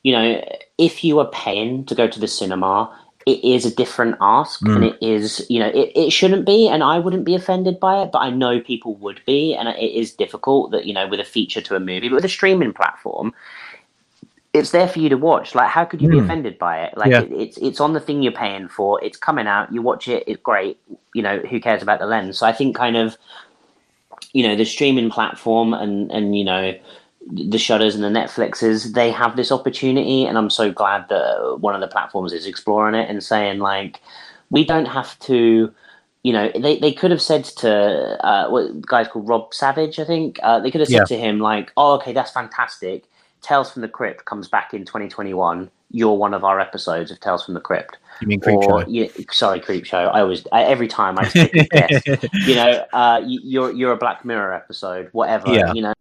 you 0.04 0.14
know, 0.14 0.42
if 0.78 1.04
you 1.04 1.20
are 1.20 1.30
paying 1.32 1.86
to 1.86 1.96
go 1.96 2.08
to 2.08 2.20
the 2.20 2.28
cinema, 2.28 2.90
it 3.26 3.44
is 3.44 3.66
a 3.66 3.76
different 3.76 4.16
ask 4.22 4.62
Mm. 4.62 4.76
and 4.76 4.84
it 4.86 4.98
is 5.02 5.46
you 5.50 5.60
know 5.60 5.68
it, 5.68 5.92
it 5.96 6.10
shouldn't 6.12 6.46
be 6.46 6.68
and 6.68 6.84
i 6.84 7.00
wouldn't 7.00 7.26
be 7.26 7.36
offended 7.36 7.80
by 7.80 8.02
it 8.02 8.12
but 8.12 8.20
i 8.20 8.30
know 8.30 8.60
people 8.60 8.96
would 8.96 9.22
be 9.26 9.56
and 9.56 9.68
it 9.70 9.80
is 9.82 10.14
difficult 10.14 10.72
that 10.72 10.86
you 10.86 10.94
know 10.94 11.08
with 11.08 11.20
a 11.20 11.24
feature 11.26 11.62
to 11.62 11.76
a 11.76 11.80
movie 11.80 12.10
but 12.10 12.16
with 12.16 12.26
a 12.26 12.30
streaming 12.30 12.74
platform 12.74 13.34
it's 14.54 14.72
there 14.72 14.88
for 14.88 15.00
you 15.00 15.10
to 15.10 15.18
watch 15.18 15.56
like 15.56 15.70
how 15.70 15.84
could 15.86 16.02
you 16.02 16.10
be 16.10 16.18
Mm. 16.18 16.24
offended 16.26 16.58
by 16.60 16.84
it 16.84 16.98
like 16.98 17.12
Yeah. 17.12 17.22
it, 17.22 17.32
it's 17.32 17.58
it's 17.58 17.80
on 17.80 17.94
the 17.94 18.00
thing 18.00 18.22
you're 18.22 18.32
paying 18.32 18.68
for 18.68 19.04
it's 19.04 19.18
coming 19.18 19.48
out 19.48 19.72
you 19.74 19.82
watch 19.82 20.08
it 20.08 20.24
it's 20.28 20.42
great 20.42 20.78
you 21.14 21.22
know 21.24 21.40
who 21.40 21.60
cares 21.60 21.82
about 21.82 22.00
the 22.00 22.06
lens 22.06 22.38
so 22.38 22.46
i 22.46 22.54
think 22.54 22.76
kind 22.76 22.96
of 22.98 23.18
you 24.34 24.48
know 24.48 24.56
the 24.56 24.66
streaming 24.66 25.10
platform 25.10 25.74
and 25.74 26.12
and 26.12 26.38
you 26.38 26.44
know 26.44 26.74
the 27.32 27.58
Shudders 27.58 27.96
and 27.96 28.04
the 28.04 28.10
netflixes 28.10 28.94
they 28.94 29.10
have 29.12 29.36
this 29.38 29.52
opportunity 29.52 30.26
and 30.26 30.38
i'm 30.38 30.50
so 30.50 30.72
glad 30.72 31.08
that 31.10 31.58
one 31.60 31.74
of 31.74 31.82
the 31.82 31.88
platforms 31.88 32.34
is 32.34 32.46
exploring 32.46 32.96
it 32.96 33.10
and 33.10 33.24
saying 33.24 33.60
like 33.60 34.02
we 34.50 34.66
don't 34.66 34.88
have 34.88 35.18
to 35.20 35.74
you 36.24 36.34
know 36.34 36.52
they, 36.60 36.78
they 36.80 36.92
could 36.92 37.12
have 37.12 37.22
said 37.22 37.46
to 37.46 37.72
uh 38.26 38.50
what 38.50 38.82
guys 38.82 39.08
called 39.08 39.28
rob 39.28 39.54
savage 39.54 40.00
i 40.00 40.04
think 40.06 40.38
uh, 40.44 40.60
they 40.60 40.70
could 40.70 40.82
have 40.82 40.88
said 40.90 40.98
Yeah. 41.10 41.16
to 41.16 41.18
him 41.18 41.40
like 41.40 41.72
oh 41.78 41.94
okay 41.96 42.12
that's 42.12 42.32
fantastic 42.32 43.06
tales 43.42 43.72
from 43.72 43.82
the 43.84 43.88
crypt 43.88 44.26
comes 44.26 44.48
back 44.50 44.74
in 44.74 44.84
2021 44.86 45.70
you're 45.92 46.14
one 46.18 46.34
of 46.34 46.44
our 46.44 46.60
episodes 46.60 47.10
of 47.10 47.20
tales 47.22 47.46
from 47.46 47.54
the 47.54 47.62
crypt 47.62 47.98
you 48.22 48.28
mean 48.28 48.40
creep 48.42 48.58
or 48.58 48.84
yeah, 48.88 49.08
sorry 49.32 49.60
Creepshow 49.62 50.14
i 50.14 50.20
always 50.20 50.46
I, 50.52 50.64
every 50.64 50.88
time 50.90 51.18
i 51.20 51.24
guess 51.30 52.06
you 52.48 52.56
know, 52.56 52.86
uh, 52.94 53.22
y- 53.24 53.40
you're 53.44 53.72
you're 53.72 53.92
a 53.94 53.98
Black 53.98 54.24
Mirror 54.26 54.54
episode, 54.54 55.10
whatever. 55.14 55.52
Yeah. 55.54 55.74
You 55.74 55.82
know, 55.84 55.94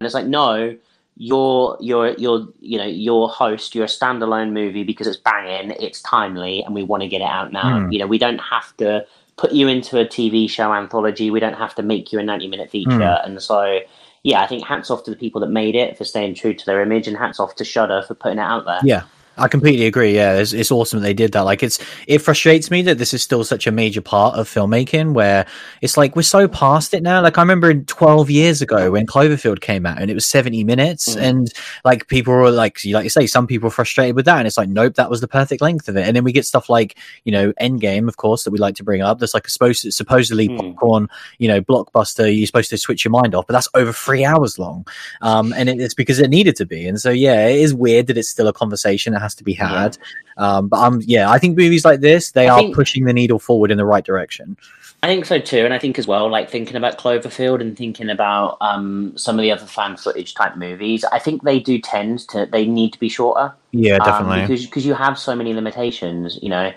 it's 0.00 0.14
like 0.14 0.26
no, 0.26 0.76
you're 1.16 1.76
you're 1.80 2.10
you're 2.14 2.46
you 2.60 2.78
know 2.78 2.84
you're 2.86 3.28
host. 3.28 3.74
You're 3.74 3.84
a 3.84 3.88
standalone 3.88 4.52
movie 4.52 4.84
because 4.84 5.06
it's 5.06 5.16
banging, 5.16 5.70
it's 5.80 6.02
timely, 6.02 6.62
and 6.62 6.74
we 6.74 6.82
want 6.82 7.02
to 7.02 7.08
get 7.08 7.22
it 7.22 7.28
out 7.28 7.52
now. 7.52 7.80
Hmm. 7.84 7.92
You 7.92 8.00
know, 8.00 8.06
we 8.06 8.18
don't 8.18 8.38
have 8.38 8.76
to 8.78 9.06
put 9.36 9.52
you 9.52 9.68
into 9.68 9.98
a 9.98 10.04
TV 10.04 10.48
show 10.48 10.72
anthology. 10.72 11.30
We 11.30 11.40
don't 11.40 11.54
have 11.54 11.74
to 11.76 11.82
make 11.82 12.12
you 12.12 12.18
a 12.18 12.22
ninety 12.22 12.48
minute 12.48 12.70
feature. 12.70 12.90
Hmm. 13.22 13.30
And 13.30 13.42
so, 13.42 13.80
yeah, 14.24 14.42
I 14.42 14.46
think 14.46 14.66
hats 14.66 14.90
off 14.90 15.04
to 15.04 15.10
the 15.10 15.16
people 15.16 15.40
that 15.40 15.50
made 15.50 15.74
it 15.74 15.96
for 15.96 16.04
staying 16.04 16.34
true 16.34 16.52
to 16.52 16.66
their 16.66 16.82
image, 16.82 17.08
and 17.08 17.16
hats 17.16 17.40
off 17.40 17.54
to 17.56 17.64
Shudder 17.64 18.02
for 18.06 18.14
putting 18.14 18.38
it 18.38 18.42
out 18.42 18.66
there. 18.66 18.80
Yeah, 18.84 19.04
I 19.38 19.48
completely 19.48 19.86
agree. 19.86 20.14
Yeah, 20.14 20.34
it's, 20.36 20.52
it's 20.52 20.70
awesome 20.70 21.00
that 21.00 21.06
they 21.06 21.14
did 21.14 21.32
that. 21.32 21.42
Like, 21.42 21.62
it's 21.62 21.78
it 22.06 22.18
frustrates 22.18 22.70
me 22.70 22.82
that 22.82 22.98
this 22.98 23.12
is 23.12 23.22
still 23.22 23.44
such 23.44 23.66
a 23.66 23.70
major 23.70 24.00
part 24.00 24.34
of 24.36 24.48
filmmaking, 24.48 25.12
where 25.12 25.46
it's 25.82 25.96
like 25.96 26.16
we're 26.16 26.22
so 26.22 26.48
past 26.48 26.94
it 26.94 27.02
now. 27.02 27.20
Like, 27.22 27.36
I 27.38 27.42
remember 27.42 27.70
in 27.70 27.84
twelve 27.84 28.30
years 28.30 28.62
ago 28.62 28.90
when 28.92 29.06
Cloverfield 29.06 29.60
came 29.60 29.84
out, 29.86 30.00
and 30.00 30.10
it 30.10 30.14
was 30.14 30.26
seventy 30.26 30.64
minutes, 30.64 31.14
Mm. 31.14 31.22
and 31.22 31.52
like 31.84 32.08
people 32.08 32.32
were 32.34 32.50
like, 32.50 32.82
you 32.84 32.94
like 32.94 33.04
you 33.04 33.10
say, 33.10 33.26
some 33.26 33.46
people 33.46 33.66
were 33.66 33.70
frustrated 33.72 34.16
with 34.16 34.24
that, 34.24 34.38
and 34.38 34.46
it's 34.46 34.56
like, 34.56 34.68
nope, 34.68 34.94
that 34.94 35.10
was 35.10 35.20
the 35.20 35.28
perfect 35.28 35.60
length 35.60 35.88
of 35.88 35.96
it. 35.96 36.06
And 36.06 36.16
then 36.16 36.24
we 36.24 36.32
get 36.32 36.46
stuff 36.46 36.68
like 36.68 36.96
you 37.24 37.32
know 37.32 37.52
Endgame, 37.60 38.08
of 38.08 38.16
course, 38.16 38.44
that 38.44 38.50
we 38.50 38.58
like 38.58 38.76
to 38.76 38.84
bring 38.84 39.02
up. 39.02 39.18
That's 39.18 39.34
like 39.34 39.46
a 39.46 39.50
supposed 39.50 39.92
supposedly 39.92 40.48
Mm. 40.48 40.56
popcorn, 40.58 41.08
you 41.38 41.48
know, 41.48 41.60
blockbuster. 41.60 42.34
You're 42.34 42.46
supposed 42.46 42.70
to 42.70 42.78
switch 42.78 43.04
your 43.04 43.12
mind 43.12 43.34
off, 43.34 43.46
but 43.46 43.52
that's 43.52 43.68
over 43.74 43.92
three 43.92 44.24
hours 44.24 44.58
long 44.58 44.86
um, 45.22 45.52
and 45.54 45.68
it, 45.68 45.80
it's 45.80 45.94
because 45.94 46.18
it 46.18 46.30
needed 46.30 46.56
to 46.56 46.66
be. 46.66 46.86
And 46.86 47.00
so, 47.00 47.10
yeah, 47.10 47.46
it 47.48 47.60
is 47.60 47.74
weird 47.74 48.06
that 48.06 48.16
it's 48.16 48.28
still 48.28 48.48
a 48.48 48.52
conversation 48.52 49.14
has 49.26 49.34
to 49.36 49.44
be 49.44 49.54
had. 49.54 49.98
Um, 50.38 50.68
but 50.68 50.78
um, 50.86 51.02
yeah, 51.14 51.30
I 51.34 51.38
think 51.38 51.56
movies 51.56 51.84
like 51.84 52.00
this 52.00 52.32
they 52.32 52.46
I 52.48 52.54
are 52.54 52.58
think- 52.60 52.74
pushing 52.74 53.04
the 53.04 53.12
needle 53.20 53.38
forward 53.48 53.70
in 53.70 53.78
the 53.82 53.88
right 53.94 54.04
direction. 54.04 54.56
I 55.02 55.08
think 55.08 55.26
so 55.26 55.38
too, 55.38 55.62
and 55.66 55.74
I 55.74 55.78
think 55.78 55.98
as 55.98 56.06
well, 56.06 56.26
like 56.36 56.48
thinking 56.50 56.74
about 56.76 56.98
Cloverfield 56.98 57.60
and 57.60 57.76
thinking 57.76 58.08
about 58.08 58.56
um, 58.60 59.12
some 59.16 59.38
of 59.38 59.42
the 59.42 59.52
other 59.52 59.66
found 59.66 60.00
footage 60.00 60.34
type 60.34 60.56
movies, 60.56 61.04
I 61.12 61.18
think 61.18 61.42
they 61.42 61.60
do 61.60 61.78
tend 61.78 62.20
to 62.30 62.46
they 62.50 62.64
need 62.66 62.92
to 62.94 62.98
be 62.98 63.10
shorter. 63.10 63.54
Yeah, 63.72 63.96
um, 63.98 64.06
definitely. 64.08 64.40
because 64.40 64.64
because 64.66 64.86
you 64.86 64.94
have 64.94 65.18
so 65.18 65.36
many 65.36 65.52
limitations, 65.52 66.38
you 66.42 66.48
know, 66.48 66.72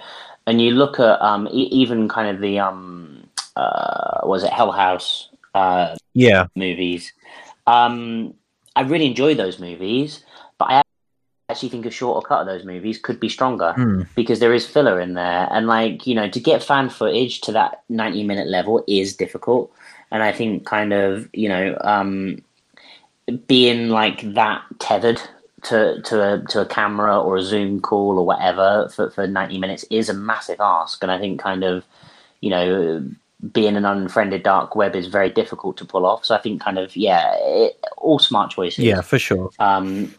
and 0.47 0.61
you 0.61 0.71
look 0.71 0.99
at 0.99 1.15
um, 1.21 1.47
e- 1.47 1.69
even 1.81 2.09
kind 2.09 2.27
of 2.33 2.41
the 2.41 2.59
um, 2.59 3.23
uh, 3.55 4.19
was 4.23 4.43
it 4.43 4.51
Hell 4.51 4.73
House 4.73 5.29
uh, 5.55 5.95
yeah, 6.13 6.47
movies. 6.55 7.13
Um, 7.67 8.33
I 8.75 8.81
really 8.81 9.07
enjoy 9.07 9.33
those 9.33 9.59
movies, 9.59 10.23
actually 11.49 11.69
think 11.69 11.85
a 11.85 11.91
shorter 11.91 12.25
cut 12.27 12.41
of 12.41 12.47
those 12.47 12.65
movies 12.65 12.97
could 12.97 13.19
be 13.19 13.29
stronger 13.29 13.73
Hmm. 13.73 14.03
because 14.15 14.39
there 14.39 14.53
is 14.53 14.67
filler 14.67 14.99
in 14.99 15.13
there, 15.15 15.47
and 15.51 15.67
like 15.67 16.05
you 16.07 16.15
know, 16.15 16.29
to 16.29 16.39
get 16.39 16.63
found 16.63 16.93
footage 16.93 17.41
to 17.41 17.51
that 17.53 17.81
ninety 17.89 18.23
minute 18.23 18.47
level 18.47 18.83
is 18.87 19.15
difficult, 19.15 19.71
and 20.11 20.23
I 20.23 20.31
think 20.31 20.65
kind 20.65 20.93
of 20.93 21.27
you 21.33 21.49
know 21.49 21.77
um, 21.81 22.41
being 23.47 23.89
like 23.89 24.33
that 24.33 24.61
tethered. 24.79 25.21
To, 25.63 26.01
to 26.03 26.21
a 26.23 26.41
to 26.51 26.61
a 26.61 26.65
camera 26.65 27.19
or 27.19 27.35
a 27.35 27.41
Zoom 27.41 27.81
call 27.81 28.17
or 28.17 28.25
whatever 28.25 28.87
for, 28.95 29.09
for 29.09 29.27
ninety 29.27 29.57
minutes 29.57 29.83
is 29.89 30.07
a 30.07 30.13
massive 30.13 30.61
ask, 30.61 31.03
and 31.03 31.11
I 31.11 31.19
think 31.19 31.41
kind 31.41 31.65
of 31.65 31.83
you 32.39 32.49
know 32.49 33.05
being 33.51 33.75
an 33.75 33.83
unfriended 33.83 34.43
dark 34.43 34.73
web 34.77 34.95
is 34.95 35.07
very 35.07 35.29
difficult 35.29 35.75
to 35.75 35.83
pull 35.83 36.05
off. 36.05 36.23
So 36.23 36.33
I 36.33 36.37
think 36.37 36.61
kind 36.61 36.79
of 36.79 36.95
yeah, 36.95 37.35
it, 37.39 37.77
all 37.97 38.19
smart 38.19 38.51
choices. 38.51 38.85
yeah, 38.85 39.01
for 39.01 39.19
sure. 39.19 39.51
Um, 39.59 40.15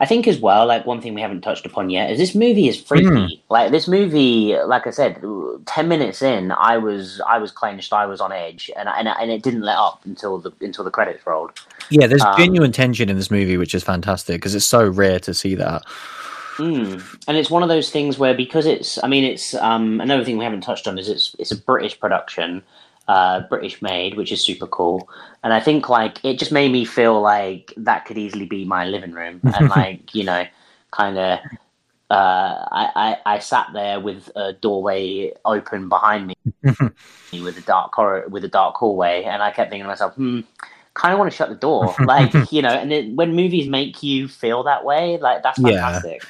I 0.00 0.06
think 0.06 0.26
as 0.26 0.40
well, 0.40 0.66
like 0.66 0.86
one 0.86 1.00
thing 1.00 1.14
we 1.14 1.20
haven't 1.20 1.42
touched 1.42 1.66
upon 1.66 1.90
yet 1.90 2.10
is 2.10 2.18
this 2.18 2.34
movie 2.34 2.68
is 2.68 2.80
freaky. 2.80 3.06
Mm. 3.06 3.40
Like 3.48 3.70
this 3.70 3.86
movie, 3.86 4.56
like 4.66 4.86
I 4.86 4.90
said, 4.90 5.22
ten 5.66 5.88
minutes 5.88 6.20
in, 6.22 6.52
I 6.52 6.78
was 6.78 7.20
I 7.26 7.38
was 7.38 7.52
clenched, 7.52 7.92
I 7.92 8.06
was 8.06 8.20
on 8.20 8.32
edge, 8.32 8.70
and 8.76 8.88
and 8.88 9.08
and 9.08 9.30
it 9.30 9.42
didn't 9.42 9.62
let 9.62 9.76
up 9.76 10.00
until 10.04 10.38
the 10.38 10.52
until 10.60 10.84
the 10.84 10.90
credits 10.90 11.26
rolled. 11.26 11.52
Yeah, 11.90 12.06
there's 12.06 12.22
um, 12.22 12.36
genuine 12.36 12.72
tension 12.72 13.08
in 13.08 13.16
this 13.16 13.30
movie, 13.30 13.56
which 13.56 13.74
is 13.74 13.84
fantastic 13.84 14.36
because 14.36 14.54
it's 14.54 14.64
so 14.64 14.88
rare 14.88 15.20
to 15.20 15.32
see 15.32 15.54
that. 15.54 15.84
Mm. 16.56 17.02
And 17.26 17.36
it's 17.36 17.50
one 17.50 17.62
of 17.62 17.68
those 17.68 17.90
things 17.90 18.18
where 18.18 18.34
because 18.34 18.66
it's, 18.66 19.02
I 19.02 19.08
mean, 19.08 19.24
it's 19.24 19.54
um, 19.54 20.00
another 20.00 20.24
thing 20.24 20.38
we 20.38 20.44
haven't 20.44 20.60
touched 20.60 20.86
on 20.86 20.98
is 20.98 21.08
it's 21.08 21.34
it's 21.38 21.50
a 21.50 21.56
British 21.56 21.98
production, 21.98 22.62
uh, 23.08 23.40
British 23.48 23.82
made, 23.82 24.16
which 24.16 24.32
is 24.32 24.44
super 24.44 24.66
cool. 24.66 25.08
And 25.42 25.52
I 25.52 25.60
think 25.60 25.88
like 25.88 26.24
it 26.24 26.38
just 26.38 26.52
made 26.52 26.72
me 26.72 26.84
feel 26.84 27.20
like 27.20 27.72
that 27.76 28.06
could 28.06 28.18
easily 28.18 28.46
be 28.46 28.64
my 28.64 28.86
living 28.86 29.12
room, 29.12 29.40
and 29.54 29.68
like 29.68 30.14
you 30.14 30.24
know, 30.24 30.46
kind 30.90 31.18
of 31.18 31.38
uh, 32.10 32.66
I, 32.70 32.90
I, 33.26 33.34
I 33.34 33.38
sat 33.38 33.68
there 33.72 33.98
with 33.98 34.30
a 34.36 34.52
doorway 34.52 35.32
open 35.44 35.88
behind 35.88 36.28
me 36.28 36.36
with 37.42 37.58
a 37.58 37.62
dark 37.66 37.92
corridor, 37.92 38.28
with 38.28 38.44
a 38.44 38.48
dark 38.48 38.76
hallway, 38.76 39.24
and 39.24 39.42
I 39.42 39.50
kept 39.50 39.70
thinking 39.70 39.84
to 39.84 39.88
myself, 39.88 40.14
hmm, 40.14 40.40
kind 40.94 41.12
of 41.12 41.18
want 41.18 41.30
to 41.30 41.36
shut 41.36 41.48
the 41.48 41.54
door, 41.54 41.94
like 42.04 42.32
you 42.52 42.62
know. 42.62 42.70
And 42.70 42.92
it, 42.92 43.14
when 43.14 43.34
movies 43.34 43.68
make 43.68 44.02
you 44.02 44.28
feel 44.28 44.62
that 44.64 44.84
way, 44.84 45.18
like 45.18 45.42
that's 45.42 45.60
fantastic. 45.60 46.22
Yeah. 46.22 46.28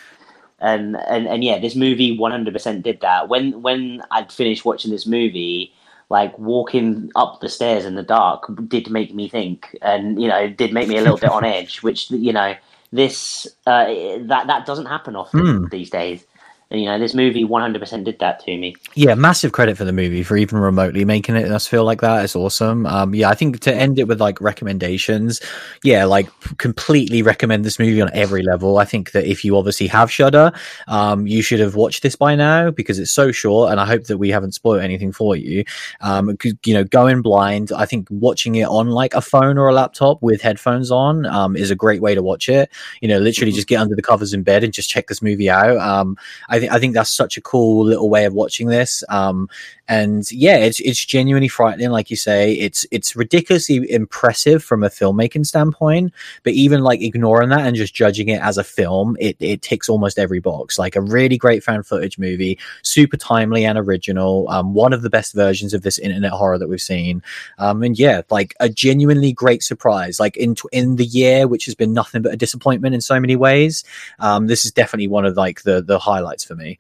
And, 0.60 0.96
and 0.96 1.26
and 1.26 1.44
yeah, 1.44 1.58
this 1.58 1.74
movie 1.74 2.16
100% 2.16 2.82
did 2.82 3.00
that. 3.00 3.28
When 3.28 3.60
when 3.60 4.02
I'd 4.10 4.32
finished 4.32 4.64
watching 4.64 4.90
this 4.90 5.06
movie, 5.06 5.74
like 6.14 6.38
walking 6.38 7.10
up 7.16 7.40
the 7.40 7.48
stairs 7.48 7.84
in 7.84 7.96
the 7.96 8.02
dark 8.04 8.44
did 8.68 8.88
make 8.88 9.12
me 9.12 9.28
think, 9.28 9.76
and 9.82 10.22
you 10.22 10.28
know, 10.28 10.48
did 10.48 10.72
make 10.72 10.86
me 10.86 10.96
a 10.96 11.00
little 11.00 11.18
bit 11.18 11.28
on 11.28 11.44
edge. 11.56 11.82
Which 11.82 12.08
you 12.12 12.32
know, 12.32 12.54
this 12.92 13.48
uh, 13.66 13.86
that 14.30 14.46
that 14.46 14.64
doesn't 14.64 14.86
happen 14.86 15.16
often 15.16 15.40
mm. 15.40 15.70
these 15.70 15.90
days 15.90 16.24
you 16.70 16.86
know, 16.86 16.98
this 16.98 17.14
movie 17.14 17.44
100% 17.44 18.04
did 18.04 18.18
that 18.18 18.40
to 18.40 18.56
me. 18.56 18.74
Yeah, 18.94 19.14
massive 19.14 19.52
credit 19.52 19.76
for 19.76 19.84
the 19.84 19.92
movie 19.92 20.22
for 20.22 20.36
even 20.36 20.58
remotely 20.58 21.04
making 21.04 21.36
it 21.36 21.50
us 21.50 21.66
feel 21.66 21.84
like 21.84 22.00
that. 22.00 22.24
It's 22.24 22.34
awesome. 22.34 22.86
Um, 22.86 23.14
yeah, 23.14 23.28
I 23.28 23.34
think 23.34 23.60
to 23.60 23.74
end 23.74 23.98
it 23.98 24.08
with 24.08 24.20
like 24.20 24.40
recommendations, 24.40 25.40
yeah, 25.82 26.04
like 26.04 26.28
completely 26.58 27.22
recommend 27.22 27.64
this 27.64 27.78
movie 27.78 28.00
on 28.00 28.10
every 28.12 28.42
level. 28.42 28.78
I 28.78 28.84
think 28.84 29.12
that 29.12 29.26
if 29.26 29.44
you 29.44 29.56
obviously 29.56 29.86
have 29.88 30.10
Shudder, 30.10 30.52
um, 30.88 31.26
you 31.26 31.42
should 31.42 31.60
have 31.60 31.76
watched 31.76 32.02
this 32.02 32.16
by 32.16 32.34
now 32.34 32.70
because 32.70 32.98
it's 32.98 33.12
so 33.12 33.30
short, 33.30 33.70
and 33.70 33.80
I 33.80 33.86
hope 33.86 34.04
that 34.04 34.18
we 34.18 34.30
haven't 34.30 34.52
spoiled 34.52 34.82
anything 34.82 35.12
for 35.12 35.36
you. 35.36 35.64
Um, 36.00 36.36
you 36.64 36.74
know, 36.74 36.84
going 36.84 37.22
blind, 37.22 37.72
I 37.72 37.86
think 37.86 38.08
watching 38.10 38.54
it 38.56 38.66
on 38.66 38.88
like 38.88 39.14
a 39.14 39.20
phone 39.20 39.58
or 39.58 39.68
a 39.68 39.72
laptop 39.72 40.22
with 40.22 40.40
headphones 40.40 40.90
on 40.90 41.26
um, 41.26 41.56
is 41.56 41.70
a 41.70 41.76
great 41.76 42.00
way 42.00 42.14
to 42.14 42.22
watch 42.22 42.48
it. 42.48 42.70
You 43.00 43.08
know, 43.08 43.18
literally 43.18 43.52
mm-hmm. 43.52 43.56
just 43.56 43.68
get 43.68 43.80
under 43.80 43.94
the 43.94 44.02
covers 44.02 44.32
in 44.32 44.42
bed 44.42 44.64
and 44.64 44.72
just 44.72 44.90
check 44.90 45.06
this 45.08 45.22
movie 45.22 45.50
out. 45.50 45.76
Um, 45.76 46.16
I 46.48 46.53
think 46.60 46.72
I 46.72 46.78
think 46.78 46.94
that's 46.94 47.14
such 47.14 47.36
a 47.36 47.40
cool 47.40 47.84
little 47.84 48.08
way 48.08 48.24
of 48.24 48.34
watching 48.34 48.68
this. 48.68 49.02
Um, 49.08 49.48
and 49.88 50.30
yeah, 50.32 50.56
it's 50.56 50.80
it's 50.80 51.04
genuinely 51.04 51.48
frightening, 51.48 51.90
like 51.90 52.10
you 52.10 52.16
say. 52.16 52.54
It's 52.54 52.86
it's 52.90 53.14
ridiculously 53.14 53.90
impressive 53.90 54.64
from 54.64 54.82
a 54.82 54.88
filmmaking 54.88 55.44
standpoint, 55.46 56.12
but 56.42 56.54
even 56.54 56.80
like 56.80 57.02
ignoring 57.02 57.50
that 57.50 57.66
and 57.66 57.76
just 57.76 57.94
judging 57.94 58.28
it 58.28 58.40
as 58.40 58.56
a 58.56 58.64
film, 58.64 59.16
it 59.20 59.36
it 59.40 59.60
ticks 59.60 59.88
almost 59.88 60.18
every 60.18 60.40
box. 60.40 60.78
Like 60.78 60.96
a 60.96 61.02
really 61.02 61.36
great 61.36 61.62
found 61.62 61.86
footage 61.86 62.18
movie, 62.18 62.58
super 62.82 63.18
timely 63.18 63.64
and 63.66 63.76
original. 63.76 64.48
Um, 64.48 64.72
one 64.72 64.94
of 64.94 65.02
the 65.02 65.10
best 65.10 65.34
versions 65.34 65.74
of 65.74 65.82
this 65.82 65.98
internet 65.98 66.32
horror 66.32 66.58
that 66.58 66.68
we've 66.68 66.80
seen. 66.80 67.22
Um, 67.58 67.82
and 67.82 67.98
yeah, 67.98 68.22
like 68.30 68.54
a 68.60 68.70
genuinely 68.70 69.32
great 69.32 69.62
surprise. 69.62 70.18
Like 70.18 70.36
in 70.38 70.56
in 70.72 70.96
the 70.96 71.04
year, 71.04 71.46
which 71.46 71.66
has 71.66 71.74
been 71.74 71.92
nothing 71.92 72.22
but 72.22 72.32
a 72.32 72.38
disappointment 72.38 72.94
in 72.94 73.02
so 73.02 73.20
many 73.20 73.36
ways. 73.36 73.84
Um, 74.18 74.46
this 74.46 74.64
is 74.64 74.72
definitely 74.72 75.08
one 75.08 75.26
of 75.26 75.36
like 75.36 75.62
the 75.62 75.82
the 75.82 75.98
highlights 75.98 76.44
for 76.44 76.54
me. 76.54 76.78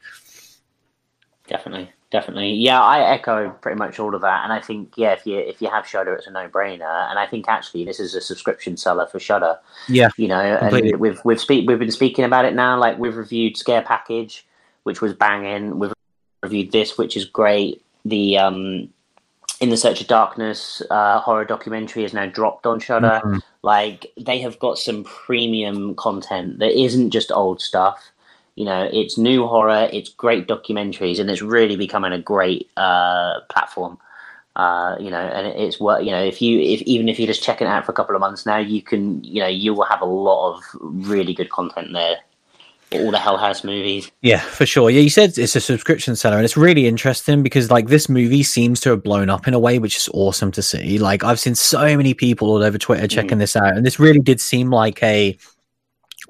Definitely, 1.46 1.90
definitely. 2.10 2.54
Yeah, 2.54 2.80
I 2.80 3.00
echo 3.00 3.50
pretty 3.60 3.78
much 3.78 3.98
all 3.98 4.14
of 4.14 4.22
that, 4.22 4.44
and 4.44 4.52
I 4.52 4.60
think 4.60 4.94
yeah, 4.96 5.12
if 5.12 5.26
you 5.26 5.38
if 5.38 5.60
you 5.60 5.68
have 5.68 5.86
Shudder, 5.86 6.14
it's 6.14 6.26
a 6.26 6.30
no 6.30 6.48
brainer. 6.48 7.10
And 7.10 7.18
I 7.18 7.26
think 7.26 7.48
actually 7.48 7.84
this 7.84 8.00
is 8.00 8.14
a 8.14 8.20
subscription 8.20 8.78
seller 8.78 9.06
for 9.06 9.20
Shudder. 9.20 9.58
Yeah, 9.88 10.08
you 10.16 10.28
know, 10.28 10.56
completely. 10.58 10.92
and 10.92 11.00
we've 11.00 11.20
we've 11.24 11.40
speak 11.40 11.68
we've 11.68 11.78
been 11.78 11.90
speaking 11.90 12.24
about 12.24 12.46
it 12.46 12.54
now. 12.54 12.78
Like 12.78 12.98
we've 12.98 13.16
reviewed 13.16 13.58
Scare 13.58 13.82
Package, 13.82 14.46
which 14.84 15.02
was 15.02 15.12
banging. 15.12 15.78
We've 15.78 15.92
reviewed 16.42 16.72
this, 16.72 16.96
which 16.96 17.14
is 17.14 17.26
great. 17.26 17.84
The 18.06 18.38
um, 18.38 18.88
in 19.60 19.68
the 19.68 19.76
Search 19.76 20.00
of 20.00 20.06
Darkness 20.06 20.80
uh, 20.90 21.20
horror 21.20 21.44
documentary 21.44 22.04
is 22.04 22.14
now 22.14 22.24
dropped 22.24 22.66
on 22.66 22.80
Shudder. 22.80 23.20
Mm-hmm. 23.22 23.38
Like 23.62 24.12
they 24.18 24.38
have 24.40 24.58
got 24.58 24.78
some 24.78 25.04
premium 25.04 25.94
content 25.96 26.58
that 26.60 26.72
isn't 26.72 27.10
just 27.10 27.30
old 27.30 27.60
stuff 27.60 28.12
you 28.56 28.64
know, 28.64 28.88
it's 28.92 29.18
new 29.18 29.46
horror, 29.46 29.88
it's 29.92 30.10
great 30.10 30.46
documentaries, 30.46 31.18
and 31.18 31.28
it's 31.30 31.42
really 31.42 31.76
becoming 31.76 32.12
a 32.12 32.20
great 32.20 32.70
uh, 32.76 33.40
platform. 33.50 33.98
Uh, 34.56 34.94
you 35.00 35.10
know, 35.10 35.18
and 35.18 35.48
it's 35.48 35.80
what 35.80 36.04
you 36.04 36.12
know. 36.12 36.22
If 36.22 36.40
you, 36.40 36.60
if 36.60 36.82
even 36.82 37.08
if 37.08 37.18
you're 37.18 37.26
just 37.26 37.42
checking 37.42 37.66
it 37.66 37.70
out 37.70 37.84
for 37.84 37.90
a 37.90 37.94
couple 37.94 38.14
of 38.14 38.20
months 38.20 38.46
now, 38.46 38.58
you 38.58 38.82
can, 38.82 39.22
you 39.24 39.40
know, 39.40 39.48
you 39.48 39.74
will 39.74 39.84
have 39.84 40.00
a 40.00 40.06
lot 40.06 40.54
of 40.54 40.62
really 40.80 41.34
good 41.34 41.50
content 41.50 41.92
there. 41.92 42.18
All 42.92 43.10
the 43.10 43.18
Hell 43.18 43.38
House 43.38 43.64
movies. 43.64 44.12
Yeah, 44.20 44.38
for 44.38 44.64
sure. 44.66 44.88
Yeah, 44.88 45.00
you 45.00 45.10
said 45.10 45.36
it's 45.36 45.56
a 45.56 45.60
subscription 45.60 46.14
seller, 46.14 46.36
and 46.36 46.44
it's 46.44 46.56
really 46.56 46.86
interesting 46.86 47.42
because 47.42 47.68
like 47.68 47.88
this 47.88 48.08
movie 48.08 48.44
seems 48.44 48.78
to 48.80 48.90
have 48.90 49.02
blown 49.02 49.28
up 49.28 49.48
in 49.48 49.54
a 49.54 49.58
way 49.58 49.80
which 49.80 49.96
is 49.96 50.08
awesome 50.14 50.52
to 50.52 50.62
see. 50.62 50.98
Like 51.00 51.24
I've 51.24 51.40
seen 51.40 51.56
so 51.56 51.96
many 51.96 52.14
people 52.14 52.50
all 52.50 52.62
over 52.62 52.78
Twitter 52.78 53.08
checking 53.08 53.38
mm. 53.38 53.40
this 53.40 53.56
out, 53.56 53.76
and 53.76 53.84
this 53.84 53.98
really 53.98 54.20
did 54.20 54.40
seem 54.40 54.70
like 54.70 55.02
a 55.02 55.36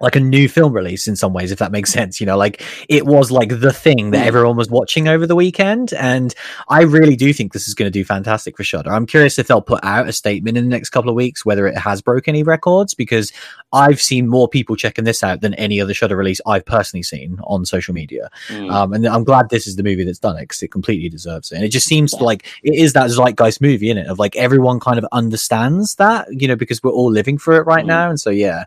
like 0.00 0.16
a 0.16 0.20
new 0.20 0.48
film 0.48 0.72
release 0.72 1.07
in 1.07 1.16
some 1.16 1.33
ways, 1.33 1.52
if 1.52 1.59
that 1.59 1.72
makes 1.72 1.92
sense. 1.92 2.20
You 2.20 2.26
know, 2.26 2.37
like 2.37 2.62
it 2.88 3.07
was 3.07 3.30
like 3.30 3.61
the 3.61 3.72
thing 3.72 4.11
that 4.11 4.24
mm. 4.24 4.26
everyone 4.26 4.57
was 4.57 4.70
watching 4.70 5.09
over 5.09 5.26
the 5.26 5.37
weekend. 5.37 5.92
And 5.94 6.35
I 6.68 6.83
really 6.83 7.16
do 7.16 7.33
think 7.33 7.52
this 7.52 7.68
is 7.68 7.74
going 7.74 7.87
to 7.87 7.98
do 7.98 8.04
fantastic 8.04 8.57
for 8.57 8.64
Shudder. 8.64 8.90
I'm 8.90 9.07
curious 9.07 9.38
if 9.38 9.46
they'll 9.46 9.61
put 9.61 9.85
out 9.85 10.09
a 10.09 10.12
statement 10.12 10.57
in 10.57 10.64
the 10.64 10.70
next 10.70 10.90
couple 10.90 11.11
of 11.11 11.16
weeks, 11.16 11.44
whether 11.44 11.66
it 11.66 11.78
has 11.78 12.02
broken 12.02 12.35
any 12.35 12.42
records, 12.42 12.94
because 12.94 13.33
I've 13.72 14.00
seen 14.00 14.28
more 14.28 14.48
people 14.48 14.76
checking 14.76 15.04
this 15.04 15.22
out 15.22 15.40
than 15.40 15.54
any 15.54 15.80
other 15.80 15.94
Shudder 15.94 16.16
release 16.16 16.40
I've 16.46 16.64
personally 16.64 17.02
seen 17.02 17.38
on 17.44 17.64
social 17.64 17.94
media. 17.94 18.30
Mm. 18.48 18.72
Um, 18.72 18.92
and 18.92 19.07
I'm 19.07 19.24
glad 19.24 19.48
this 19.50 19.66
is 19.66 19.76
the 19.76 19.83
movie 19.83 20.04
that's 20.04 20.18
done 20.18 20.37
it 20.37 20.42
because 20.42 20.62
it 20.62 20.72
completely 20.72 21.09
deserves 21.09 21.52
it. 21.52 21.57
And 21.57 21.64
it 21.64 21.68
just 21.68 21.87
seems 21.87 22.14
yeah. 22.14 22.24
like 22.24 22.46
it 22.62 22.74
is 22.74 22.92
that 22.94 23.11
zeitgeist 23.11 23.61
movie 23.61 23.90
in 23.90 23.98
it 23.98 24.09
of 24.09 24.18
like 24.18 24.37
everyone 24.37 24.80
kind 24.80 24.98
of 24.98 25.07
understands 25.12 25.94
that, 25.96 26.26
you 26.30 26.48
know, 26.48 26.57
because 26.57 26.83
we're 26.83 26.92
all 26.92 27.11
living 27.11 27.38
for 27.38 27.54
it 27.54 27.62
right 27.62 27.85
mm. 27.85 27.88
now. 27.88 28.11
And 28.11 28.20
so, 28.20 28.30
yeah, 28.30 28.64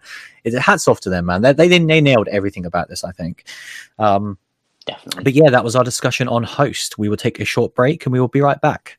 it, 0.53 0.60
hats 0.60 0.88
off 0.88 0.99
to 1.01 1.10
them, 1.10 1.25
man. 1.25 1.41
They, 1.41 1.53
they, 1.53 1.67
they 1.67 2.01
nailed 2.01 2.27
everything 2.27 2.65
about 2.65 2.89
this, 2.89 3.03
I 3.03 3.12
think. 3.12 3.45
Um, 3.99 4.38
Definitely. 4.86 5.23
But 5.23 5.33
yeah, 5.33 5.49
that 5.49 5.65
was 5.65 5.75
our 5.75 5.83
discussion 5.83 6.29
on 6.29 6.43
Host. 6.43 6.97
We 6.97 7.10
will 7.10 7.17
take 7.17 7.39
a 7.41 7.45
short 7.45 7.75
break 7.75 8.05
and 8.05 8.13
we 8.13 8.21
will 8.21 8.29
be 8.29 8.41
right 8.41 8.60
back. 8.62 8.97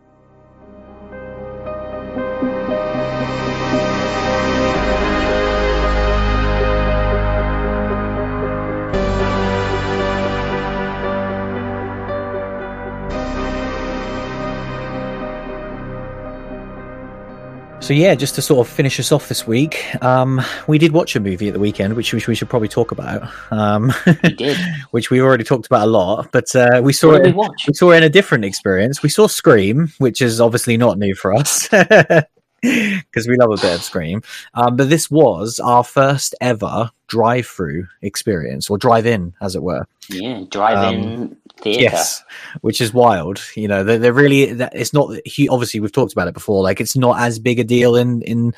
So 17.88 17.94
yeah, 17.94 18.14
just 18.14 18.34
to 18.34 18.42
sort 18.42 18.66
of 18.66 18.70
finish 18.70 19.00
us 19.00 19.12
off 19.12 19.30
this 19.30 19.46
week, 19.46 19.82
um, 20.04 20.42
we 20.66 20.76
did 20.76 20.92
watch 20.92 21.16
a 21.16 21.20
movie 21.20 21.48
at 21.48 21.54
the 21.54 21.58
weekend, 21.58 21.94
which, 21.94 22.12
which 22.12 22.28
we 22.28 22.34
should 22.34 22.50
probably 22.50 22.68
talk 22.68 22.92
about. 22.92 23.30
Um, 23.50 23.94
we 24.22 24.34
did, 24.34 24.58
which 24.90 25.10
we 25.10 25.22
already 25.22 25.42
talked 25.42 25.64
about 25.64 25.88
a 25.88 25.90
lot, 25.90 26.30
but 26.30 26.54
uh, 26.54 26.82
we 26.84 26.92
saw 26.92 27.14
it. 27.14 27.34
We, 27.34 27.48
we, 27.66 27.72
saw 27.72 27.92
it 27.92 27.96
in 27.96 28.02
a 28.02 28.10
different 28.10 28.44
experience. 28.44 29.02
We 29.02 29.08
saw 29.08 29.26
Scream, 29.26 29.90
which 29.96 30.20
is 30.20 30.38
obviously 30.38 30.76
not 30.76 30.98
new 30.98 31.14
for 31.14 31.32
us. 31.32 31.66
because 32.60 33.26
we 33.26 33.36
love 33.36 33.52
a 33.52 33.56
bit 33.56 33.76
of 33.76 33.82
Scream. 33.82 34.20
Um, 34.52 34.76
but 34.76 34.90
this 34.90 35.10
was 35.10 35.58
our 35.58 35.82
first 35.82 36.34
ever 36.42 36.90
drive-through 37.06 37.86
experience, 38.02 38.68
or 38.68 38.76
drive-in, 38.76 39.32
as 39.40 39.56
it 39.56 39.62
were. 39.62 39.86
Yeah, 40.10 40.42
drive-in 40.50 41.22
um, 41.22 41.36
theater. 41.58 41.82
Yes, 41.82 42.22
which 42.60 42.80
is 42.80 42.92
wild. 42.92 43.40
You 43.54 43.68
know, 43.68 43.84
they're, 43.84 43.98
they're 43.98 44.12
really. 44.12 44.42
It's 44.42 44.92
not. 44.92 45.10
Obviously, 45.50 45.80
we've 45.80 45.92
talked 45.92 46.12
about 46.12 46.28
it 46.28 46.34
before. 46.34 46.62
Like, 46.62 46.80
it's 46.80 46.96
not 46.96 47.20
as 47.20 47.38
big 47.38 47.58
a 47.58 47.64
deal 47.64 47.96
in 47.96 48.22
in 48.22 48.54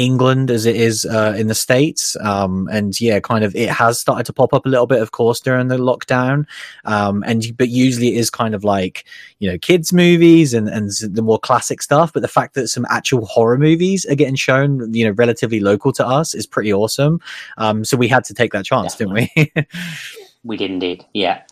England 0.00 0.50
as 0.50 0.64
it 0.64 0.76
is 0.76 1.04
uh, 1.04 1.34
in 1.36 1.48
the 1.48 1.54
States. 1.54 2.16
Um, 2.20 2.68
and 2.72 2.98
yeah, 3.00 3.20
kind 3.20 3.44
of 3.44 3.54
it 3.54 3.68
has 3.68 4.00
started 4.00 4.24
to 4.26 4.32
pop 4.32 4.54
up 4.54 4.64
a 4.64 4.68
little 4.68 4.86
bit, 4.86 5.02
of 5.02 5.12
course, 5.12 5.40
during 5.40 5.68
the 5.68 5.76
lockdown. 5.76 6.46
Um, 6.84 7.22
and 7.26 7.44
but 7.56 7.68
usually 7.68 8.14
it 8.14 8.18
is 8.18 8.30
kind 8.30 8.54
of 8.54 8.64
like, 8.64 9.04
you 9.40 9.50
know, 9.50 9.58
kids' 9.58 9.92
movies 9.92 10.54
and, 10.54 10.68
and 10.68 10.90
the 11.02 11.22
more 11.22 11.38
classic 11.38 11.82
stuff. 11.82 12.12
But 12.12 12.22
the 12.22 12.28
fact 12.28 12.54
that 12.54 12.68
some 12.68 12.86
actual 12.88 13.26
horror 13.26 13.58
movies 13.58 14.06
are 14.06 14.14
getting 14.14 14.36
shown, 14.36 14.92
you 14.94 15.04
know, 15.04 15.12
relatively 15.12 15.60
local 15.60 15.92
to 15.92 16.06
us 16.06 16.34
is 16.34 16.46
pretty 16.46 16.72
awesome. 16.72 17.20
Um, 17.58 17.84
so 17.84 17.96
we 17.96 18.08
had 18.08 18.24
to 18.24 18.34
take 18.34 18.52
that 18.52 18.64
chance, 18.64 18.94
Definitely. 18.96 19.30
didn't 19.36 19.52
we? 19.56 19.66
we 20.44 20.56
did 20.56 20.70
indeed. 20.70 21.04
Yeah. 21.12 21.42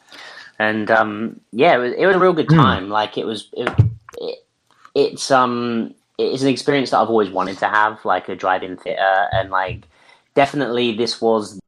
And 0.58 0.90
um, 0.90 1.40
yeah, 1.52 1.74
it 1.74 1.78
was, 1.78 1.92
it 1.96 2.06
was 2.06 2.16
a 2.16 2.18
real 2.18 2.32
good 2.32 2.48
hmm. 2.48 2.56
time. 2.56 2.86
Mm. 2.86 2.90
Like 2.90 3.16
it 3.16 3.26
was, 3.26 3.48
it, 3.52 3.68
it, 4.18 4.38
it's 4.94 5.30
um 5.30 5.94
it's 6.18 6.42
an 6.42 6.48
experience 6.48 6.90
that 6.90 6.98
I've 6.98 7.08
always 7.08 7.30
wanted 7.30 7.58
to 7.58 7.68
have, 7.68 8.04
like 8.04 8.28
a 8.28 8.34
drive-in 8.34 8.76
theater, 8.76 9.28
and 9.32 9.50
like 9.50 9.86
definitely 10.34 10.96
this 10.96 11.20
was 11.20 11.60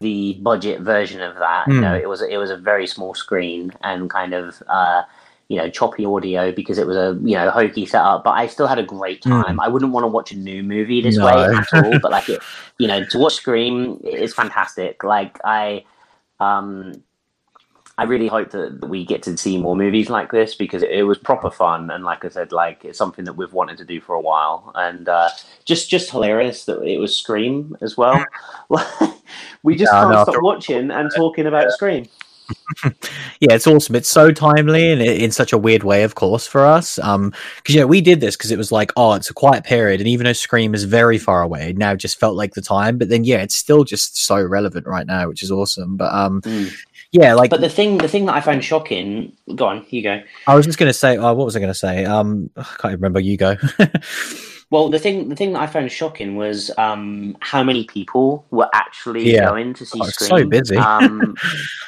the 0.00 0.38
budget 0.40 0.80
version 0.80 1.20
of 1.20 1.36
that. 1.36 1.66
Mm. 1.66 1.68
You 1.68 1.74
hmm. 1.74 1.80
know, 1.82 1.94
it 1.94 2.08
was 2.08 2.22
it 2.22 2.38
was 2.38 2.50
a 2.50 2.56
very 2.56 2.86
small 2.86 3.14
screen 3.14 3.72
and 3.82 4.08
kind 4.08 4.32
of 4.32 4.62
uh, 4.68 5.02
you 5.48 5.58
know 5.58 5.68
choppy 5.68 6.06
audio 6.06 6.50
because 6.50 6.78
it 6.78 6.86
was 6.86 6.96
a 6.96 7.18
you 7.22 7.36
know 7.36 7.50
hokey 7.50 7.84
setup. 7.84 8.24
But 8.24 8.32
I 8.32 8.46
still 8.46 8.66
had 8.66 8.78
a 8.78 8.82
great 8.82 9.22
hmm. 9.22 9.30
time. 9.30 9.58
Mm. 9.58 9.64
I 9.64 9.68
wouldn't 9.68 9.92
want 9.92 10.04
to 10.04 10.08
watch 10.08 10.32
a 10.32 10.36
new 10.36 10.62
movie 10.62 11.02
this 11.02 11.18
no. 11.18 11.26
way 11.26 11.54
at 11.54 11.74
all. 11.74 11.98
But 12.00 12.10
like 12.10 12.28
it, 12.30 12.40
you 12.78 12.88
know, 12.88 13.04
to 13.04 13.18
watch 13.18 13.34
Scream 13.34 14.00
is 14.02 14.32
fantastic. 14.32 15.04
Like 15.04 15.38
I, 15.44 15.84
um, 16.40 17.02
I 17.96 18.04
really 18.04 18.26
hope 18.26 18.50
that 18.50 18.88
we 18.88 19.04
get 19.04 19.22
to 19.24 19.36
see 19.36 19.56
more 19.56 19.76
movies 19.76 20.10
like 20.10 20.32
this 20.32 20.54
because 20.54 20.82
it, 20.82 21.02
was 21.02 21.16
proper 21.16 21.50
fun 21.50 21.90
and 21.90 22.02
like 22.02 22.24
I 22.24 22.28
said, 22.28 22.50
like 22.50 22.84
it's 22.84 22.98
something 22.98 23.24
that 23.24 23.34
we've 23.34 23.52
wanted 23.52 23.78
to 23.78 23.84
do 23.84 24.00
for 24.00 24.14
a 24.14 24.20
while 24.20 24.72
and 24.74 25.08
uh, 25.08 25.28
just 25.64 25.90
just 25.90 26.10
hilarious 26.10 26.64
that 26.64 26.82
it 26.82 26.98
was 26.98 27.16
Scream 27.16 27.76
as 27.80 27.96
well. 27.96 28.24
we 29.62 29.76
just 29.76 29.92
yeah, 29.92 30.10
can't 30.10 30.28
stop 30.28 30.42
watching 30.42 30.90
and 30.90 31.10
talking 31.14 31.46
about 31.46 31.70
Scream. 31.70 32.08
yeah, 33.40 33.54
it's 33.54 33.66
awesome. 33.66 33.94
It's 33.94 34.08
so 34.08 34.30
timely 34.30 34.90
and 34.90 35.00
in 35.00 35.30
such 35.30 35.52
a 35.52 35.58
weird 35.58 35.82
way, 35.82 36.02
of 36.02 36.14
course, 36.14 36.46
for 36.46 36.64
us. 36.64 36.98
Um, 36.98 37.32
because 37.56 37.74
yeah, 37.74 37.84
we 37.84 38.00
did 38.00 38.20
this 38.20 38.36
because 38.36 38.50
it 38.50 38.58
was 38.58 38.72
like, 38.72 38.92
oh, 38.96 39.14
it's 39.14 39.30
a 39.30 39.34
quiet 39.34 39.64
period, 39.64 40.00
and 40.00 40.08
even 40.08 40.24
though 40.24 40.32
Scream 40.32 40.74
is 40.74 40.84
very 40.84 41.18
far 41.18 41.42
away, 41.42 41.72
now 41.76 41.94
just 41.94 42.18
felt 42.18 42.36
like 42.36 42.54
the 42.54 42.60
time. 42.60 42.98
But 42.98 43.08
then, 43.08 43.24
yeah, 43.24 43.38
it's 43.38 43.56
still 43.56 43.84
just 43.84 44.18
so 44.18 44.42
relevant 44.42 44.86
right 44.86 45.06
now, 45.06 45.28
which 45.28 45.42
is 45.42 45.50
awesome. 45.50 45.96
But 45.96 46.12
um, 46.12 46.42
mm. 46.42 46.72
Yeah, 47.14 47.34
like, 47.34 47.48
but 47.48 47.60
the 47.60 47.68
thing, 47.68 47.98
the 47.98 48.08
thing 48.08 48.26
that 48.26 48.34
I 48.34 48.40
found 48.40 48.64
shocking. 48.64 49.32
Go 49.54 49.66
on, 49.66 49.86
you 49.88 50.02
go. 50.02 50.20
I 50.46 50.54
was 50.56 50.66
just 50.66 50.78
gonna 50.78 50.92
say, 50.92 51.16
oh, 51.16 51.32
what 51.34 51.44
was 51.44 51.54
I 51.56 51.60
gonna 51.60 51.72
say? 51.72 52.04
Um, 52.04 52.50
I 52.56 52.64
can't 52.78 52.94
remember. 52.94 53.20
You 53.20 53.36
go. 53.36 53.56
Well, 54.70 54.88
the 54.88 54.98
thing 54.98 55.28
the 55.28 55.36
thing 55.36 55.52
that 55.52 55.60
I 55.62 55.68
found 55.68 55.92
shocking 55.92 56.34
was 56.34 56.68
um, 56.78 57.36
how 57.38 57.62
many 57.62 57.84
people 57.84 58.44
were 58.50 58.68
actually 58.72 59.32
yeah. 59.32 59.48
going 59.48 59.72
to 59.74 59.86
see 59.86 60.00
oh, 60.02 60.06
Scream. 60.06 60.28
So 60.28 60.48
busy. 60.48 60.76
um, 60.76 61.36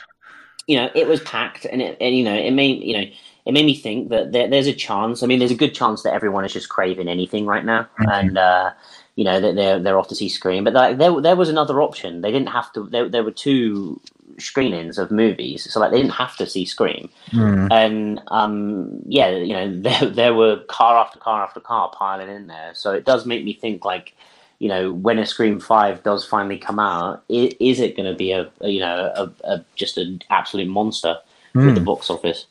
you 0.69 0.77
know, 0.77 0.89
it 0.95 1.09
was 1.09 1.21
packed, 1.23 1.65
and 1.65 1.83
it, 1.83 1.97
and 2.01 2.17
you 2.17 2.23
know, 2.23 2.35
it 2.35 2.53
made 2.53 2.85
you 2.85 2.93
know, 2.93 3.05
it 3.45 3.53
made 3.53 3.67
me 3.67 3.75
think 3.75 4.11
that 4.11 4.31
there, 4.31 4.47
there's 4.47 4.69
a 4.69 4.73
chance. 4.73 5.25
I 5.25 5.27
mean, 5.27 5.41
there's 5.41 5.51
a 5.51 5.57
good 5.57 5.75
chance 5.75 6.05
that 6.05 6.15
everyone 6.15 6.45
is 6.45 6.53
just 6.53 6.69
craving 6.69 7.09
anything 7.09 7.45
right 7.45 7.65
now, 7.65 7.89
mm-hmm. 7.99 8.09
and 8.09 8.39
uh, 8.39 8.71
you 9.17 9.25
know 9.25 9.41
that 9.41 9.57
they're 9.57 9.81
they're 9.81 9.99
off 9.99 10.07
to 10.09 10.15
see 10.15 10.29
Scream. 10.29 10.63
But 10.63 10.75
like, 10.75 10.99
there 10.99 11.21
there 11.21 11.35
was 11.35 11.49
another 11.49 11.83
option. 11.83 12.21
They 12.21 12.31
didn't 12.31 12.51
have 12.51 12.73
to. 12.75 12.85
There, 12.89 13.09
there 13.09 13.25
were 13.25 13.33
two 13.33 14.01
screenings 14.39 14.99
of 14.99 15.11
movies, 15.11 15.71
so 15.73 15.81
like 15.81 15.91
they 15.91 15.99
didn't 15.99 16.13
have 16.13 16.37
to 16.37 16.47
see 16.47 16.65
Scream. 16.65 17.09
Mm. 17.31 17.73
And 17.73 18.23
um, 18.29 19.03
yeah, 19.07 19.31
you 19.31 19.53
know, 19.53 19.81
there 19.81 20.11
there 20.11 20.35
were 20.35 20.59
car 20.69 20.97
after 20.97 21.19
car 21.19 21.43
after 21.43 21.61
car 21.61 21.91
piling 21.97 22.29
in 22.29 22.47
there. 22.47 22.73
So 22.75 22.93
it 22.93 23.05
does 23.05 23.27
make 23.27 23.45
me 23.45 23.53
think 23.53 23.85
like 23.85 24.15
you 24.59 24.69
know, 24.69 24.93
when 24.93 25.19
a 25.19 25.27
Scream 25.27 25.61
Five 25.61 26.03
does 26.03 26.25
finally 26.25 26.59
come 26.59 26.79
out, 26.79 27.23
is, 27.29 27.55
is 27.61 27.81
it 27.81 27.97
going 27.97 28.11
to 28.11 28.17
be 28.17 28.33
a, 28.33 28.51
a, 28.61 28.69
you 28.69 28.81
know 28.81 29.13
a, 29.15 29.31
a 29.45 29.65
just 29.75 29.99
an 29.99 30.23
absolute 30.31 30.69
monster 30.69 31.19
mm. 31.55 31.67
with 31.67 31.75
the 31.75 31.81
hmm. 31.81 31.87
box 31.87 32.11
office? 32.11 32.47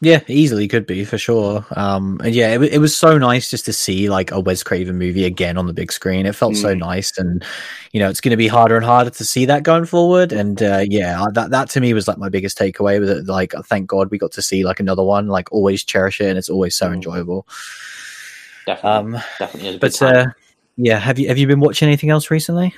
Yeah, 0.00 0.20
easily 0.28 0.68
could 0.68 0.86
be 0.86 1.04
for 1.04 1.18
sure. 1.18 1.66
Um, 1.72 2.20
and 2.22 2.32
yeah, 2.32 2.54
it, 2.54 2.62
it, 2.74 2.78
was 2.78 2.96
so 2.96 3.18
nice 3.18 3.50
just 3.50 3.64
to 3.64 3.72
see 3.72 4.08
like 4.08 4.30
a 4.30 4.38
Wes 4.38 4.62
Craven 4.62 4.96
movie 4.96 5.24
again 5.24 5.58
on 5.58 5.66
the 5.66 5.72
big 5.72 5.90
screen. 5.90 6.24
It 6.24 6.36
felt 6.36 6.54
mm. 6.54 6.62
so 6.62 6.72
nice, 6.72 7.18
and 7.18 7.44
you 7.90 7.98
know, 7.98 8.08
it's 8.08 8.20
going 8.20 8.30
to 8.30 8.36
be 8.36 8.46
harder 8.46 8.76
and 8.76 8.84
harder 8.84 9.10
to 9.10 9.24
see 9.24 9.44
that 9.46 9.64
going 9.64 9.86
forward. 9.86 10.30
And 10.30 10.62
uh, 10.62 10.84
yeah, 10.88 11.26
that 11.32 11.50
that 11.50 11.68
to 11.70 11.80
me 11.80 11.94
was 11.94 12.06
like 12.06 12.16
my 12.16 12.28
biggest 12.28 12.56
takeaway. 12.56 13.00
Was 13.00 13.10
it 13.10 13.26
like, 13.26 13.54
thank 13.64 13.88
God 13.88 14.12
we 14.12 14.18
got 14.18 14.30
to 14.32 14.42
see 14.42 14.64
like 14.64 14.78
another 14.78 15.02
one. 15.02 15.26
Like, 15.26 15.50
always 15.50 15.82
cherish 15.82 16.20
it, 16.20 16.28
and 16.28 16.38
it's 16.38 16.50
always 16.50 16.76
so 16.76 16.90
mm. 16.90 16.94
enjoyable. 16.94 17.48
Definitely, 18.66 19.16
um, 19.16 19.22
definitely. 19.40 19.78
but 19.78 20.00
uh, 20.00 20.26
yeah, 20.76 20.98
have 21.00 21.18
you 21.18 21.26
have 21.26 21.38
you 21.38 21.48
been 21.48 21.60
watching 21.60 21.88
anything 21.88 22.10
else 22.10 22.30
recently? 22.30 22.72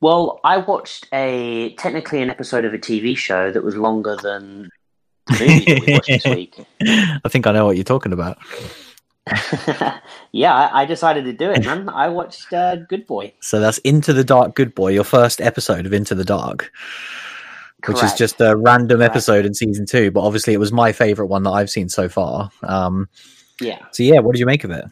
Well, 0.00 0.40
I 0.44 0.56
watched 0.56 1.08
a 1.12 1.74
technically 1.74 2.22
an 2.22 2.30
episode 2.30 2.64
of 2.64 2.72
a 2.72 2.78
TV 2.78 3.14
show 3.14 3.52
that 3.52 3.62
was 3.62 3.76
longer 3.76 4.16
than 4.16 4.70
movie 5.30 5.80
we 5.86 5.92
watched 5.94 6.08
this 6.08 6.24
week. 6.24 6.56
I 6.82 7.28
think 7.28 7.46
I 7.46 7.52
know 7.52 7.66
what 7.66 7.76
you're 7.76 7.84
talking 7.84 8.12
about. 8.12 8.38
yeah, 10.32 10.54
I, 10.54 10.82
I, 10.82 10.84
decided 10.86 11.24
to 11.24 11.32
do 11.32 11.50
it, 11.50 11.64
man. 11.64 11.88
I 11.88 12.08
watched 12.08 12.52
uh, 12.52 12.76
Good 12.76 13.06
Boy. 13.06 13.32
So 13.40 13.60
that's 13.60 13.78
Into 13.78 14.12
the 14.12 14.24
Dark, 14.24 14.54
Good 14.54 14.74
Boy, 14.74 14.88
your 14.88 15.04
first 15.04 15.40
episode 15.40 15.86
of 15.86 15.92
Into 15.92 16.14
the 16.14 16.24
Dark. 16.24 16.72
Correct. 17.82 18.02
Which 18.02 18.12
is 18.12 18.18
just 18.18 18.40
a 18.40 18.56
random 18.56 18.98
Correct. 18.98 19.12
episode 19.12 19.46
in 19.46 19.54
season 19.54 19.86
two, 19.86 20.10
but 20.10 20.20
obviously 20.22 20.52
it 20.52 20.58
was 20.58 20.72
my 20.72 20.92
favorite 20.92 21.26
one 21.26 21.44
that 21.44 21.50
I've 21.50 21.70
seen 21.70 21.88
so 21.88 22.08
far. 22.08 22.50
Um, 22.62 23.08
yeah. 23.60 23.84
So 23.92 24.02
yeah, 24.02 24.18
what 24.20 24.32
did 24.32 24.40
you 24.40 24.46
make 24.46 24.64
of 24.64 24.70
it? 24.70 24.84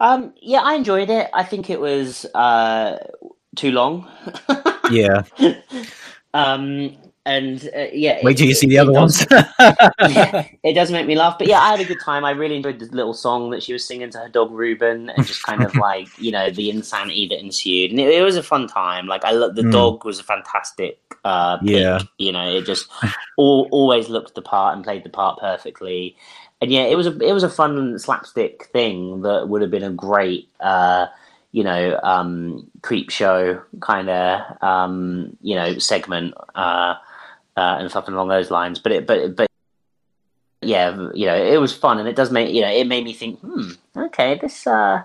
Um, 0.00 0.34
yeah, 0.40 0.60
I 0.62 0.74
enjoyed 0.74 1.08
it. 1.08 1.30
I 1.32 1.44
think 1.44 1.70
it 1.70 1.80
was 1.80 2.26
uh, 2.34 2.98
too 3.56 3.70
long. 3.70 4.08
yeah. 4.90 5.22
Um, 6.34 6.96
and 7.26 7.70
uh, 7.76 7.86
yeah. 7.92 8.20
Wait 8.22 8.36
till 8.36 8.46
you 8.46 8.54
see 8.54 8.66
the 8.66 8.78
other 8.78 8.92
does, 8.92 9.26
ones. 9.30 9.46
yeah, 9.60 10.48
it 10.62 10.74
does 10.74 10.90
make 10.90 11.06
me 11.06 11.14
laugh, 11.14 11.38
but 11.38 11.46
yeah, 11.46 11.60
I 11.60 11.70
had 11.70 11.80
a 11.80 11.84
good 11.84 12.00
time. 12.00 12.24
I 12.24 12.32
really 12.32 12.56
enjoyed 12.56 12.78
the 12.78 12.86
little 12.86 13.14
song 13.14 13.50
that 13.50 13.62
she 13.62 13.72
was 13.72 13.84
singing 13.84 14.10
to 14.10 14.18
her 14.18 14.28
dog 14.28 14.52
Ruben, 14.52 15.10
and 15.10 15.26
just 15.26 15.42
kind 15.42 15.64
of 15.64 15.74
like 15.76 16.08
you 16.18 16.30
know 16.30 16.50
the 16.50 16.70
insanity 16.70 17.26
that 17.28 17.40
ensued, 17.40 17.90
and 17.90 18.00
it, 18.00 18.08
it 18.08 18.22
was 18.22 18.36
a 18.36 18.42
fun 18.42 18.68
time. 18.68 19.06
Like 19.06 19.24
I 19.24 19.32
look, 19.32 19.54
the 19.54 19.62
mm. 19.62 19.72
dog 19.72 20.04
was 20.04 20.18
a 20.18 20.24
fantastic. 20.24 20.98
Uh, 21.24 21.56
pick, 21.58 21.70
yeah, 21.70 22.00
you 22.18 22.32
know, 22.32 22.54
it 22.54 22.66
just 22.66 22.90
all, 23.38 23.66
always 23.70 24.10
looked 24.10 24.34
the 24.34 24.42
part 24.42 24.74
and 24.74 24.84
played 24.84 25.04
the 25.04 25.08
part 25.08 25.38
perfectly 25.38 26.14
and 26.60 26.72
yeah, 26.72 26.82
it 26.82 26.96
was 26.96 27.06
a 27.06 27.18
it 27.20 27.32
was 27.32 27.42
a 27.42 27.48
fun 27.48 27.98
slapstick 27.98 28.66
thing 28.72 29.22
that 29.22 29.48
would 29.48 29.60
have 29.60 29.70
been 29.70 29.82
a 29.82 29.90
great 29.90 30.48
uh, 30.60 31.06
you 31.52 31.62
know 31.62 31.98
um, 32.02 32.70
Creepshow 32.80 33.62
kind 33.80 34.10
of 34.10 34.62
um, 34.62 35.36
you 35.40 35.54
know 35.54 35.78
segment 35.78 36.34
uh, 36.54 36.94
uh, 37.56 37.76
and 37.78 37.90
something 37.90 38.14
along 38.14 38.28
those 38.28 38.50
lines. 38.50 38.78
But 38.78 38.92
it 38.92 39.06
but 39.06 39.36
but 39.36 39.48
yeah, 40.60 41.10
you 41.14 41.26
know, 41.26 41.36
it 41.36 41.58
was 41.60 41.74
fun 41.74 41.98
and 41.98 42.08
it 42.08 42.16
does 42.16 42.30
make 42.30 42.52
you 42.52 42.62
know 42.62 42.70
it 42.70 42.86
made 42.86 43.04
me 43.04 43.12
think, 43.12 43.40
hmm, 43.40 43.70
okay, 43.96 44.38
this 44.40 44.66
uh 44.66 45.02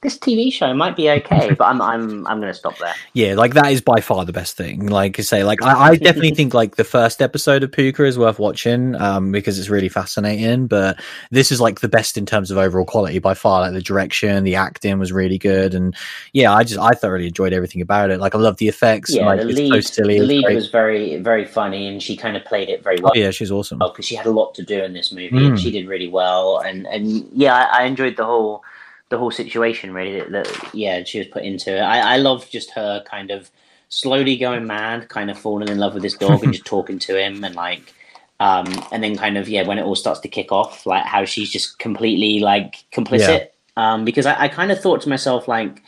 this 0.00 0.16
TV 0.16 0.52
show 0.52 0.72
might 0.74 0.94
be 0.94 1.10
okay, 1.10 1.54
but 1.54 1.64
I'm 1.64 1.82
I'm 1.82 2.26
I'm 2.28 2.40
going 2.40 2.52
to 2.52 2.58
stop 2.58 2.78
there. 2.78 2.94
Yeah, 3.14 3.34
like 3.34 3.54
that 3.54 3.72
is 3.72 3.80
by 3.80 4.00
far 4.00 4.24
the 4.24 4.32
best 4.32 4.56
thing. 4.56 4.86
Like 4.86 5.18
I 5.18 5.22
say, 5.22 5.42
like 5.42 5.60
I, 5.62 5.88
I 5.88 5.96
definitely 5.96 6.34
think 6.34 6.54
like 6.54 6.76
the 6.76 6.84
first 6.84 7.20
episode 7.20 7.64
of 7.64 7.72
Pooka 7.72 8.06
is 8.06 8.16
worth 8.16 8.38
watching 8.38 8.94
um, 8.94 9.32
because 9.32 9.58
it's 9.58 9.68
really 9.68 9.88
fascinating. 9.88 10.68
But 10.68 11.00
this 11.32 11.50
is 11.50 11.60
like 11.60 11.80
the 11.80 11.88
best 11.88 12.16
in 12.16 12.26
terms 12.26 12.52
of 12.52 12.58
overall 12.58 12.84
quality 12.84 13.18
by 13.18 13.34
far. 13.34 13.62
Like 13.62 13.72
the 13.72 13.82
direction, 13.82 14.44
the 14.44 14.54
acting 14.54 15.00
was 15.00 15.10
really 15.10 15.38
good, 15.38 15.74
and 15.74 15.96
yeah, 16.32 16.52
I 16.52 16.62
just 16.62 16.78
I 16.78 16.90
thoroughly 16.90 17.26
enjoyed 17.26 17.52
everything 17.52 17.82
about 17.82 18.10
it. 18.10 18.20
Like 18.20 18.36
I 18.36 18.38
love 18.38 18.58
the 18.58 18.68
effects. 18.68 19.12
Yeah, 19.12 19.26
like, 19.26 19.40
the 19.40 19.46
lead, 19.46 19.72
so 19.72 19.80
silly, 19.80 20.20
the 20.20 20.26
lead 20.26 20.54
was 20.54 20.68
very 20.68 21.16
very 21.16 21.44
funny, 21.44 21.88
and 21.88 22.00
she 22.00 22.16
kind 22.16 22.36
of 22.36 22.44
played 22.44 22.68
it 22.68 22.84
very 22.84 23.00
well. 23.00 23.12
Oh, 23.16 23.18
yeah, 23.18 23.30
she's 23.30 23.50
awesome 23.50 23.78
because 23.78 24.04
she 24.04 24.14
had 24.14 24.26
a 24.26 24.30
lot 24.30 24.54
to 24.56 24.62
do 24.62 24.80
in 24.84 24.92
this 24.92 25.10
movie, 25.10 25.30
mm. 25.30 25.48
and 25.48 25.58
she 25.58 25.72
did 25.72 25.88
really 25.88 26.08
well. 26.08 26.58
And 26.58 26.86
and 26.86 27.28
yeah, 27.32 27.54
I, 27.54 27.82
I 27.82 27.84
enjoyed 27.84 28.16
the 28.16 28.24
whole 28.24 28.62
the 29.10 29.18
whole 29.18 29.30
situation 29.30 29.92
really 29.92 30.20
that, 30.20 30.30
that, 30.30 30.74
yeah 30.74 31.02
she 31.04 31.18
was 31.18 31.28
put 31.28 31.42
into 31.42 31.76
it. 31.76 31.80
I, 31.80 32.14
I 32.14 32.16
love 32.18 32.48
just 32.50 32.70
her 32.72 33.02
kind 33.04 33.30
of 33.30 33.50
slowly 33.88 34.36
going 34.36 34.66
mad, 34.66 35.08
kind 35.08 35.30
of 35.30 35.38
falling 35.38 35.68
in 35.68 35.78
love 35.78 35.94
with 35.94 36.02
this 36.02 36.14
dog 36.14 36.42
and 36.44 36.52
just 36.52 36.64
talking 36.76 36.98
to 37.00 37.18
him 37.18 37.42
and 37.44 37.54
like 37.54 37.94
um 38.40 38.66
and 38.92 39.02
then 39.02 39.16
kind 39.16 39.36
of 39.36 39.48
yeah 39.48 39.66
when 39.66 39.78
it 39.78 39.82
all 39.82 39.96
starts 39.96 40.20
to 40.20 40.28
kick 40.28 40.52
off 40.52 40.86
like 40.86 41.04
how 41.04 41.24
she's 41.24 41.50
just 41.50 41.78
completely 41.80 42.38
like 42.38 42.84
complicit 42.92 43.48
yeah. 43.76 43.92
um 43.94 44.04
because 44.04 44.26
I, 44.26 44.42
I 44.42 44.48
kind 44.48 44.70
of 44.70 44.80
thought 44.80 45.00
to 45.02 45.08
myself 45.08 45.48
like 45.48 45.82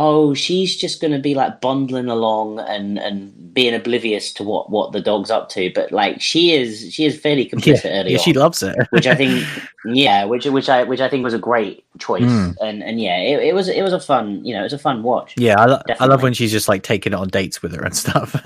oh, 0.00 0.32
she's 0.32 0.76
just 0.76 0.98
going 0.98 1.12
to 1.12 1.18
be 1.18 1.34
like 1.34 1.60
bundling 1.60 2.08
along 2.08 2.58
and 2.60 2.98
and 2.98 3.52
being 3.52 3.74
oblivious 3.74 4.32
to 4.32 4.42
what 4.42 4.70
what 4.70 4.92
the 4.92 5.00
dog's 5.00 5.30
up 5.30 5.50
to. 5.50 5.70
But 5.74 5.92
like 5.92 6.20
she 6.20 6.52
is, 6.52 6.92
she 6.92 7.04
is 7.04 7.20
fairly 7.20 7.46
complicit 7.46 7.84
yeah, 7.84 8.00
early. 8.00 8.12
Yeah, 8.12 8.18
on, 8.18 8.24
she 8.24 8.32
loves 8.32 8.62
it, 8.62 8.76
which 8.90 9.06
I 9.06 9.14
think, 9.14 9.46
yeah, 9.84 10.24
which 10.24 10.46
which 10.46 10.70
I 10.70 10.84
which 10.84 11.00
I 11.00 11.08
think 11.08 11.22
was 11.22 11.34
a 11.34 11.38
great 11.38 11.84
choice. 11.98 12.22
Mm. 12.22 12.56
And 12.62 12.82
and 12.82 13.00
yeah, 13.00 13.18
it, 13.18 13.42
it 13.42 13.54
was 13.54 13.68
it 13.68 13.82
was 13.82 13.92
a 13.92 14.00
fun, 14.00 14.42
you 14.44 14.54
know, 14.54 14.60
it 14.60 14.64
was 14.64 14.72
a 14.72 14.78
fun 14.78 15.02
watch. 15.02 15.34
Yeah, 15.36 15.60
I, 15.60 15.66
lo- 15.66 15.82
I 16.00 16.06
love 16.06 16.22
when 16.22 16.32
she's 16.32 16.50
just 16.50 16.68
like 16.68 16.82
taking 16.82 17.12
it 17.12 17.16
on 17.16 17.28
dates 17.28 17.62
with 17.62 17.74
her 17.74 17.82
and 17.82 17.94
stuff. 17.94 18.40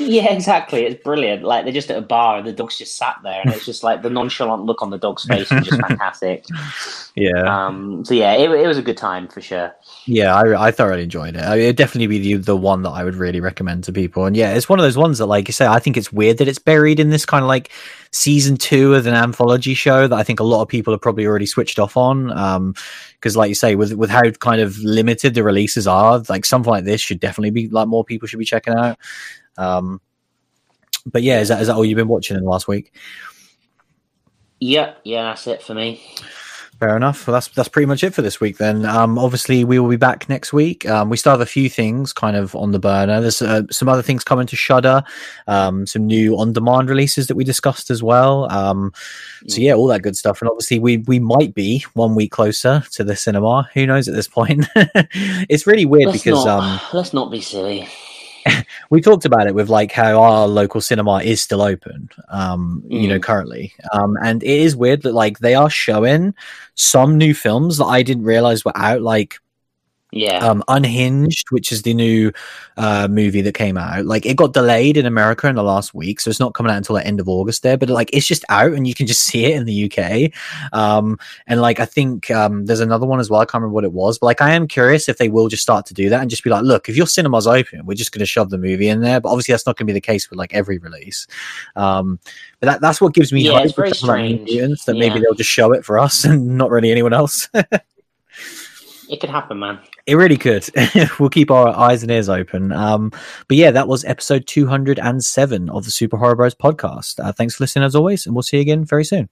yeah, 0.00 0.32
exactly. 0.32 0.84
It's 0.84 1.02
brilliant. 1.02 1.44
Like 1.44 1.64
they're 1.64 1.72
just 1.72 1.90
at 1.90 1.98
a 1.98 2.02
bar 2.02 2.38
and 2.38 2.46
the 2.46 2.52
dog's 2.52 2.78
just 2.78 2.96
sat 2.96 3.16
there, 3.22 3.40
and 3.40 3.52
it's 3.52 3.64
just 3.64 3.84
like 3.84 4.02
the 4.02 4.10
nonchalant 4.10 4.64
look 4.64 4.82
on 4.82 4.90
the 4.90 4.98
dog's 4.98 5.24
face 5.24 5.52
is 5.52 5.66
just 5.66 5.80
fantastic. 5.88 6.44
Yeah. 7.14 7.66
Um. 7.66 8.04
So 8.04 8.14
yeah, 8.14 8.32
it, 8.32 8.50
it 8.50 8.66
was 8.66 8.78
a 8.78 8.82
good 8.82 8.96
time 8.96 9.28
for 9.28 9.40
sure. 9.40 9.74
Yeah, 10.06 10.34
I, 10.34 10.52
I 10.56 10.70
thoroughly 10.70 11.02
enjoyed 11.02 11.36
it. 11.36 11.42
I 11.42 11.56
mean, 11.56 11.64
it'd 11.64 11.76
definitely 11.76 12.06
be 12.06 12.18
the, 12.18 12.42
the 12.42 12.56
one 12.56 12.82
that 12.82 12.90
I 12.90 13.04
would 13.04 13.14
really 13.14 13.40
recommend 13.40 13.84
to 13.84 13.92
people. 13.92 14.24
And 14.24 14.36
yeah, 14.36 14.54
it's 14.54 14.68
one 14.68 14.78
of 14.78 14.84
those 14.84 14.96
ones 14.96 15.18
that, 15.18 15.26
like 15.26 15.48
you 15.48 15.52
say, 15.52 15.66
I 15.66 15.78
think 15.78 15.96
it's 15.96 16.12
weird 16.12 16.38
that 16.38 16.48
it's 16.48 16.58
buried 16.58 17.00
in 17.00 17.10
this 17.10 17.26
kind 17.26 17.42
of 17.42 17.48
like 17.48 17.70
season 18.10 18.56
two 18.56 18.94
of 18.94 19.06
an 19.06 19.14
anthology 19.14 19.74
show 19.74 20.08
that 20.08 20.16
I 20.16 20.22
think 20.22 20.40
a 20.40 20.44
lot 20.44 20.62
of 20.62 20.68
people 20.68 20.92
have 20.92 21.00
probably 21.00 21.26
already 21.26 21.46
switched 21.46 21.78
off 21.78 21.96
on. 21.96 22.30
Um, 22.36 22.74
because 23.14 23.36
like 23.36 23.48
you 23.48 23.54
say, 23.54 23.74
with 23.74 23.92
with 23.94 24.10
how 24.10 24.30
kind 24.30 24.60
of 24.60 24.78
limited 24.78 25.34
the 25.34 25.42
releases 25.42 25.86
are, 25.86 26.22
like 26.28 26.44
something 26.44 26.70
like 26.70 26.84
this 26.84 27.00
should 27.00 27.20
definitely 27.20 27.50
be 27.50 27.68
like 27.68 27.88
more 27.88 28.04
people 28.04 28.28
should 28.28 28.38
be 28.38 28.44
checking 28.44 28.74
out. 28.74 28.98
Um, 29.58 30.00
but 31.04 31.22
yeah, 31.22 31.40
is 31.40 31.48
that 31.48 31.60
is 31.60 31.66
that 31.66 31.76
all 31.76 31.84
you've 31.84 31.96
been 31.96 32.08
watching 32.08 32.36
in 32.36 32.44
the 32.44 32.48
last 32.48 32.68
week? 32.68 32.92
Yeah, 34.60 34.94
yeah, 35.04 35.24
that's 35.24 35.46
it 35.46 35.62
for 35.62 35.74
me. 35.74 36.02
Fair 36.78 36.94
enough. 36.94 37.26
Well, 37.26 37.32
that's 37.32 37.48
that's 37.48 37.70
pretty 37.70 37.86
much 37.86 38.04
it 38.04 38.12
for 38.12 38.20
this 38.20 38.38
week. 38.38 38.58
Then, 38.58 38.84
um, 38.84 39.18
obviously, 39.18 39.64
we 39.64 39.78
will 39.78 39.88
be 39.88 39.96
back 39.96 40.28
next 40.28 40.52
week. 40.52 40.86
Um, 40.86 41.08
we 41.08 41.16
still 41.16 41.32
have 41.32 41.40
a 41.40 41.46
few 41.46 41.70
things 41.70 42.12
kind 42.12 42.36
of 42.36 42.54
on 42.54 42.72
the 42.72 42.78
burner. 42.78 43.18
There's 43.22 43.40
uh, 43.40 43.62
some 43.70 43.88
other 43.88 44.02
things 44.02 44.22
coming 44.22 44.46
to 44.48 44.56
Shudder, 44.56 45.02
um, 45.46 45.86
some 45.86 46.06
new 46.06 46.36
on-demand 46.38 46.90
releases 46.90 47.28
that 47.28 47.34
we 47.34 47.44
discussed 47.44 47.90
as 47.90 48.02
well. 48.02 48.50
Um, 48.52 48.92
so 49.46 49.62
yeah, 49.62 49.72
all 49.72 49.86
that 49.86 50.02
good 50.02 50.18
stuff. 50.18 50.42
And 50.42 50.50
obviously, 50.50 50.78
we 50.78 50.98
we 50.98 51.18
might 51.18 51.54
be 51.54 51.82
one 51.94 52.14
week 52.14 52.32
closer 52.32 52.82
to 52.92 53.04
the 53.04 53.16
cinema. 53.16 53.70
Who 53.72 53.86
knows 53.86 54.06
at 54.06 54.14
this 54.14 54.28
point? 54.28 54.66
it's 54.76 55.66
really 55.66 55.86
weird 55.86 56.08
let's 56.08 56.22
because 56.22 56.44
not, 56.44 56.60
um, 56.60 56.80
let's 56.92 57.14
not 57.14 57.30
be 57.30 57.40
silly. 57.40 57.88
we 58.90 59.00
talked 59.00 59.24
about 59.24 59.46
it 59.46 59.54
with 59.54 59.68
like 59.68 59.92
how 59.92 60.20
our 60.22 60.46
local 60.46 60.80
cinema 60.80 61.18
is 61.22 61.40
still 61.40 61.62
open 61.62 62.08
um 62.28 62.82
you 62.88 63.08
know 63.08 63.18
Mm. 63.18 63.22
currently 63.22 63.72
um 63.92 64.16
and 64.22 64.42
it 64.42 64.48
is 64.48 64.76
weird 64.76 65.02
that 65.02 65.12
like 65.14 65.38
they 65.38 65.54
are 65.54 65.70
showing 65.70 66.34
some 66.74 67.16
new 67.16 67.34
films 67.34 67.78
that 67.78 67.86
i 67.86 68.02
didn't 68.02 68.24
realize 68.24 68.64
were 68.64 68.76
out 68.76 69.02
like 69.02 69.38
Yeah. 70.16 70.38
um 70.38 70.62
unhinged 70.68 71.50
which 71.50 71.70
is 71.72 71.82
the 71.82 71.94
new 71.94 72.32
uh 72.76 73.08
movie 73.10 73.42
that 73.42 73.54
came 73.54 73.76
out. 73.76 74.04
Like 74.06 74.26
it 74.26 74.36
got 74.36 74.52
delayed 74.52 74.96
in 74.96 75.06
america 75.06 75.48
in 75.48 75.56
the 75.56 75.62
last 75.62 75.94
week 75.94 76.20
so 76.20 76.30
it's 76.30 76.40
not 76.40 76.54
coming 76.54 76.72
out 76.72 76.78
until 76.78 76.96
the 76.96 77.06
end 77.06 77.20
of 77.20 77.28
august 77.28 77.62
there 77.62 77.76
but 77.76 77.88
like 77.88 78.10
it's 78.12 78.26
just 78.26 78.44
out 78.48 78.72
and 78.72 78.86
you 78.86 78.94
can 78.94 79.06
just 79.06 79.22
see 79.26 79.44
it 79.46 79.56
in 79.56 79.64
the 79.64 79.84
uk 79.90 80.32
um 80.72 81.18
and 81.46 81.60
like 81.60 81.80
i 81.80 81.84
think 81.84 82.30
um 82.30 82.66
there's 82.66 82.80
another 82.80 83.06
one 83.06 83.20
as 83.20 83.30
well 83.30 83.40
i 83.40 83.44
can't 83.44 83.62
remember 83.62 83.74
what 83.74 83.84
it 83.84 83.92
was 83.92 84.18
but 84.18 84.26
like 84.26 84.40
i 84.40 84.52
am 84.52 84.66
curious 84.66 85.08
if 85.08 85.18
they 85.18 85.28
will 85.28 85.48
just 85.48 85.62
start 85.62 85.86
to 85.86 85.94
do 85.94 86.08
that 86.08 86.20
and 86.20 86.30
just 86.30 86.44
be 86.44 86.50
like 86.50 86.62
look 86.62 86.88
if 86.88 86.96
your 86.96 87.06
cinema's 87.06 87.46
open 87.46 87.84
we're 87.86 87.94
just 87.94 88.12
going 88.12 88.20
to 88.20 88.26
shove 88.26 88.50
the 88.50 88.58
movie 88.58 88.88
in 88.88 89.00
there 89.00 89.20
but 89.20 89.30
obviously 89.30 89.52
that's 89.52 89.66
not 89.66 89.76
going 89.76 89.86
to 89.86 89.92
be 89.92 89.94
the 89.94 90.00
case 90.00 90.28
with 90.30 90.38
like 90.38 90.54
every 90.54 90.78
release. 90.78 91.26
Um 91.74 92.18
but 92.60 92.66
that, 92.66 92.80
that's 92.80 93.00
what 93.00 93.14
gives 93.14 93.32
me 93.32 93.42
Yeah, 93.42 93.52
hope 93.52 93.64
it's 93.64 93.74
very 93.74 93.90
with 93.90 93.98
something 93.98 94.30
like 94.32 94.40
New 94.42 94.46
strange. 94.46 94.84
That 94.84 94.94
maybe 94.96 95.20
they'll 95.20 95.34
just 95.34 95.50
show 95.50 95.72
it 95.72 95.84
for 95.84 95.98
us 95.98 96.24
and 96.28 96.56
not 96.56 96.70
really 96.70 96.90
anyone 96.90 97.12
else 97.12 97.48
it 99.08 99.20
could 99.20 99.30
happen, 99.30 99.58
man. 99.58 99.78
It 100.06 100.16
really 100.16 100.36
could. 100.36 100.68
we'll 101.18 101.30
keep 101.30 101.50
our 101.50 101.68
eyes 101.68 102.02
and 102.02 102.10
ears 102.10 102.28
open. 102.28 102.72
Um, 102.72 103.10
but 103.48 103.56
yeah, 103.56 103.70
that 103.70 103.88
was 103.88 104.04
episode 104.04 104.46
207 104.46 105.70
of 105.70 105.84
the 105.84 105.90
Super 105.90 106.16
Horror 106.16 106.36
Bros 106.36 106.54
podcast. 106.54 107.24
Uh, 107.24 107.32
thanks 107.32 107.54
for 107.54 107.64
listening 107.64 107.84
as 107.84 107.94
always, 107.94 108.26
and 108.26 108.34
we'll 108.34 108.42
see 108.42 108.58
you 108.58 108.62
again 108.62 108.84
very 108.84 109.04
soon. 109.04 109.28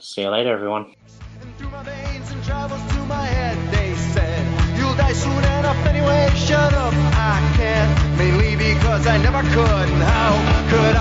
See 0.00 0.22
you 0.22 0.30
later, 0.30 0.52
everyone. 0.52 0.94
And 1.40 1.56
through 1.56 1.70
my 1.70 1.82
veins 1.82 2.30
and 2.30 2.44
travels 2.44 2.80
to 2.92 2.98
my 3.06 3.26
head, 3.26 3.56
they 3.72 3.94
said, 3.94 4.78
You'll 4.78 4.94
die 4.96 5.12
soon 5.12 5.32
enough 5.32 5.86
anyway, 5.86 6.30
shut 6.34 6.74
up, 6.74 6.92
I 6.94 7.54
can't. 7.56 8.18
Mainly 8.18 8.56
because 8.56 9.06
I 9.06 9.18
never 9.18 9.42
could, 9.42 9.88
and 9.88 10.02
how 10.02 10.68
could 10.70 10.96